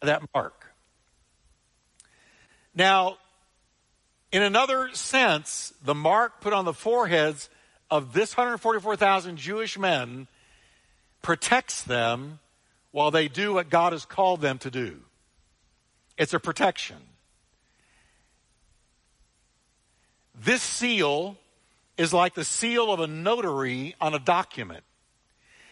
that 0.00 0.22
mark. 0.34 0.72
Now, 2.74 3.18
in 4.32 4.42
another 4.42 4.88
sense, 4.94 5.74
the 5.84 5.94
mark 5.94 6.40
put 6.40 6.54
on 6.54 6.64
the 6.64 6.72
foreheads 6.72 7.50
of 7.90 8.14
this 8.14 8.36
144,000 8.36 9.36
Jewish 9.36 9.78
men 9.78 10.28
protects 11.20 11.82
them 11.82 12.38
while 12.94 13.10
they 13.10 13.26
do 13.26 13.54
what 13.54 13.68
God 13.68 13.90
has 13.90 14.04
called 14.04 14.40
them 14.40 14.56
to 14.58 14.70
do. 14.70 15.00
It's 16.16 16.32
a 16.32 16.38
protection. 16.38 16.98
This 20.40 20.62
seal 20.62 21.36
is 21.98 22.12
like 22.12 22.34
the 22.34 22.44
seal 22.44 22.92
of 22.92 23.00
a 23.00 23.08
notary 23.08 23.96
on 24.00 24.14
a 24.14 24.20
document. 24.20 24.84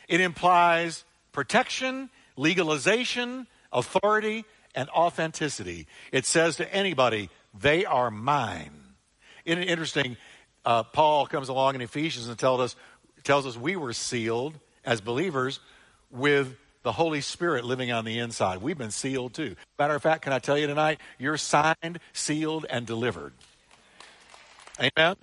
It 0.08 0.20
implies 0.20 1.04
protection, 1.30 2.10
legalization, 2.36 3.46
authority, 3.72 4.44
and 4.74 4.88
authenticity. 4.88 5.86
It 6.10 6.26
says 6.26 6.56
to 6.56 6.74
anybody, 6.74 7.30
they 7.56 7.84
are 7.84 8.10
mine. 8.10 8.72
Isn't 9.44 9.62
it 9.62 9.68
interesting? 9.68 10.16
Uh, 10.64 10.82
Paul 10.82 11.28
comes 11.28 11.48
along 11.48 11.76
in 11.76 11.82
Ephesians 11.82 12.26
and 12.26 12.36
tells 12.36 12.60
us, 12.60 12.76
tells 13.22 13.46
us 13.46 13.56
we 13.56 13.76
were 13.76 13.92
sealed 13.92 14.58
as 14.84 15.00
believers 15.00 15.60
with 16.10 16.56
the 16.82 16.92
Holy 16.92 17.20
Spirit 17.20 17.64
living 17.64 17.92
on 17.92 18.04
the 18.04 18.18
inside. 18.18 18.60
We've 18.60 18.78
been 18.78 18.90
sealed 18.90 19.34
too. 19.34 19.56
Matter 19.78 19.94
of 19.94 20.02
fact, 20.02 20.22
can 20.22 20.32
I 20.32 20.38
tell 20.38 20.58
you 20.58 20.66
tonight, 20.66 21.00
you're 21.18 21.36
signed, 21.36 22.00
sealed, 22.12 22.66
and 22.68 22.86
delivered. 22.86 23.32
Amen? 24.80 25.16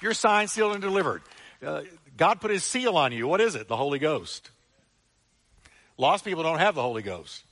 You're 0.00 0.14
signed, 0.14 0.50
sealed, 0.50 0.72
and 0.72 0.82
delivered. 0.82 1.22
Uh, 1.64 1.82
God 2.16 2.40
put 2.40 2.50
his 2.50 2.62
seal 2.62 2.96
on 2.96 3.12
you. 3.12 3.26
What 3.26 3.40
is 3.40 3.54
it? 3.54 3.68
The 3.68 3.76
Holy 3.76 3.98
Ghost. 3.98 4.50
Lost 5.96 6.24
people 6.24 6.42
don't 6.42 6.58
have 6.58 6.74
the 6.74 6.82
Holy 6.82 7.02
Ghost. 7.02 7.42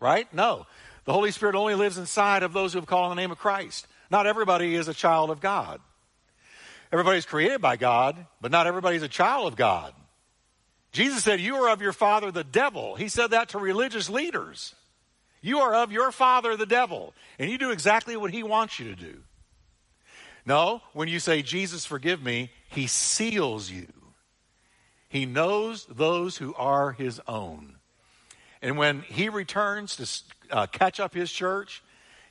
Right? 0.00 0.32
No. 0.34 0.66
The 1.04 1.12
Holy 1.12 1.30
Spirit 1.30 1.54
only 1.54 1.74
lives 1.74 1.98
inside 1.98 2.42
of 2.42 2.52
those 2.52 2.72
who 2.72 2.78
have 2.78 2.86
called 2.86 3.04
on 3.04 3.16
the 3.16 3.20
name 3.20 3.30
of 3.30 3.38
Christ. 3.38 3.86
Not 4.10 4.26
everybody 4.26 4.74
is 4.74 4.88
a 4.88 4.94
child 4.94 5.30
of 5.30 5.40
God. 5.40 5.80
Everybody's 6.92 7.24
created 7.24 7.60
by 7.60 7.76
God, 7.76 8.26
but 8.40 8.50
not 8.50 8.66
everybody's 8.66 9.02
a 9.02 9.08
child 9.08 9.46
of 9.46 9.56
God. 9.56 9.94
Jesus 10.92 11.24
said, 11.24 11.40
You 11.40 11.56
are 11.56 11.70
of 11.70 11.82
your 11.82 11.92
father, 11.92 12.30
the 12.30 12.44
devil. 12.44 12.94
He 12.94 13.08
said 13.08 13.30
that 13.30 13.50
to 13.50 13.58
religious 13.58 14.08
leaders. 14.08 14.74
You 15.40 15.58
are 15.60 15.74
of 15.74 15.90
your 15.90 16.12
father, 16.12 16.56
the 16.56 16.66
devil, 16.66 17.14
and 17.38 17.50
you 17.50 17.58
do 17.58 17.72
exactly 17.72 18.16
what 18.16 18.30
he 18.30 18.44
wants 18.44 18.78
you 18.78 18.94
to 18.94 18.94
do. 18.94 19.22
No, 20.46 20.82
when 20.92 21.08
you 21.08 21.18
say, 21.18 21.42
Jesus, 21.42 21.84
forgive 21.84 22.22
me, 22.22 22.50
he 22.68 22.86
seals 22.86 23.70
you. 23.70 23.88
He 25.08 25.26
knows 25.26 25.84
those 25.86 26.36
who 26.36 26.54
are 26.54 26.92
his 26.92 27.20
own. 27.26 27.76
And 28.60 28.78
when 28.78 29.02
he 29.02 29.28
returns 29.28 29.96
to 29.96 30.56
uh, 30.56 30.66
catch 30.68 31.00
up 31.00 31.12
his 31.12 31.30
church, 31.30 31.82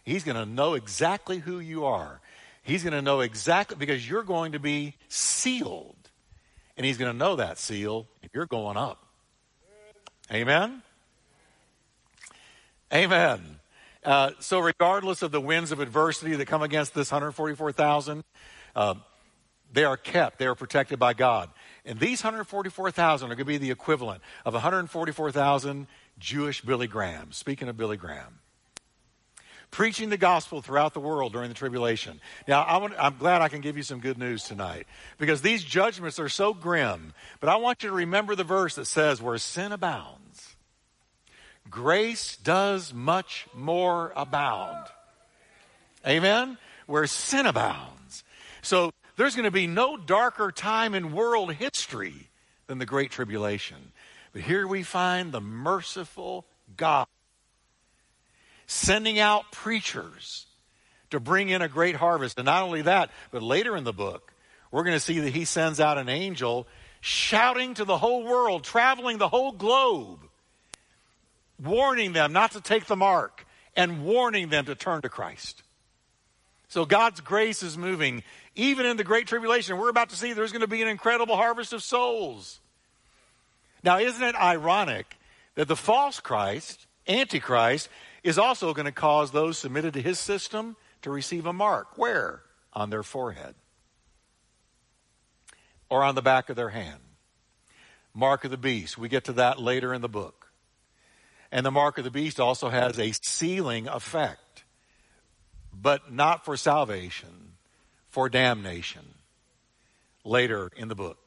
he's 0.03 0.23
going 0.23 0.37
to 0.37 0.45
know 0.45 0.73
exactly 0.73 1.39
who 1.39 1.59
you 1.59 1.85
are. 1.85 2.21
He's 2.63 2.83
going 2.83 2.93
to 2.93 3.01
know 3.01 3.19
exactly 3.19 3.77
because 3.77 4.07
you're 4.07 4.23
going 4.23 4.53
to 4.53 4.59
be 4.59 4.95
sealed. 5.09 6.00
And 6.77 6.85
he's 6.85 6.97
going 6.97 7.11
to 7.11 7.17
know 7.17 7.35
that 7.35 7.57
seal 7.57 8.07
if 8.21 8.31
you're 8.33 8.45
going 8.45 8.77
up. 8.77 9.05
Amen? 10.31 10.81
Amen. 12.93 13.59
Uh, 14.03 14.31
so, 14.39 14.59
regardless 14.59 15.21
of 15.21 15.31
the 15.31 15.41
winds 15.41 15.71
of 15.71 15.79
adversity 15.79 16.35
that 16.35 16.45
come 16.47 16.63
against 16.63 16.93
this 16.93 17.11
144,000, 17.11 18.23
uh, 18.75 18.95
they 19.71 19.83
are 19.83 19.97
kept, 19.97 20.39
they 20.39 20.47
are 20.47 20.55
protected 20.55 20.99
by 20.99 21.13
God. 21.13 21.49
And 21.85 21.99
these 21.99 22.23
144,000 22.23 23.25
are 23.25 23.35
going 23.35 23.37
to 23.37 23.45
be 23.45 23.57
the 23.57 23.71
equivalent 23.71 24.21
of 24.45 24.53
144,000 24.53 25.87
Jewish 26.19 26.61
Billy 26.61 26.87
Graham. 26.87 27.31
Speaking 27.31 27.69
of 27.69 27.77
Billy 27.77 27.97
Graham, 27.97 28.40
preaching 29.71 30.09
the 30.09 30.17
gospel 30.17 30.61
throughout 30.61 30.93
the 30.93 30.99
world 30.99 31.31
during 31.31 31.47
the 31.47 31.55
tribulation. 31.55 32.19
Now, 32.47 32.61
I 32.61 33.07
am 33.07 33.17
glad 33.17 33.41
I 33.41 33.47
can 33.47 33.61
give 33.61 33.77
you 33.77 33.83
some 33.83 33.99
good 33.99 34.17
news 34.17 34.43
tonight 34.43 34.85
because 35.17 35.41
these 35.41 35.63
judgments 35.63 36.19
are 36.19 36.29
so 36.29 36.53
grim. 36.53 37.13
But 37.39 37.49
I 37.49 37.55
want 37.55 37.81
you 37.81 37.89
to 37.89 37.95
remember 37.95 38.35
the 38.35 38.43
verse 38.43 38.75
that 38.75 38.85
says, 38.85 39.21
Where 39.21 39.37
sin 39.37 39.71
abounds, 39.71 40.55
grace 41.69 42.35
does 42.35 42.93
much 42.93 43.47
more 43.55 44.11
abound. 44.15 44.85
Amen? 46.05 46.57
Where 46.85 47.07
sin 47.07 47.45
abounds. 47.45 48.23
So 48.61 48.91
there's 49.15 49.35
going 49.35 49.45
to 49.45 49.51
be 49.51 49.67
no 49.67 49.97
darker 49.97 50.51
time 50.51 50.93
in 50.93 51.13
world 51.13 51.53
history 51.53 52.29
than 52.67 52.79
the 52.79 52.85
Great 52.85 53.11
Tribulation. 53.11 53.93
But 54.33 54.41
here 54.43 54.67
we 54.67 54.83
find 54.83 55.31
the 55.31 55.41
merciful 55.41 56.45
God 56.75 57.07
sending 58.71 59.19
out 59.19 59.51
preachers 59.51 60.45
to 61.09 61.19
bring 61.19 61.49
in 61.49 61.61
a 61.61 61.67
great 61.67 61.93
harvest. 61.93 62.37
And 62.37 62.45
not 62.45 62.63
only 62.63 62.83
that, 62.83 63.11
but 63.29 63.43
later 63.43 63.75
in 63.75 63.83
the 63.83 63.91
book, 63.91 64.33
we're 64.71 64.85
going 64.85 64.95
to 64.95 64.99
see 65.01 65.19
that 65.19 65.33
he 65.33 65.43
sends 65.43 65.81
out 65.81 65.97
an 65.97 66.07
angel 66.07 66.67
shouting 67.01 67.73
to 67.73 67.83
the 67.83 67.97
whole 67.97 68.23
world, 68.23 68.63
traveling 68.63 69.17
the 69.17 69.27
whole 69.27 69.51
globe, 69.51 70.21
warning 71.61 72.13
them 72.13 72.31
not 72.31 72.53
to 72.53 72.61
take 72.61 72.85
the 72.85 72.95
mark 72.95 73.45
and 73.75 74.05
warning 74.05 74.47
them 74.47 74.63
to 74.65 74.75
turn 74.75 75.01
to 75.01 75.09
Christ. 75.09 75.63
So 76.69 76.85
God's 76.85 77.19
grace 77.19 77.63
is 77.63 77.77
moving 77.77 78.23
even 78.55 78.85
in 78.85 78.95
the 78.95 79.03
great 79.03 79.27
tribulation. 79.27 79.77
We're 79.77 79.89
about 79.89 80.11
to 80.11 80.15
see 80.15 80.31
there's 80.31 80.53
going 80.53 80.61
to 80.61 80.67
be 80.67 80.81
an 80.81 80.87
incredible 80.87 81.35
harvest 81.35 81.73
of 81.73 81.83
souls. 81.83 82.61
Now, 83.83 83.99
isn't 83.99 84.23
it 84.23 84.35
ironic 84.35 85.17
that 85.55 85.67
the 85.67 85.75
false 85.75 86.21
Christ, 86.21 86.87
Antichrist, 87.05 87.89
is 88.23 88.37
also 88.37 88.73
going 88.73 88.85
to 88.85 88.91
cause 88.91 89.31
those 89.31 89.57
submitted 89.57 89.93
to 89.93 90.01
his 90.01 90.19
system 90.19 90.75
to 91.01 91.09
receive 91.09 91.45
a 91.45 91.53
mark? 91.53 91.97
Where? 91.97 92.41
On 92.73 92.89
their 92.89 93.03
forehead 93.03 93.55
or 95.91 96.03
on 96.03 96.15
the 96.15 96.21
back 96.21 96.49
of 96.49 96.55
their 96.55 96.69
hand. 96.69 97.01
Mark 98.13 98.45
of 98.45 98.51
the 98.51 98.57
beast. 98.57 98.97
We 98.97 99.09
get 99.09 99.25
to 99.25 99.33
that 99.33 99.59
later 99.59 99.93
in 99.93 100.01
the 100.01 100.09
book. 100.09 100.47
And 101.51 101.65
the 101.65 101.71
mark 101.71 101.97
of 101.97 102.05
the 102.05 102.11
beast 102.11 102.39
also 102.39 102.69
has 102.69 102.97
a 102.97 103.11
sealing 103.11 103.89
effect, 103.89 104.63
but 105.73 106.11
not 106.11 106.45
for 106.45 106.55
salvation, 106.55 107.57
for 108.07 108.29
damnation. 108.29 109.03
Later 110.23 110.71
in 110.77 110.87
the 110.87 110.95
book. 110.95 111.17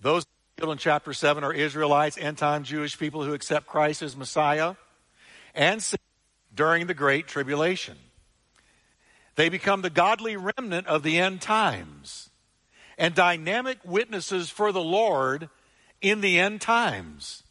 Those 0.00 0.24
in 0.62 0.78
chapter 0.78 1.12
7 1.12 1.42
are 1.42 1.52
Israelites, 1.52 2.16
end 2.16 2.38
time 2.38 2.62
Jewish 2.62 2.96
people 2.96 3.24
who 3.24 3.34
accept 3.34 3.66
Christ 3.66 4.02
as 4.02 4.16
Messiah 4.16 4.76
and 5.54 5.84
during 6.54 6.86
the 6.86 6.94
Great 6.94 7.26
Tribulation. 7.26 7.96
They 9.36 9.48
become 9.48 9.82
the 9.82 9.90
godly 9.90 10.36
remnant 10.36 10.86
of 10.86 11.02
the 11.02 11.18
end 11.18 11.40
times 11.40 12.30
and 12.96 13.14
dynamic 13.14 13.78
witnesses 13.84 14.50
for 14.50 14.72
the 14.72 14.82
Lord 14.82 15.48
in 16.00 16.20
the 16.20 16.38
end 16.38 16.60
times. 16.60 17.42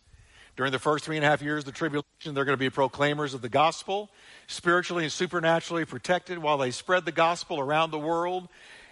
During 0.55 0.71
the 0.71 0.79
first 0.79 1.03
three 1.03 1.17
and 1.17 1.25
a 1.25 1.27
half 1.27 1.41
years 1.41 1.61
of 1.61 1.65
the 1.65 1.71
tribulation, 1.71 2.33
they're 2.33 2.45
going 2.45 2.53
to 2.53 2.57
be 2.57 2.69
proclaimers 2.69 3.33
of 3.33 3.41
the 3.41 3.49
gospel, 3.49 4.09
spiritually 4.45 5.03
and 5.03 5.11
supernaturally 5.11 5.83
protected 5.83 6.37
while 6.37 6.59
they 6.59 6.69
spread 6.71 7.05
the 7.05 7.11
gospel 7.11 7.59
around 7.59 7.89
the 7.89 7.99
world. 7.99 8.47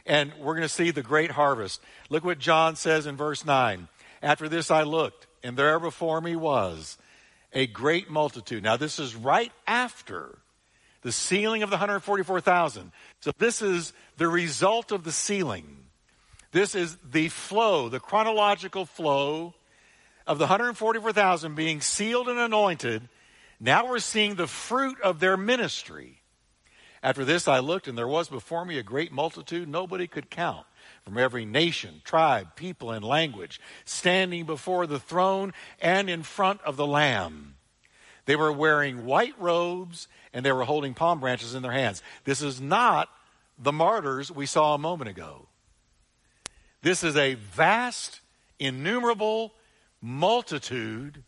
And 0.07 0.34
we're 0.39 0.55
going 0.55 0.64
to 0.64 0.70
see 0.70 0.89
the 0.89 1.03
great 1.03 1.32
harvest. 1.32 1.80
Look 2.09 2.26
what 2.26 2.39
John 2.39 2.76
says 2.76 3.05
in 3.05 3.16
verse 3.16 3.45
9. 3.45 3.88
After 4.24 4.49
this 4.49 4.72
I 4.72 4.84
looked, 4.84 5.28
and 5.43 5.55
there 5.55 5.80
before 5.80 6.20
me 6.20 6.36
was 6.36 6.97
a 7.54 7.68
great 7.68 8.10
multitude. 8.10 8.64
Now, 8.64 8.78
this 8.78 8.99
is 8.99 9.16
right 9.16 9.52
after 9.68 10.38
the 11.02 11.12
sealing 11.12 11.64
of 11.64 11.70
the 11.70 11.76
144,000. 11.76 12.91
So, 13.20 13.32
this 13.38 13.62
is 13.62 13.93
the 14.18 14.28
result 14.28 14.91
of 14.91 15.04
the 15.04 15.12
sealing. 15.12 15.78
This 16.52 16.76
is 16.76 16.97
the 16.97 17.30
flow, 17.30 17.89
the 17.89 17.99
chronological 17.99 18.86
flow 18.86 19.54
of 20.28 20.38
the 20.38 20.45
144,000 20.45 21.56
being 21.56 21.82
sealed 21.82 22.28
and 22.28 22.39
anointed. 22.39 23.08
Now 23.60 23.88
we're 23.88 23.99
seeing 23.99 24.36
the 24.36 24.47
fruit 24.47 24.99
of 25.02 25.20
their 25.20 25.38
ministry. 25.38 26.22
After 27.04 27.26
this, 27.26 27.47
I 27.47 27.60
looked, 27.60 27.88
and 27.88 27.97
there 27.97 28.08
was 28.08 28.30
before 28.30 28.66
me 28.66 28.78
a 28.78 28.84
great 28.84 29.12
multitude 29.12 29.68
nobody 29.68 30.08
could 30.08 30.30
count 30.30 30.66
from 31.04 31.18
every 31.18 31.45
nation, 31.45 32.02
tribe, 32.04 32.56
people, 32.56 32.91
and 32.91 33.04
language, 33.04 33.60
standing 33.86 34.45
before 34.45 34.86
the 34.88 34.99
throne 34.99 35.54
and 35.82 36.10
in 36.10 36.24
front 36.24 36.62
of 36.62 36.78
the 36.78 36.88
Lamb. 36.88 37.56
They 38.26 38.36
were 38.36 38.52
wearing 38.52 39.06
white 39.06 39.34
robes 39.39 40.08
and 40.34 40.45
they 40.45 40.52
were 40.52 40.64
holding 40.64 40.93
palm 40.93 41.20
branches 41.20 41.56
in 41.56 41.64
their 41.64 41.72
hands. 41.72 42.04
This 42.24 42.41
is 42.41 42.62
not 42.62 43.10
the 43.58 43.72
martyrs 43.72 44.32
we 44.32 44.45
saw 44.45 44.76
a 44.76 44.80
moment 44.80 45.10
ago. 45.10 45.47
This 46.82 47.04
is 47.04 47.16
a 47.16 47.36
vast, 47.36 48.22
innumerable 48.60 49.54
multitude 50.02 51.24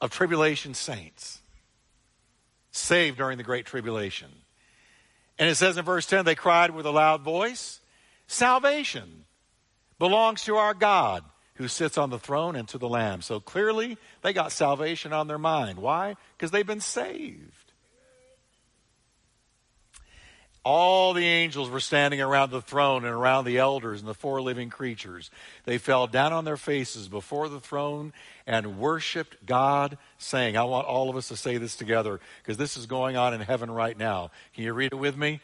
of 0.00 0.10
tribulation 0.10 0.74
saints 0.74 1.40
saved 2.72 3.18
during 3.18 3.38
the 3.38 3.44
Great 3.44 3.66
Tribulation. 3.66 4.30
And 5.38 5.48
it 5.48 5.54
says 5.54 5.76
in 5.76 5.84
verse 5.84 6.06
10 6.06 6.24
they 6.24 6.34
cried 6.34 6.70
with 6.70 6.86
a 6.86 6.90
loud 6.90 7.22
voice, 7.22 7.79
Salvation 8.30 9.24
belongs 9.98 10.44
to 10.44 10.54
our 10.54 10.72
God 10.72 11.24
who 11.54 11.66
sits 11.66 11.98
on 11.98 12.10
the 12.10 12.18
throne 12.18 12.54
and 12.54 12.68
to 12.68 12.78
the 12.78 12.88
Lamb. 12.88 13.22
So 13.22 13.40
clearly 13.40 13.98
they 14.22 14.32
got 14.32 14.52
salvation 14.52 15.12
on 15.12 15.26
their 15.26 15.36
mind. 15.36 15.80
Why? 15.80 16.14
Because 16.36 16.52
they've 16.52 16.64
been 16.64 16.80
saved. 16.80 17.72
All 20.62 21.12
the 21.12 21.26
angels 21.26 21.70
were 21.70 21.80
standing 21.80 22.20
around 22.20 22.52
the 22.52 22.62
throne 22.62 23.04
and 23.04 23.12
around 23.12 23.46
the 23.46 23.58
elders 23.58 23.98
and 23.98 24.08
the 24.08 24.14
four 24.14 24.40
living 24.40 24.70
creatures. 24.70 25.28
They 25.64 25.78
fell 25.78 26.06
down 26.06 26.32
on 26.32 26.44
their 26.44 26.56
faces 26.56 27.08
before 27.08 27.48
the 27.48 27.60
throne 27.60 28.12
and 28.46 28.78
worshiped 28.78 29.44
God, 29.44 29.98
saying, 30.18 30.56
I 30.56 30.62
want 30.62 30.86
all 30.86 31.10
of 31.10 31.16
us 31.16 31.26
to 31.28 31.36
say 31.36 31.56
this 31.56 31.74
together 31.74 32.20
because 32.42 32.58
this 32.58 32.76
is 32.76 32.86
going 32.86 33.16
on 33.16 33.34
in 33.34 33.40
heaven 33.40 33.72
right 33.72 33.98
now. 33.98 34.30
Can 34.54 34.62
you 34.62 34.72
read 34.72 34.92
it 34.92 34.98
with 34.98 35.16
me? 35.16 35.40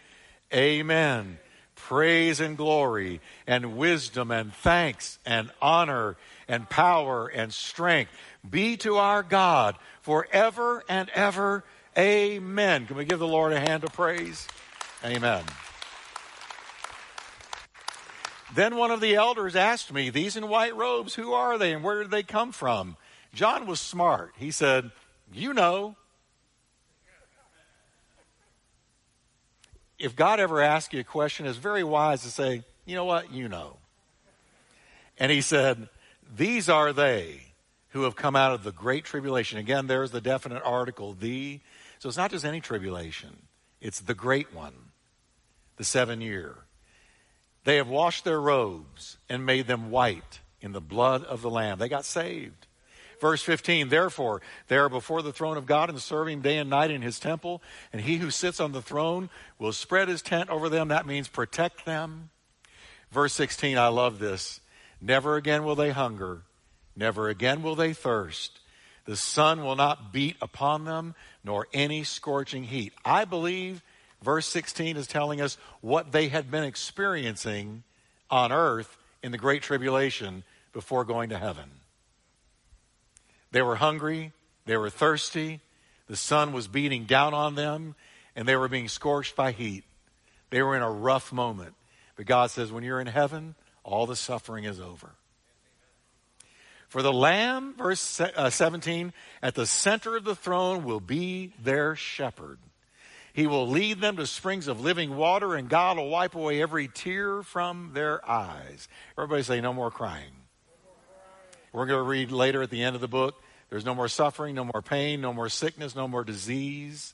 Amen. 0.55 1.39
Praise 1.77 2.41
and 2.41 2.57
glory 2.57 3.21
and 3.47 3.77
wisdom 3.77 4.31
and 4.31 4.53
thanks 4.53 5.19
and 5.25 5.51
honor 5.63 6.17
and 6.49 6.69
power 6.69 7.29
and 7.29 7.53
strength 7.53 8.11
be 8.49 8.77
to 8.79 8.97
our 8.97 9.23
God 9.23 9.77
forever 10.01 10.83
and 10.89 11.09
ever. 11.11 11.65
Amen. 11.97 12.87
Can 12.87 12.97
we 12.97 13.05
give 13.05 13.21
the 13.21 13.29
Lord 13.29 13.53
a 13.53 13.61
hand 13.61 13.85
of 13.85 13.93
praise? 13.93 14.49
Amen. 15.05 15.45
Then 18.55 18.77
one 18.77 18.91
of 18.91 19.01
the 19.01 19.15
elders 19.15 19.55
asked 19.55 19.93
me, 19.93 20.11
These 20.11 20.37
in 20.37 20.49
white 20.49 20.75
robes, 20.75 21.15
who 21.15 21.35
are 21.35 21.59
they 21.59 21.73
and 21.73 21.85
where 21.85 22.03
did 22.03 22.11
they 22.11 22.23
come 22.23 22.53
from? 22.53 22.97
John 23.35 23.67
was 23.67 23.81
smart. 23.81 24.33
He 24.39 24.51
said, 24.51 24.91
You 25.33 25.53
know. 25.53 25.97
If 29.99 30.15
God 30.15 30.41
ever 30.41 30.61
asks 30.61 30.93
you 30.93 31.01
a 31.01 31.05
question, 31.05 31.47
it's 31.47 31.59
very 31.59 31.85
wise 31.85 32.23
to 32.23 32.31
say, 32.31 32.65
You 32.85 32.97
know 32.97 33.05
what? 33.05 33.33
You 33.33 33.49
know. 33.49 33.77
And 35.19 35.33
he 35.33 35.41
said, 35.41 35.89
These 36.37 36.69
are 36.69 36.93
they 36.93 37.41
who 37.91 38.03
have 38.03 38.17
come 38.17 38.37
out 38.37 38.53
of 38.53 38.63
the 38.63 38.73
great 38.73 39.05
tribulation. 39.05 39.59
Again, 39.59 39.87
there's 39.87 40.11
the 40.11 40.21
definite 40.21 40.63
article, 40.65 41.15
the. 41.15 41.61
So 41.99 42.09
it's 42.09 42.19
not 42.19 42.31
just 42.31 42.45
any 42.45 42.61
tribulation, 42.61 43.37
it's 43.81 44.01
the 44.01 44.15
great 44.15 44.55
one 44.55 44.75
the 45.77 45.85
seven 45.85 46.21
year. 46.21 46.57
They 47.65 47.77
have 47.77 47.89
washed 47.89 48.25
their 48.25 48.41
robes 48.41 49.19
and 49.29 49.45
made 49.45 49.67
them 49.67 49.91
white 49.91 50.41
in 50.61 50.73
the 50.73 50.81
blood 50.81 51.25
of 51.25 51.43
the 51.43 51.51
Lamb. 51.51 51.79
They 51.79 51.89
got 51.89 52.05
saved. 52.05 52.66
Verse 53.21 53.43
15, 53.43 53.89
therefore, 53.89 54.43
they 54.69 54.77
are 54.77 54.89
before 54.89 55.23
the 55.23 55.33
throne 55.33 55.57
of 55.57 55.67
God 55.67 55.89
and 55.89 56.01
serve 56.01 56.29
him 56.29 56.43
day 56.43 56.59
and 56.59 56.69
night 56.69 56.91
in 56.91 57.03
his 57.03 57.19
temple, 57.19 57.63
and 57.93 58.03
he 58.03 58.17
who 58.17 58.31
sits 58.31 58.61
on 58.61 58.73
the 58.73 58.83
throne 58.83 59.31
will 59.59 59.73
spread 59.73 60.09
his 60.09 60.23
tent 60.23 60.51
over 60.51 60.69
them. 60.69 60.89
That 60.89 61.07
means 61.07 61.29
protect 61.29 61.85
them. 61.85 62.31
Verse 63.11 63.33
16, 63.33 63.79
I 63.79 63.89
love 63.89 64.19
this. 64.19 64.61
Never 65.01 65.37
again 65.37 65.65
will 65.65 65.77
they 65.77 65.91
hunger, 65.91 66.43
never 66.95 67.29
again 67.29 67.63
will 67.63 67.75
they 67.75 67.93
thirst. 67.93 68.61
The 69.05 69.17
sun 69.17 69.63
will 69.63 69.77
not 69.77 70.13
beat 70.13 70.37
upon 70.43 70.85
them, 70.85 71.15
nor 71.45 71.69
any 71.73 72.03
scorching 72.03 72.65
heat. 72.65 72.93
I 73.05 73.25
believe 73.25 73.83
Verse 74.23 74.47
16 74.47 74.97
is 74.97 75.07
telling 75.07 75.41
us 75.41 75.59
what 75.81 76.13
they 76.13 76.29
had 76.29 76.51
been 76.51 76.65
experiencing 76.65 77.83
on 78.31 78.51
earth 78.51 78.97
in 79.23 79.33
the 79.33 79.39
Great 79.39 79.63
Tribulation 79.63 80.43
before 80.73 81.05
going 81.05 81.31
to 81.31 81.39
heaven. 81.39 81.71
They 83.53 83.63
were 83.63 83.77
hungry, 83.77 84.33
they 84.65 84.77
were 84.77 84.91
thirsty, 84.91 85.61
the 86.09 86.17
sun 86.17 86.53
was 86.53 86.69
beating 86.69 87.05
down 87.05 87.35
on 87.35 87.55
them, 87.55 87.95
and 88.35 88.47
they 88.47 88.57
were 88.57 88.69
being 88.69 88.89
scorched 88.89 89.35
by 89.35 89.53
heat. 89.53 89.85
They 90.51 90.63
were 90.63 90.77
in 90.77 90.83
a 90.83 90.91
rough 90.91 91.33
moment. 91.33 91.75
But 92.17 92.27
God 92.27 92.51
says, 92.51 92.73
when 92.73 92.85
you're 92.85 93.01
in 93.01 93.07
heaven, 93.07 93.55
all 93.83 94.07
the 94.07 94.17
suffering 94.17 94.65
is 94.65 94.81
over. 94.81 95.15
For 96.89 97.03
the 97.03 97.13
Lamb, 97.13 97.75
verse 97.77 98.21
uh, 98.21 98.51
17, 98.51 99.13
at 99.43 99.55
the 99.55 99.67
center 99.67 100.17
of 100.17 100.25
the 100.25 100.37
throne 100.37 100.85
will 100.85 101.01
be 101.01 101.53
their 101.63 101.97
shepherd. 101.97 102.59
He 103.33 103.47
will 103.47 103.69
lead 103.69 104.01
them 104.01 104.17
to 104.17 104.27
springs 104.27 104.67
of 104.67 104.81
living 104.81 105.15
water, 105.15 105.55
and 105.55 105.69
God 105.69 105.99
will 105.99 106.09
wipe 106.09 106.35
away 106.35 106.63
every 106.63 106.89
tear 106.89 107.43
from 107.43 107.91
their 107.93 108.27
eyes. 108.29 108.89
Everybody 109.19 109.43
say, 109.43 109.61
No 109.61 109.75
more 109.75 109.91
crying. 109.91 110.46
We're 111.77 111.85
going 111.85 111.99
to 111.99 112.09
read 112.09 112.33
later 112.33 112.63
at 112.63 112.71
the 112.71 112.83
end 112.83 112.95
of 112.95 113.03
the 113.03 113.07
book. 113.07 113.43
There's 113.69 113.85
no 113.85 113.95
more 113.95 114.09
suffering, 114.09 114.55
no 114.55 114.65
more 114.65 114.81
pain, 114.81 115.21
no 115.21 115.35
more 115.35 115.51
sickness, 115.51 115.95
no 115.95 116.09
more 116.09 116.25
disease. 116.25 117.13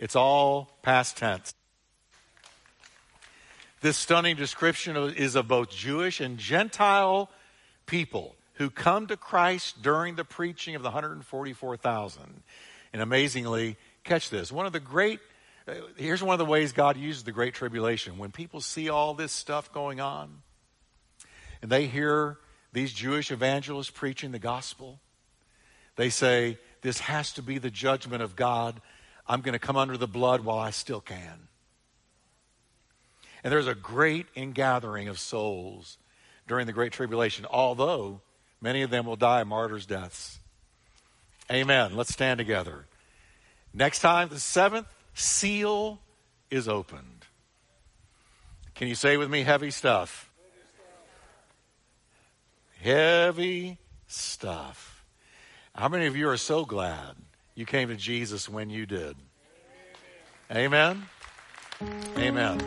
It's 0.00 0.16
all 0.16 0.76
past 0.82 1.16
tense. 1.16 1.54
This 3.82 3.96
stunning 3.96 4.34
description 4.34 4.96
is 4.96 5.36
of 5.36 5.46
both 5.46 5.70
Jewish 5.70 6.18
and 6.20 6.38
Gentile 6.38 7.30
people 7.86 8.34
who 8.54 8.68
come 8.68 9.06
to 9.06 9.16
Christ 9.16 9.80
during 9.80 10.16
the 10.16 10.24
preaching 10.24 10.74
of 10.74 10.82
the 10.82 10.88
144,000. 10.88 12.42
And 12.92 13.00
amazingly, 13.00 13.76
catch 14.02 14.28
this, 14.28 14.50
one 14.50 14.66
of 14.66 14.72
the 14.72 14.80
great 14.80 15.20
uh, 15.68 15.74
here's 15.96 16.20
one 16.20 16.34
of 16.34 16.40
the 16.40 16.44
ways 16.50 16.72
God 16.72 16.96
uses 16.96 17.22
the 17.22 17.30
Great 17.30 17.54
Tribulation. 17.54 18.18
When 18.18 18.32
people 18.32 18.60
see 18.60 18.88
all 18.88 19.14
this 19.14 19.30
stuff 19.30 19.72
going 19.72 20.00
on, 20.00 20.42
and 21.62 21.70
they 21.70 21.86
hear 21.86 22.38
these 22.74 22.92
Jewish 22.92 23.30
evangelists 23.30 23.90
preaching 23.90 24.32
the 24.32 24.38
gospel, 24.38 25.00
they 25.96 26.10
say, 26.10 26.58
This 26.82 26.98
has 26.98 27.32
to 27.34 27.42
be 27.42 27.58
the 27.58 27.70
judgment 27.70 28.22
of 28.22 28.36
God. 28.36 28.80
I'm 29.26 29.40
going 29.40 29.54
to 29.54 29.60
come 29.60 29.76
under 29.76 29.96
the 29.96 30.08
blood 30.08 30.44
while 30.44 30.58
I 30.58 30.70
still 30.70 31.00
can. 31.00 31.48
And 33.42 33.52
there's 33.52 33.68
a 33.68 33.74
great 33.74 34.26
ingathering 34.34 35.08
of 35.08 35.18
souls 35.18 35.98
during 36.48 36.66
the 36.66 36.72
Great 36.72 36.92
Tribulation, 36.92 37.46
although 37.48 38.20
many 38.60 38.82
of 38.82 38.90
them 38.90 39.06
will 39.06 39.16
die 39.16 39.44
martyrs' 39.44 39.86
deaths. 39.86 40.40
Amen. 41.50 41.94
Let's 41.96 42.12
stand 42.12 42.38
together. 42.38 42.86
Next 43.72 44.00
time, 44.00 44.28
the 44.30 44.40
seventh 44.40 44.88
seal 45.14 46.00
is 46.50 46.68
opened. 46.68 47.26
Can 48.74 48.88
you 48.88 48.94
say 48.94 49.16
with 49.16 49.30
me, 49.30 49.42
heavy 49.42 49.70
stuff? 49.70 50.23
Heavy 52.84 53.78
stuff. 54.08 55.06
How 55.74 55.88
many 55.88 56.04
of 56.04 56.16
you 56.16 56.28
are 56.28 56.36
so 56.36 56.66
glad 56.66 57.16
you 57.54 57.64
came 57.64 57.88
to 57.88 57.96
Jesus 57.96 58.46
when 58.46 58.68
you 58.68 58.84
did? 58.84 59.16
Amen. 60.54 61.06
Amen. 62.18 62.60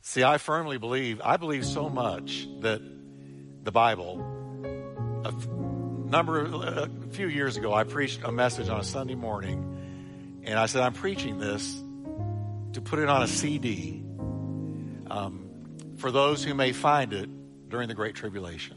See, 0.00 0.24
I 0.24 0.38
firmly 0.38 0.78
believe, 0.78 1.20
I 1.22 1.36
believe 1.36 1.66
so 1.66 1.90
much 1.90 2.48
that 2.60 2.80
the 3.64 3.70
Bible, 3.70 4.18
a 5.26 5.32
number, 6.08 6.40
a 6.40 6.88
few 7.10 7.28
years 7.28 7.58
ago, 7.58 7.74
I 7.74 7.84
preached 7.84 8.22
a 8.24 8.32
message 8.32 8.70
on 8.70 8.80
a 8.80 8.84
Sunday 8.84 9.14
morning, 9.14 10.40
and 10.44 10.58
I 10.58 10.64
said, 10.64 10.80
I'm 10.80 10.94
preaching 10.94 11.38
this 11.38 11.82
to 12.72 12.80
put 12.80 12.98
it 12.98 13.10
on 13.10 13.22
a 13.22 13.28
CD 13.28 14.02
um, 15.10 15.50
for 15.98 16.10
those 16.10 16.42
who 16.42 16.54
may 16.54 16.72
find 16.72 17.12
it 17.12 17.28
during 17.74 17.88
the 17.88 17.94
Great 17.94 18.14
Tribulation. 18.14 18.76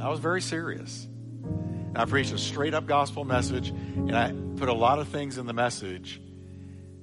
I 0.00 0.08
was 0.08 0.20
very 0.20 0.40
serious. 0.40 1.08
And 1.42 1.98
I 1.98 2.04
preached 2.04 2.32
a 2.32 2.38
straight 2.38 2.72
up 2.72 2.86
gospel 2.86 3.24
message, 3.24 3.70
and 3.70 4.16
I 4.16 4.32
put 4.56 4.68
a 4.68 4.72
lot 4.72 5.00
of 5.00 5.08
things 5.08 5.36
in 5.36 5.46
the 5.46 5.52
message 5.52 6.20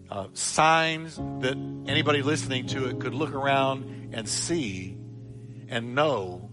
uh, 0.10 0.28
signs 0.32 1.18
that 1.18 1.58
anybody 1.88 2.22
listening 2.22 2.68
to 2.68 2.88
it 2.88 3.02
could 3.02 3.14
look 3.14 3.34
around 3.34 4.14
and 4.14 4.30
see 4.30 4.98
and 5.68 5.94
know 5.94 6.50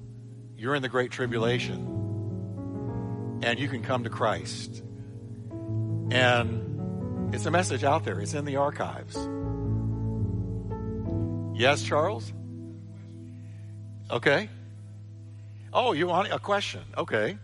you're 0.56 0.74
in 0.74 0.82
the 0.82 0.88
Great 0.88 1.12
Tribulation 1.12 3.38
and 3.44 3.56
you 3.56 3.68
can 3.68 3.84
come 3.84 4.02
to 4.02 4.10
Christ. 4.10 4.82
And 6.10 7.32
it's 7.32 7.46
a 7.46 7.52
message 7.52 7.84
out 7.84 8.04
there, 8.04 8.18
it's 8.18 8.34
in 8.34 8.46
the 8.46 8.56
archives. 8.56 9.16
Yes, 11.56 11.84
Charles? 11.84 12.32
Okay. 14.10 14.48
Oh, 15.72 15.92
you 15.92 16.08
want 16.08 16.32
a 16.32 16.38
question? 16.38 16.82
Okay. 16.96 17.38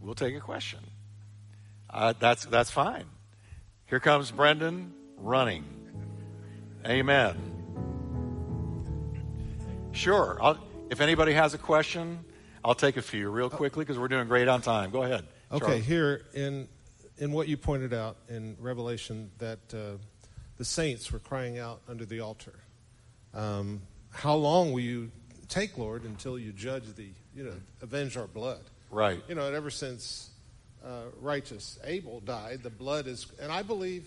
We'll 0.00 0.14
take 0.14 0.36
a 0.36 0.40
question. 0.40 0.78
Uh, 1.88 2.14
that's, 2.18 2.44
that's 2.44 2.70
fine. 2.70 3.06
Here 3.86 3.98
comes 3.98 4.30
Brendan 4.30 4.94
running. 5.16 5.64
Amen. 6.86 7.36
Sure. 9.90 10.38
I'll, 10.40 10.58
if 10.90 11.00
anybody 11.00 11.32
has 11.32 11.54
a 11.54 11.58
question, 11.58 12.24
I'll 12.64 12.76
take 12.76 12.96
a 12.96 13.02
few 13.02 13.28
real 13.30 13.50
quickly 13.50 13.84
because 13.84 13.98
we're 13.98 14.08
doing 14.08 14.28
great 14.28 14.46
on 14.46 14.62
time. 14.62 14.90
Go 14.90 15.02
ahead. 15.02 15.26
Okay, 15.52 15.80
here 15.80 16.26
in 16.32 16.68
in 17.18 17.32
what 17.32 17.48
you 17.48 17.56
pointed 17.56 17.92
out 17.92 18.16
in 18.28 18.56
Revelation 18.60 19.30
that 19.38 19.58
uh, 19.74 19.98
the 20.56 20.64
saints 20.64 21.10
were 21.10 21.18
crying 21.18 21.58
out 21.58 21.82
under 21.88 22.04
the 22.04 22.20
altar. 22.20 22.54
Um, 23.34 23.82
how 24.10 24.34
long 24.34 24.72
will 24.72 24.80
you 24.80 25.10
take, 25.50 25.76
Lord, 25.76 26.04
until 26.04 26.38
you 26.38 26.52
judge 26.52 26.84
the 26.94 27.08
you 27.34 27.44
know 27.44 27.54
avenge 27.82 28.16
our 28.16 28.26
blood? 28.26 28.60
Right. 28.90 29.22
You 29.28 29.34
know, 29.34 29.46
and 29.46 29.54
ever 29.54 29.70
since 29.70 30.30
uh, 30.84 31.02
righteous 31.20 31.78
Abel 31.84 32.20
died, 32.20 32.62
the 32.62 32.70
blood 32.70 33.06
is, 33.06 33.26
and 33.40 33.52
I 33.52 33.62
believe 33.62 34.06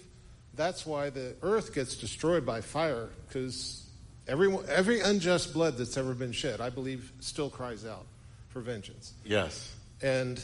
that's 0.56 0.86
why 0.86 1.10
the 1.10 1.36
earth 1.42 1.74
gets 1.74 1.96
destroyed 1.96 2.46
by 2.46 2.62
fire 2.62 3.10
because 3.28 3.88
every, 4.28 4.56
every 4.68 5.00
unjust 5.00 5.54
blood 5.54 5.78
that's 5.78 5.98
ever 5.98 6.14
been 6.14 6.32
shed, 6.32 6.62
I 6.62 6.70
believe, 6.70 7.12
still 7.20 7.50
cries 7.50 7.86
out 7.86 8.06
for 8.50 8.62
vengeance. 8.62 9.14
Yes. 9.26 9.74
And, 10.02 10.44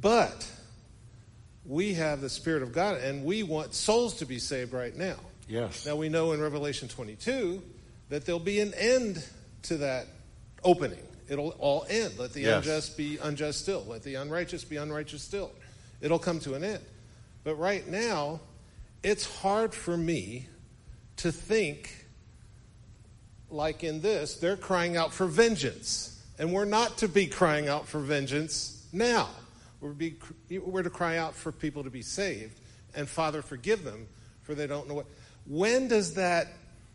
but 0.00 0.50
we 1.64 1.94
have 1.94 2.20
the 2.20 2.28
Spirit 2.28 2.62
of 2.62 2.72
God 2.72 2.98
and 2.98 3.24
we 3.24 3.42
want 3.42 3.74
souls 3.74 4.18
to 4.18 4.26
be 4.26 4.38
saved 4.38 4.72
right 4.72 4.96
now. 4.96 5.16
Yes. 5.48 5.86
Now 5.86 5.96
we 5.96 6.08
know 6.08 6.32
in 6.32 6.40
Revelation 6.40 6.88
22 6.88 7.62
that 8.08 8.26
there'll 8.26 8.40
be 8.40 8.60
an 8.60 8.74
end 8.74 9.24
to 9.62 9.78
that 9.78 10.06
opening. 10.64 11.06
It'll 11.28 11.50
all 11.58 11.86
end. 11.88 12.18
Let 12.18 12.32
the 12.32 12.42
Yes. 12.42 12.64
unjust 12.64 12.96
be 12.96 13.18
unjust 13.18 13.60
still. 13.60 13.84
Let 13.88 14.02
the 14.02 14.16
unrighteous 14.16 14.64
be 14.64 14.76
unrighteous 14.76 15.22
still. 15.22 15.52
It'll 16.00 16.18
come 16.18 16.40
to 16.40 16.54
an 16.54 16.64
end. 16.64 16.84
But 17.44 17.54
right 17.54 17.86
now, 17.86 18.40
it's 19.02 19.24
hard 19.24 19.74
for 19.74 19.96
me 19.96 20.48
to 21.18 21.30
think 21.32 22.06
like 23.50 23.82
in 23.82 24.00
this, 24.00 24.34
they're 24.36 24.56
crying 24.56 24.96
out 24.96 25.12
for 25.12 25.26
vengeance. 25.26 26.22
And 26.38 26.52
we're 26.52 26.64
not 26.64 26.98
to 26.98 27.08
be 27.08 27.26
crying 27.26 27.68
out 27.68 27.86
for 27.86 28.00
vengeance 28.00 28.86
now. 28.92 29.28
We're, 29.80 29.90
be, 29.90 30.16
we're 30.50 30.82
to 30.82 30.90
cry 30.90 31.16
out 31.18 31.34
for 31.34 31.52
people 31.52 31.84
to 31.84 31.90
be 31.90 32.02
saved. 32.02 32.60
And 32.94 33.08
Father, 33.08 33.42
forgive 33.42 33.84
them, 33.84 34.06
for 34.42 34.54
they 34.54 34.66
don't 34.66 34.88
know 34.88 34.94
what. 34.94 35.06
When 35.46 35.88
does 35.88 36.14
that 36.14 36.48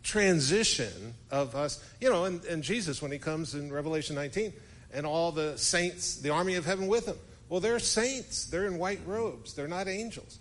transition 0.05 1.15
of 1.29 1.55
us, 1.55 1.83
you 1.99 2.09
know, 2.09 2.23
and, 2.23 2.45
and 2.45 2.63
Jesus, 2.63 3.01
when 3.01 3.11
he 3.11 3.19
comes 3.19 3.55
in 3.55 3.73
Revelation 3.73 4.15
19, 4.15 4.53
and 4.93 5.05
all 5.05 5.33
the 5.33 5.57
saints, 5.57 6.15
the 6.21 6.29
army 6.29 6.55
of 6.55 6.65
heaven 6.65 6.87
with 6.87 7.05
him, 7.05 7.17
well, 7.49 7.59
they're 7.59 7.79
saints. 7.79 8.45
They're 8.45 8.65
in 8.65 8.77
white 8.77 9.01
robes, 9.05 9.53
they're 9.53 9.67
not 9.67 9.89
angels 9.89 10.39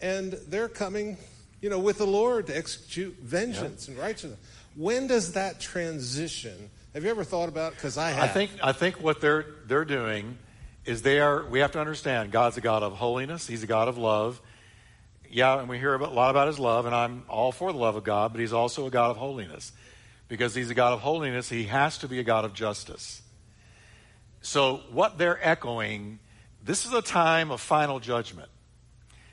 and 0.00 0.32
they're 0.48 0.68
coming, 0.68 1.16
you 1.60 1.70
know, 1.70 1.78
with 1.78 1.98
the 1.98 2.06
Lord 2.06 2.46
to 2.48 2.56
execute 2.56 3.16
vengeance 3.20 3.88
and 3.88 3.96
righteousness. 3.98 4.38
When 4.74 5.06
does 5.06 5.32
that 5.32 5.60
transition? 5.60 6.70
Have 6.94 7.04
you 7.04 7.10
ever 7.10 7.24
thought 7.24 7.48
about? 7.48 7.72
Because 7.72 7.96
I 7.98 8.10
have. 8.10 8.24
I 8.24 8.28
think 8.28 8.50
I 8.62 8.72
think 8.72 8.96
what 9.02 9.20
they're 9.20 9.46
they're 9.66 9.84
doing 9.84 10.38
is 10.84 11.02
they 11.02 11.20
are. 11.20 11.46
We 11.46 11.60
have 11.60 11.72
to 11.72 11.80
understand 11.80 12.30
God's 12.30 12.56
a 12.56 12.60
God 12.60 12.82
of 12.82 12.94
holiness. 12.94 13.46
He's 13.46 13.62
a 13.62 13.66
God 13.66 13.88
of 13.88 13.96
love. 13.98 14.40
Yeah, 15.30 15.58
and 15.58 15.68
we 15.68 15.78
hear 15.78 15.94
a 15.94 16.08
lot 16.08 16.30
about 16.30 16.48
His 16.48 16.58
love, 16.58 16.86
and 16.86 16.94
I'm 16.94 17.24
all 17.28 17.52
for 17.52 17.72
the 17.72 17.78
love 17.78 17.96
of 17.96 18.04
God. 18.04 18.32
But 18.32 18.40
He's 18.40 18.52
also 18.52 18.86
a 18.86 18.90
God 18.90 19.10
of 19.10 19.16
holiness, 19.16 19.72
because 20.28 20.54
He's 20.54 20.70
a 20.70 20.74
God 20.74 20.92
of 20.92 21.00
holiness. 21.00 21.48
He 21.48 21.64
has 21.64 21.98
to 21.98 22.08
be 22.08 22.18
a 22.18 22.24
God 22.24 22.44
of 22.44 22.54
justice. 22.54 23.22
So 24.40 24.82
what 24.90 25.18
they're 25.18 25.44
echoing, 25.44 26.20
this 26.62 26.86
is 26.86 26.92
a 26.92 27.02
time 27.02 27.50
of 27.50 27.60
final 27.60 27.98
judgment. 28.00 28.48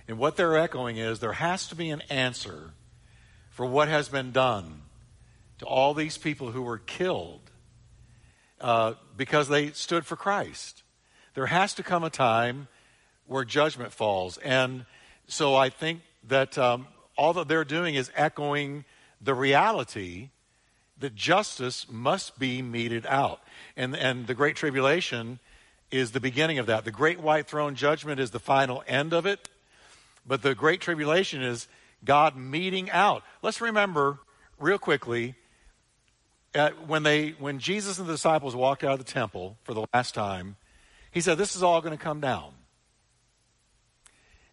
And 0.08 0.18
what 0.18 0.36
they're 0.36 0.58
echoing 0.58 0.98
is 0.98 1.20
there 1.20 1.34
has 1.34 1.68
to 1.68 1.76
be 1.76 1.90
an 1.90 2.02
answer 2.10 2.72
for 3.52 3.66
what 3.66 3.88
has 3.88 4.10
been 4.10 4.32
done 4.32 4.82
to 5.60 5.66
all 5.66 5.94
these 5.94 6.18
people 6.18 6.52
who 6.52 6.62
were 6.62 6.80
killed 6.80 7.52
uh, 8.60 8.94
because 9.16 9.48
they 9.48 9.72
stood 9.72 10.06
for 10.06 10.16
Christ. 10.16 10.84
There 11.36 11.46
has 11.46 11.74
to 11.76 11.84
come 11.84 12.04
a 12.04 12.10
time 12.10 12.68
where 13.28 13.46
judgment 13.46 13.94
falls. 13.94 14.38
And 14.40 14.86
so 15.28 15.56
I 15.56 15.70
think 15.70 16.02
that 16.28 16.58
um, 16.58 16.88
all 17.18 17.34
that 17.34 17.48
they're 17.48 17.66
doing 17.66 17.96
is 17.96 18.12
echoing 18.16 18.86
the 19.22 19.34
reality 19.34 20.30
that 21.00 21.16
justice 21.16 21.88
must 21.90 22.38
be 22.40 22.62
meted 22.62 23.06
out. 23.08 23.42
And, 23.76 23.96
and 23.96 24.28
the 24.28 24.34
Great 24.34 24.56
Tribulation 24.56 25.40
is 25.92 26.12
the 26.12 26.20
beginning 26.20 26.60
of 26.60 26.66
that. 26.68 26.86
The 26.86 26.92
Great 26.92 27.20
White 27.20 27.48
Throne 27.48 27.76
Judgment 27.76 28.20
is 28.20 28.32
the 28.32 28.40
final 28.40 28.84
end 28.88 29.14
of 29.14 29.26
it. 29.26 29.50
But 30.26 30.42
the 30.42 30.56
Great 30.56 30.82
Tribulation 30.82 31.42
is 31.42 31.68
God 32.06 32.36
meeting 32.36 32.90
out. 32.92 33.24
Let's 33.42 33.62
remember 33.62 34.20
real 34.60 34.78
quickly 34.78 35.36
when 36.86 37.04
they 37.04 37.30
when 37.40 37.60
Jesus 37.60 37.98
and 38.00 38.08
the 38.08 38.14
disciples 38.14 38.56
walked 38.56 38.84
out 38.84 38.94
of 38.94 39.00
the 39.00 39.12
temple 39.12 39.58
for 39.64 39.74
the 39.74 39.86
last 39.94 40.14
time, 40.14 40.56
he 41.12 41.22
said, 41.22 41.38
This 41.38 41.56
is 41.56 41.64
all 41.64 41.82
going 41.82 41.98
to 41.98 42.04
come 42.04 42.20
down. 42.20 42.54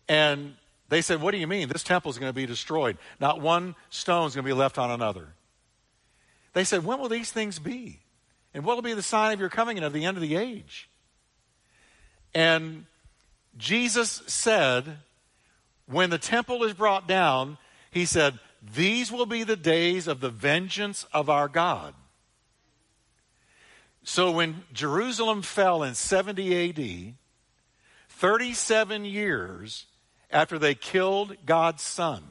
And 0.09 0.55
they 0.91 1.01
said, 1.01 1.23
What 1.23 1.31
do 1.31 1.39
you 1.39 1.47
mean? 1.47 1.69
This 1.69 1.83
temple 1.83 2.11
is 2.11 2.19
going 2.19 2.29
to 2.29 2.35
be 2.35 2.47
destroyed. 2.47 2.99
Not 3.19 3.41
one 3.41 3.75
stone 3.89 4.27
is 4.27 4.35
going 4.35 4.45
to 4.45 4.49
be 4.49 4.59
left 4.59 4.77
on 4.77 4.91
another. 4.91 5.29
They 6.53 6.65
said, 6.65 6.85
When 6.85 6.99
will 6.99 7.09
these 7.09 7.33
things 7.33 7.59
be? 7.59 8.01
And 8.53 8.65
what 8.65 8.77
will 8.77 8.83
be 8.83 8.93
the 8.93 9.03
sign 9.03 9.33
of 9.33 9.41
your 9.41 9.49
coming 9.49 9.79
and 9.79 9.87
of 9.87 9.93
the 9.93 10.05
end 10.05 10.17
of 10.17 10.21
the 10.21 10.37
age? 10.37 10.91
And 12.35 12.87
Jesus 13.57 14.23
said, 14.27 14.99
when 15.87 16.11
the 16.11 16.19
temple 16.19 16.63
is 16.65 16.73
brought 16.73 17.09
down, 17.09 17.59
he 17.91 18.05
said, 18.05 18.39
These 18.75 19.11
will 19.11 19.27
be 19.27 19.43
the 19.43 19.57
days 19.57 20.07
of 20.07 20.21
the 20.21 20.31
vengeance 20.31 21.05
of 21.13 21.29
our 21.29 21.49
God. 21.49 21.95
So 24.03 24.31
when 24.31 24.65
Jerusalem 24.73 25.43
fell 25.43 25.83
in 25.83 25.95
70 25.95 26.71
AD, 26.71 27.15
37 28.09 29.05
years 29.05 29.87
after 30.31 30.59
they 30.59 30.75
killed 30.75 31.37
God's 31.45 31.83
son, 31.83 32.23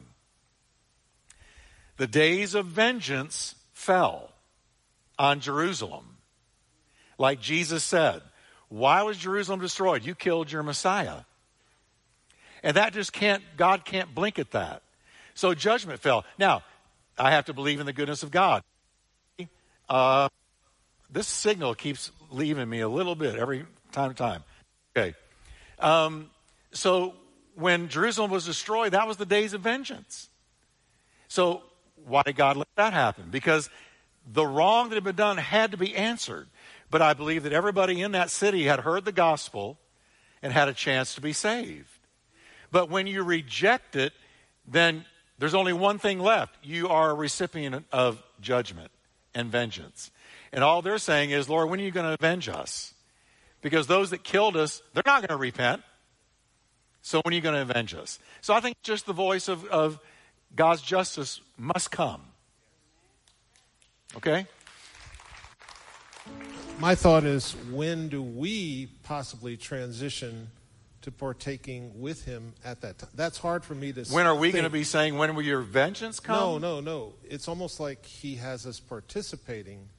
the 1.98 2.08
days 2.08 2.56
of 2.56 2.66
vengeance 2.66 3.56
fell 3.74 4.32
on 5.18 5.42
Jerusalem. 5.42 6.18
Like 7.18 7.42
Jesus 7.42 7.84
said, 7.84 8.22
why 8.70 9.04
was 9.04 9.18
Jerusalem 9.18 9.60
destroyed? 9.60 10.06
You 10.06 10.16
killed 10.16 10.52
your 10.52 10.64
Messiah. 10.64 11.22
And 12.64 12.78
that 12.78 12.94
just 12.94 13.12
can't, 13.12 13.44
God 13.58 13.84
can't 13.84 14.14
blink 14.14 14.40
at 14.40 14.52
that. 14.52 14.82
So 15.34 15.54
judgment 15.54 16.00
fell. 16.00 16.26
Now, 16.38 16.64
I 17.18 17.32
have 17.32 17.46
to 17.46 17.54
believe 17.54 17.80
in 17.80 17.86
the 17.86 17.94
goodness 17.94 18.24
of 18.24 18.32
God. 18.32 18.64
Uh, 19.90 20.30
this 21.10 21.28
signal 21.28 21.74
keeps 21.76 22.12
leaving 22.30 22.70
me 22.70 22.82
a 22.82 22.90
little 22.90 23.16
bit 23.16 23.36
every 23.36 23.66
time 23.92 24.12
to 24.12 24.16
time. 24.16 24.44
Okay. 24.96 25.16
Um, 25.80 26.30
so 26.72 27.16
when 27.60 27.90
Jerusalem 27.90 28.32
was 28.32 28.46
destroyed, 28.46 28.94
that 28.94 29.08
was 29.08 29.18
the 29.18 29.26
days 29.26 29.54
of 29.54 29.62
vengeance. 29.62 30.30
So 31.28 31.62
why 32.06 32.24
did 32.24 32.36
God 32.36 32.58
let 32.58 32.68
that 32.76 32.94
happen? 32.94 33.26
Because 33.30 33.70
the 34.32 34.46
wrong 34.46 34.90
that 34.90 34.96
had 34.96 35.04
been 35.04 35.16
done 35.16 35.38
had 35.38 35.72
to 35.72 35.78
be 35.78 35.96
answered. 35.96 36.48
But 36.90 37.02
I 37.02 37.14
believe 37.14 37.44
that 37.44 37.54
everybody 37.54 38.02
in 38.02 38.14
that 38.14 38.30
city 38.30 38.64
had 38.64 38.80
heard 38.80 39.06
the 39.06 39.12
gospel 39.12 39.78
and 40.42 40.54
had 40.54 40.68
a 40.68 40.74
chance 40.74 41.16
to 41.16 41.22
be 41.22 41.34
saved. 41.34 41.88
But 42.72 42.90
when 42.90 43.08
you 43.08 43.24
reject 43.24 43.96
it, 43.96 44.14
then 44.68 45.06
there's 45.38 45.56
only 45.56 45.74
one 45.74 46.00
thing 46.00 46.20
left. 46.20 46.56
You 46.64 46.90
are 46.90 47.12
a 47.12 47.14
recipient 47.14 47.86
of 47.92 48.22
judgment 48.42 48.92
and 49.36 49.52
vengeance. 49.52 50.12
And 50.52 50.64
all 50.64 50.82
they're 50.82 50.98
saying 50.98 51.32
is, 51.32 51.50
Lord, 51.50 51.70
when 51.70 51.80
are 51.80 51.84
you 51.84 51.92
going 51.92 52.06
to 52.06 52.14
avenge 52.14 52.50
us? 52.50 52.94
Because 53.62 53.88
those 53.88 54.12
that 54.12 54.24
killed 54.24 54.56
us, 54.56 54.82
they're 54.94 55.04
not 55.06 55.22
going 55.22 55.30
to 55.30 55.36
repent. 55.38 55.82
So 57.10 57.22
when 57.24 57.34
are 57.34 57.36
you 57.36 57.42
going 57.42 57.56
to 57.56 57.62
avenge 57.64 57.96
us? 57.96 58.20
So 58.40 58.54
I 58.54 58.60
think 58.60 58.80
just 58.84 59.08
the 59.08 59.14
voice 59.14 59.48
of, 59.48 59.66
of 59.66 60.00
God's 60.56 60.84
justice 60.84 61.42
must 61.58 61.90
come. 61.90 62.22
Okay? 64.16 64.46
My 66.78 66.94
thought 66.94 67.24
is 67.24 67.54
when 67.72 68.10
do 68.10 68.22
we 68.22 68.90
possibly 69.02 69.58
transition 69.58 70.52
to 71.02 71.10
partaking 71.10 72.00
with 72.00 72.26
him 72.26 72.54
at 72.64 72.82
that 72.82 73.00
time? 73.00 73.10
That's 73.16 73.40
hard 73.40 73.66
for 73.66 73.74
me 73.74 73.92
to 73.92 74.04
When 74.14 74.28
are 74.28 74.36
we 74.36 74.52
going 74.52 74.66
to 74.66 74.70
be 74.70 74.84
saying, 74.84 75.18
when 75.18 75.34
will 75.34 75.42
your 75.42 75.62
vengeance 75.62 76.20
come? 76.20 76.36
No, 76.36 76.58
no, 76.60 76.80
no. 76.80 77.14
It's 77.28 77.48
almost 77.48 77.80
like 77.80 78.06
he 78.06 78.36
has 78.36 78.68
us 78.68 78.80
participating, 78.80 79.90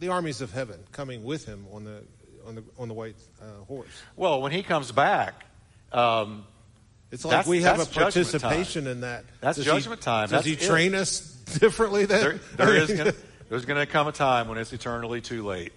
the 0.00 0.08
armies 0.08 0.40
of 0.40 0.52
heaven 0.52 0.80
coming 0.90 1.22
with 1.22 1.46
him 1.46 1.66
on 1.72 1.84
the 1.84 2.02
on 2.44 2.56
the 2.56 2.64
on 2.76 2.88
the 2.88 2.94
white 2.94 3.14
uh, 3.40 3.62
horse. 3.66 4.02
Well, 4.16 4.42
when 4.42 4.50
he 4.50 4.64
comes 4.64 4.90
back, 4.90 5.44
um, 5.92 6.44
It's 7.10 7.24
like 7.24 7.46
we 7.46 7.62
have 7.62 7.76
a 7.76 7.78
that's 7.78 7.90
judgment 7.90 8.30
time. 8.30 8.40
participation 8.40 8.86
in 8.86 9.00
that. 9.02 9.24
That's 9.40 9.56
Does 9.56 9.66
judgment 9.66 10.00
he, 10.00 10.04
time. 10.04 10.24
Does 10.24 10.30
That's 10.30 10.46
he 10.46 10.52
it. 10.52 10.60
train 10.60 10.94
us 10.94 11.20
differently 11.58 12.06
then? 12.06 12.40
there, 12.56 12.66
there 12.66 12.76
is 12.76 12.92
gonna, 12.96 13.14
there's 13.48 13.64
going 13.64 13.78
to 13.78 13.90
come 13.90 14.08
a 14.08 14.12
time 14.12 14.48
when 14.48 14.58
it's 14.58 14.72
eternally 14.72 15.20
too 15.20 15.44
late. 15.44 15.72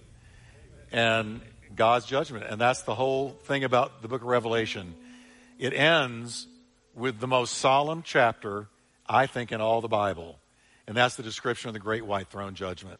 And 0.91 1.41
God's 1.75 2.05
judgment. 2.05 2.45
And 2.49 2.59
that's 2.59 2.81
the 2.83 2.95
whole 2.95 3.31
thing 3.43 3.63
about 3.63 4.01
the 4.01 4.07
book 4.07 4.21
of 4.21 4.27
Revelation. 4.27 4.95
It 5.59 5.73
ends 5.73 6.47
with 6.95 7.19
the 7.19 7.27
most 7.27 7.55
solemn 7.57 8.01
chapter, 8.03 8.67
I 9.07 9.27
think, 9.27 9.51
in 9.51 9.59
all 9.61 9.81
the 9.81 9.87
Bible. 9.89 10.39
And 10.87 10.95
that's 10.95 11.15
the 11.15 11.23
description 11.23 11.67
of 11.69 11.73
the 11.73 11.79
great 11.79 12.05
white 12.05 12.29
throne 12.29 12.55
judgment. 12.55 12.99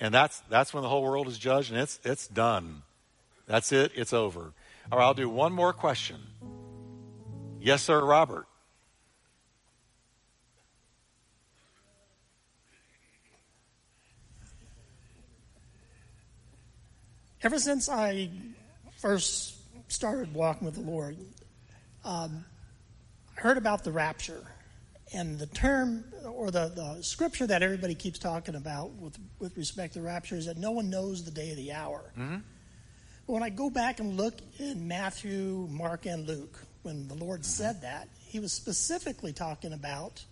And 0.00 0.12
that's, 0.12 0.40
that's 0.48 0.74
when 0.74 0.82
the 0.82 0.88
whole 0.88 1.02
world 1.02 1.28
is 1.28 1.38
judged 1.38 1.70
and 1.72 1.80
it's, 1.80 1.98
it's 2.04 2.26
done. 2.28 2.82
That's 3.46 3.72
it. 3.72 3.92
It's 3.94 4.12
over. 4.12 4.52
All 4.92 4.98
right, 4.98 5.04
I'll 5.04 5.14
do 5.14 5.28
one 5.28 5.52
more 5.52 5.72
question. 5.72 6.20
Yes, 7.60 7.82
sir, 7.82 8.04
Robert. 8.04 8.46
ever 17.44 17.58
since 17.58 17.88
I 17.88 18.30
first 18.96 19.54
started 19.92 20.34
walking 20.34 20.64
with 20.64 20.74
the 20.74 20.80
Lord, 20.80 21.16
um, 22.04 22.44
I 23.36 23.40
heard 23.40 23.58
about 23.58 23.84
the 23.84 23.92
rapture. 23.92 24.42
And 25.12 25.38
the 25.38 25.46
term 25.46 26.04
or 26.24 26.50
the, 26.50 26.72
the 26.74 27.02
scripture 27.02 27.46
that 27.46 27.62
everybody 27.62 27.94
keeps 27.94 28.18
talking 28.18 28.54
about 28.54 28.92
with, 28.94 29.16
with 29.38 29.56
respect 29.56 29.92
to 29.92 30.00
the 30.00 30.06
rapture 30.06 30.34
is 30.34 30.46
that 30.46 30.56
no 30.56 30.72
one 30.72 30.90
knows 30.90 31.24
the 31.24 31.30
day 31.30 31.50
of 31.50 31.56
the 31.56 31.72
hour. 31.72 32.10
But 32.16 32.22
when 33.26 33.42
I 33.42 33.48
go 33.48 33.70
back 33.70 34.00
and 34.00 34.16
look 34.16 34.34
in 34.58 34.86
Matthew, 34.86 35.66
Mark, 35.70 36.06
and 36.06 36.26
Luke, 36.26 36.58
when 36.82 37.08
the 37.08 37.14
Lord 37.14 37.44
said 37.44 37.82
that, 37.82 38.08
he 38.18 38.38
was 38.38 38.52
specifically 38.52 39.32
talking 39.32 39.72
about 39.72 40.24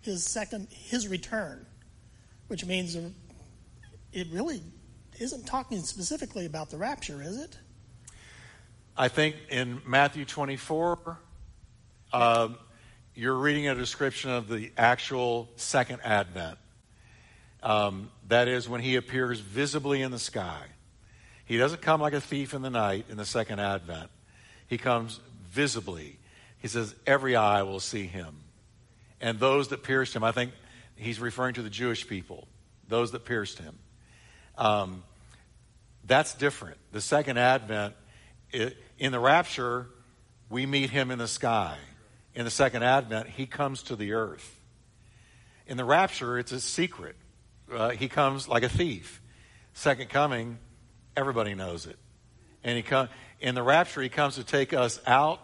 his 0.00 0.24
second, 0.24 0.68
his 0.70 1.06
return, 1.08 1.66
which 2.48 2.64
means 2.64 2.96
it 4.12 4.26
really 4.32 4.62
isn't 5.18 5.46
talking 5.46 5.82
specifically 5.82 6.46
about 6.46 6.70
the 6.70 6.76
rapture, 6.76 7.22
is 7.22 7.36
it? 7.36 7.58
I 8.96 9.08
think 9.08 9.36
in 9.50 9.80
Matthew 9.86 10.24
24, 10.24 11.18
uh, 12.12 12.48
you're 13.14 13.34
reading 13.34 13.68
a 13.68 13.74
description 13.74 14.30
of 14.30 14.48
the 14.48 14.72
actual 14.76 15.48
second 15.56 16.00
advent. 16.02 16.58
Um, 17.62 18.10
that 18.28 18.48
is 18.48 18.68
when 18.68 18.80
he 18.80 18.96
appears 18.96 19.38
visibly 19.38 20.02
in 20.02 20.10
the 20.10 20.18
sky. 20.18 20.64
He 21.50 21.58
doesn't 21.58 21.82
come 21.82 22.00
like 22.00 22.12
a 22.12 22.20
thief 22.20 22.54
in 22.54 22.62
the 22.62 22.70
night 22.70 23.06
in 23.08 23.16
the 23.16 23.24
second 23.24 23.58
advent. 23.58 24.08
He 24.68 24.78
comes 24.78 25.18
visibly. 25.48 26.16
He 26.58 26.68
says, 26.68 26.94
Every 27.08 27.34
eye 27.34 27.64
will 27.64 27.80
see 27.80 28.06
him. 28.06 28.36
And 29.20 29.40
those 29.40 29.66
that 29.70 29.82
pierced 29.82 30.14
him, 30.14 30.22
I 30.22 30.30
think 30.30 30.52
he's 30.94 31.18
referring 31.18 31.54
to 31.54 31.62
the 31.62 31.68
Jewish 31.68 32.06
people, 32.06 32.46
those 32.86 33.10
that 33.10 33.24
pierced 33.24 33.58
him. 33.58 33.76
Um, 34.56 35.02
that's 36.04 36.34
different. 36.34 36.76
The 36.92 37.00
second 37.00 37.36
advent, 37.36 37.96
it, 38.52 38.76
in 39.00 39.10
the 39.10 39.18
rapture, 39.18 39.88
we 40.50 40.66
meet 40.66 40.90
him 40.90 41.10
in 41.10 41.18
the 41.18 41.26
sky. 41.26 41.76
In 42.32 42.44
the 42.44 42.52
second 42.52 42.84
advent, 42.84 43.26
he 43.26 43.46
comes 43.46 43.82
to 43.82 43.96
the 43.96 44.12
earth. 44.12 44.56
In 45.66 45.76
the 45.76 45.84
rapture, 45.84 46.38
it's 46.38 46.52
a 46.52 46.60
secret. 46.60 47.16
Uh, 47.74 47.88
he 47.88 48.06
comes 48.06 48.46
like 48.46 48.62
a 48.62 48.68
thief. 48.68 49.20
Second 49.74 50.10
coming, 50.10 50.58
everybody 51.16 51.54
knows 51.54 51.86
it. 51.86 51.98
And 52.62 52.76
he 52.76 52.82
come, 52.82 53.08
in 53.40 53.54
the 53.54 53.62
rapture, 53.62 54.02
he 54.02 54.08
comes 54.08 54.36
to 54.36 54.44
take 54.44 54.72
us 54.72 55.00
out 55.06 55.40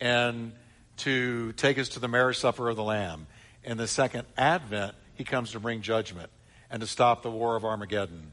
and 0.00 0.52
to 0.98 1.52
take 1.52 1.78
us 1.78 1.90
to 1.90 2.00
the 2.00 2.08
marriage 2.08 2.38
supper 2.38 2.68
of 2.68 2.76
the 2.76 2.82
Lamb. 2.82 3.26
In 3.64 3.76
the 3.76 3.86
second 3.86 4.26
advent, 4.36 4.94
he 5.14 5.24
comes 5.24 5.52
to 5.52 5.60
bring 5.60 5.82
judgment 5.82 6.30
and 6.70 6.80
to 6.80 6.86
stop 6.86 7.22
the 7.22 7.30
war 7.30 7.56
of 7.56 7.64
Armageddon. 7.64 8.32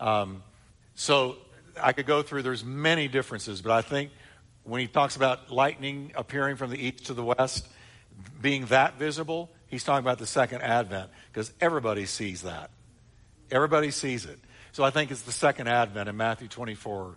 Um, 0.00 0.42
so 0.94 1.36
I 1.80 1.92
could 1.92 2.06
go 2.06 2.22
through, 2.22 2.42
there's 2.42 2.64
many 2.64 3.08
differences, 3.08 3.62
but 3.62 3.72
I 3.72 3.82
think 3.82 4.10
when 4.64 4.80
he 4.80 4.86
talks 4.86 5.16
about 5.16 5.50
lightning 5.50 6.12
appearing 6.14 6.56
from 6.56 6.70
the 6.70 6.78
east 6.78 7.06
to 7.06 7.14
the 7.14 7.24
west, 7.24 7.68
being 8.40 8.66
that 8.66 8.98
visible, 8.98 9.50
he's 9.68 9.84
talking 9.84 10.04
about 10.04 10.18
the 10.18 10.26
second 10.26 10.62
advent 10.62 11.10
because 11.32 11.52
everybody 11.60 12.06
sees 12.06 12.42
that. 12.42 12.70
Everybody 13.50 13.90
sees 13.90 14.24
it. 14.24 14.38
So 14.76 14.84
I 14.84 14.90
think 14.90 15.10
it's 15.10 15.22
the 15.22 15.32
second 15.32 15.68
advent 15.68 16.06
in 16.06 16.18
Matthew 16.18 16.48
24. 16.48 17.16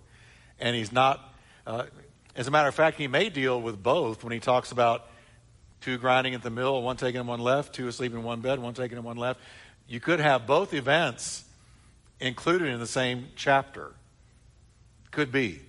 And 0.62 0.78
he's 0.78 0.94
not, 0.94 1.20
uh, 1.68 1.88
as 2.34 2.48
a 2.48 2.52
matter 2.52 2.70
of 2.70 2.74
fact, 2.74 2.98
he 2.98 3.10
may 3.10 3.28
deal 3.28 3.62
with 3.62 3.84
both 3.84 4.24
when 4.24 4.32
he 4.32 4.40
talks 4.40 4.72
about 4.72 5.08
two 5.82 5.98
grinding 5.98 6.34
at 6.36 6.42
the 6.42 6.50
mill, 6.50 6.82
one 6.82 6.96
taking 6.96 7.20
in 7.20 7.28
one 7.28 7.42
left, 7.42 7.76
two 7.76 7.90
asleep 7.90 8.14
in 8.14 8.24
one 8.24 8.40
bed, 8.40 8.60
one 8.60 8.74
taking 8.74 8.98
in 8.98 9.04
one 9.04 9.18
left. 9.18 9.42
You 9.90 10.00
could 10.00 10.22
have 10.22 10.48
both 10.48 10.74
events 10.74 11.44
included 12.22 12.70
in 12.70 12.80
the 12.80 12.88
same 12.88 13.28
chapter. 13.36 13.92
Could 15.12 15.34
be. 15.34 15.60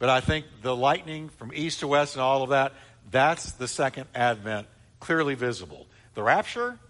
But 0.00 0.08
I 0.08 0.18
think 0.20 0.46
the 0.62 0.74
lightning 0.74 1.28
from 1.28 1.52
east 1.54 1.78
to 1.80 1.86
west 1.86 2.16
and 2.16 2.22
all 2.22 2.42
of 2.42 2.48
that, 2.48 2.72
that's 3.12 3.52
the 3.52 3.68
second 3.68 4.06
advent, 4.12 4.66
clearly 4.98 5.36
visible. 5.36 5.86
The 6.14 6.24
rapture, 6.24 6.80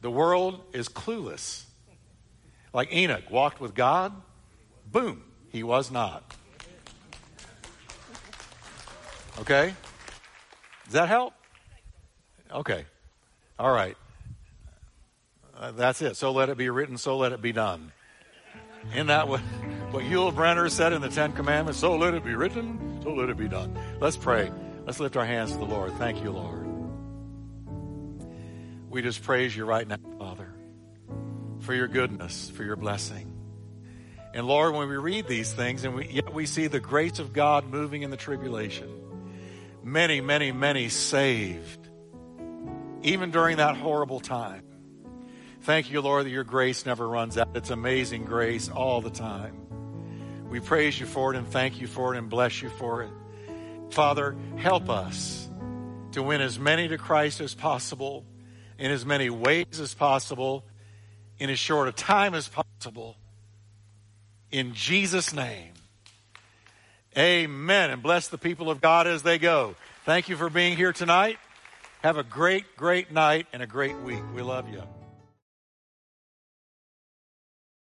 the 0.00 0.12
world 0.12 0.60
is 0.72 0.88
clueless. 0.88 1.64
Like 2.72 2.92
Enoch 2.92 3.30
walked 3.30 3.60
with 3.60 3.74
God, 3.74 4.12
boom, 4.90 5.22
he 5.50 5.62
was 5.62 5.90
not. 5.90 6.24
Okay? 9.40 9.74
Does 10.84 10.94
that 10.94 11.08
help? 11.08 11.34
Okay. 12.50 12.84
All 13.58 13.72
right. 13.72 13.96
Uh, 15.56 15.72
that's 15.72 16.02
it. 16.02 16.16
So 16.16 16.32
let 16.32 16.48
it 16.48 16.56
be 16.56 16.70
written, 16.70 16.98
so 16.98 17.16
let 17.16 17.32
it 17.32 17.40
be 17.40 17.52
done. 17.52 17.92
Isn't 18.92 19.06
that 19.06 19.28
what, 19.28 19.40
what 19.90 20.04
Yul 20.04 20.32
Brynner 20.34 20.70
said 20.70 20.92
in 20.92 21.00
the 21.00 21.08
Ten 21.08 21.32
Commandments? 21.32 21.78
So 21.78 21.96
let 21.96 22.14
it 22.14 22.24
be 22.24 22.34
written, 22.34 23.00
so 23.02 23.14
let 23.14 23.28
it 23.28 23.36
be 23.36 23.48
done. 23.48 23.78
Let's 24.00 24.16
pray. 24.16 24.50
Let's 24.86 24.98
lift 24.98 25.16
our 25.16 25.24
hands 25.24 25.52
to 25.52 25.58
the 25.58 25.64
Lord. 25.64 25.92
Thank 25.94 26.22
you, 26.22 26.32
Lord. 26.32 26.66
We 28.90 29.00
just 29.00 29.22
praise 29.22 29.56
you 29.56 29.64
right 29.64 29.86
now, 29.86 29.96
for 31.62 31.74
your 31.74 31.88
goodness, 31.88 32.50
for 32.50 32.64
your 32.64 32.76
blessing. 32.76 33.32
And 34.34 34.46
Lord, 34.46 34.74
when 34.74 34.88
we 34.88 34.96
read 34.96 35.26
these 35.26 35.52
things 35.52 35.84
and 35.84 35.94
we, 35.94 36.08
yet 36.08 36.32
we 36.32 36.46
see 36.46 36.66
the 36.66 36.80
grace 36.80 37.18
of 37.18 37.32
God 37.32 37.66
moving 37.66 38.02
in 38.02 38.10
the 38.10 38.16
tribulation, 38.16 38.88
many, 39.82 40.20
many, 40.20 40.52
many 40.52 40.88
saved, 40.88 41.88
even 43.02 43.30
during 43.30 43.58
that 43.58 43.76
horrible 43.76 44.20
time. 44.20 44.62
Thank 45.62 45.90
you, 45.90 46.00
Lord, 46.00 46.26
that 46.26 46.30
your 46.30 46.44
grace 46.44 46.86
never 46.86 47.08
runs 47.08 47.38
out. 47.38 47.50
It's 47.54 47.70
amazing 47.70 48.24
grace 48.24 48.68
all 48.68 49.00
the 49.00 49.10
time. 49.10 49.56
We 50.48 50.60
praise 50.60 50.98
you 50.98 51.06
for 51.06 51.32
it 51.32 51.38
and 51.38 51.46
thank 51.46 51.80
you 51.80 51.86
for 51.86 52.14
it 52.14 52.18
and 52.18 52.28
bless 52.28 52.62
you 52.62 52.68
for 52.70 53.02
it. 53.02 53.10
Father, 53.90 54.34
help 54.56 54.88
us 54.88 55.48
to 56.12 56.22
win 56.22 56.40
as 56.40 56.58
many 56.58 56.88
to 56.88 56.98
Christ 56.98 57.40
as 57.40 57.54
possible, 57.54 58.24
in 58.78 58.90
as 58.90 59.06
many 59.06 59.30
ways 59.30 59.78
as 59.78 59.94
possible, 59.94 60.64
in 61.42 61.50
as 61.50 61.58
short 61.58 61.88
a 61.88 61.92
time 61.92 62.34
as 62.34 62.46
possible. 62.46 63.16
In 64.52 64.74
Jesus' 64.74 65.34
name. 65.34 65.72
Amen. 67.18 67.90
And 67.90 68.00
bless 68.00 68.28
the 68.28 68.38
people 68.38 68.70
of 68.70 68.80
God 68.80 69.08
as 69.08 69.24
they 69.24 69.38
go. 69.38 69.74
Thank 70.04 70.28
you 70.28 70.36
for 70.36 70.48
being 70.48 70.76
here 70.76 70.92
tonight. 70.92 71.38
Have 72.04 72.16
a 72.16 72.22
great, 72.22 72.76
great 72.76 73.10
night 73.10 73.48
and 73.52 73.60
a 73.60 73.66
great 73.66 73.96
week. 73.98 74.22
We 74.36 74.42
love 74.42 74.68
you. 74.68 74.84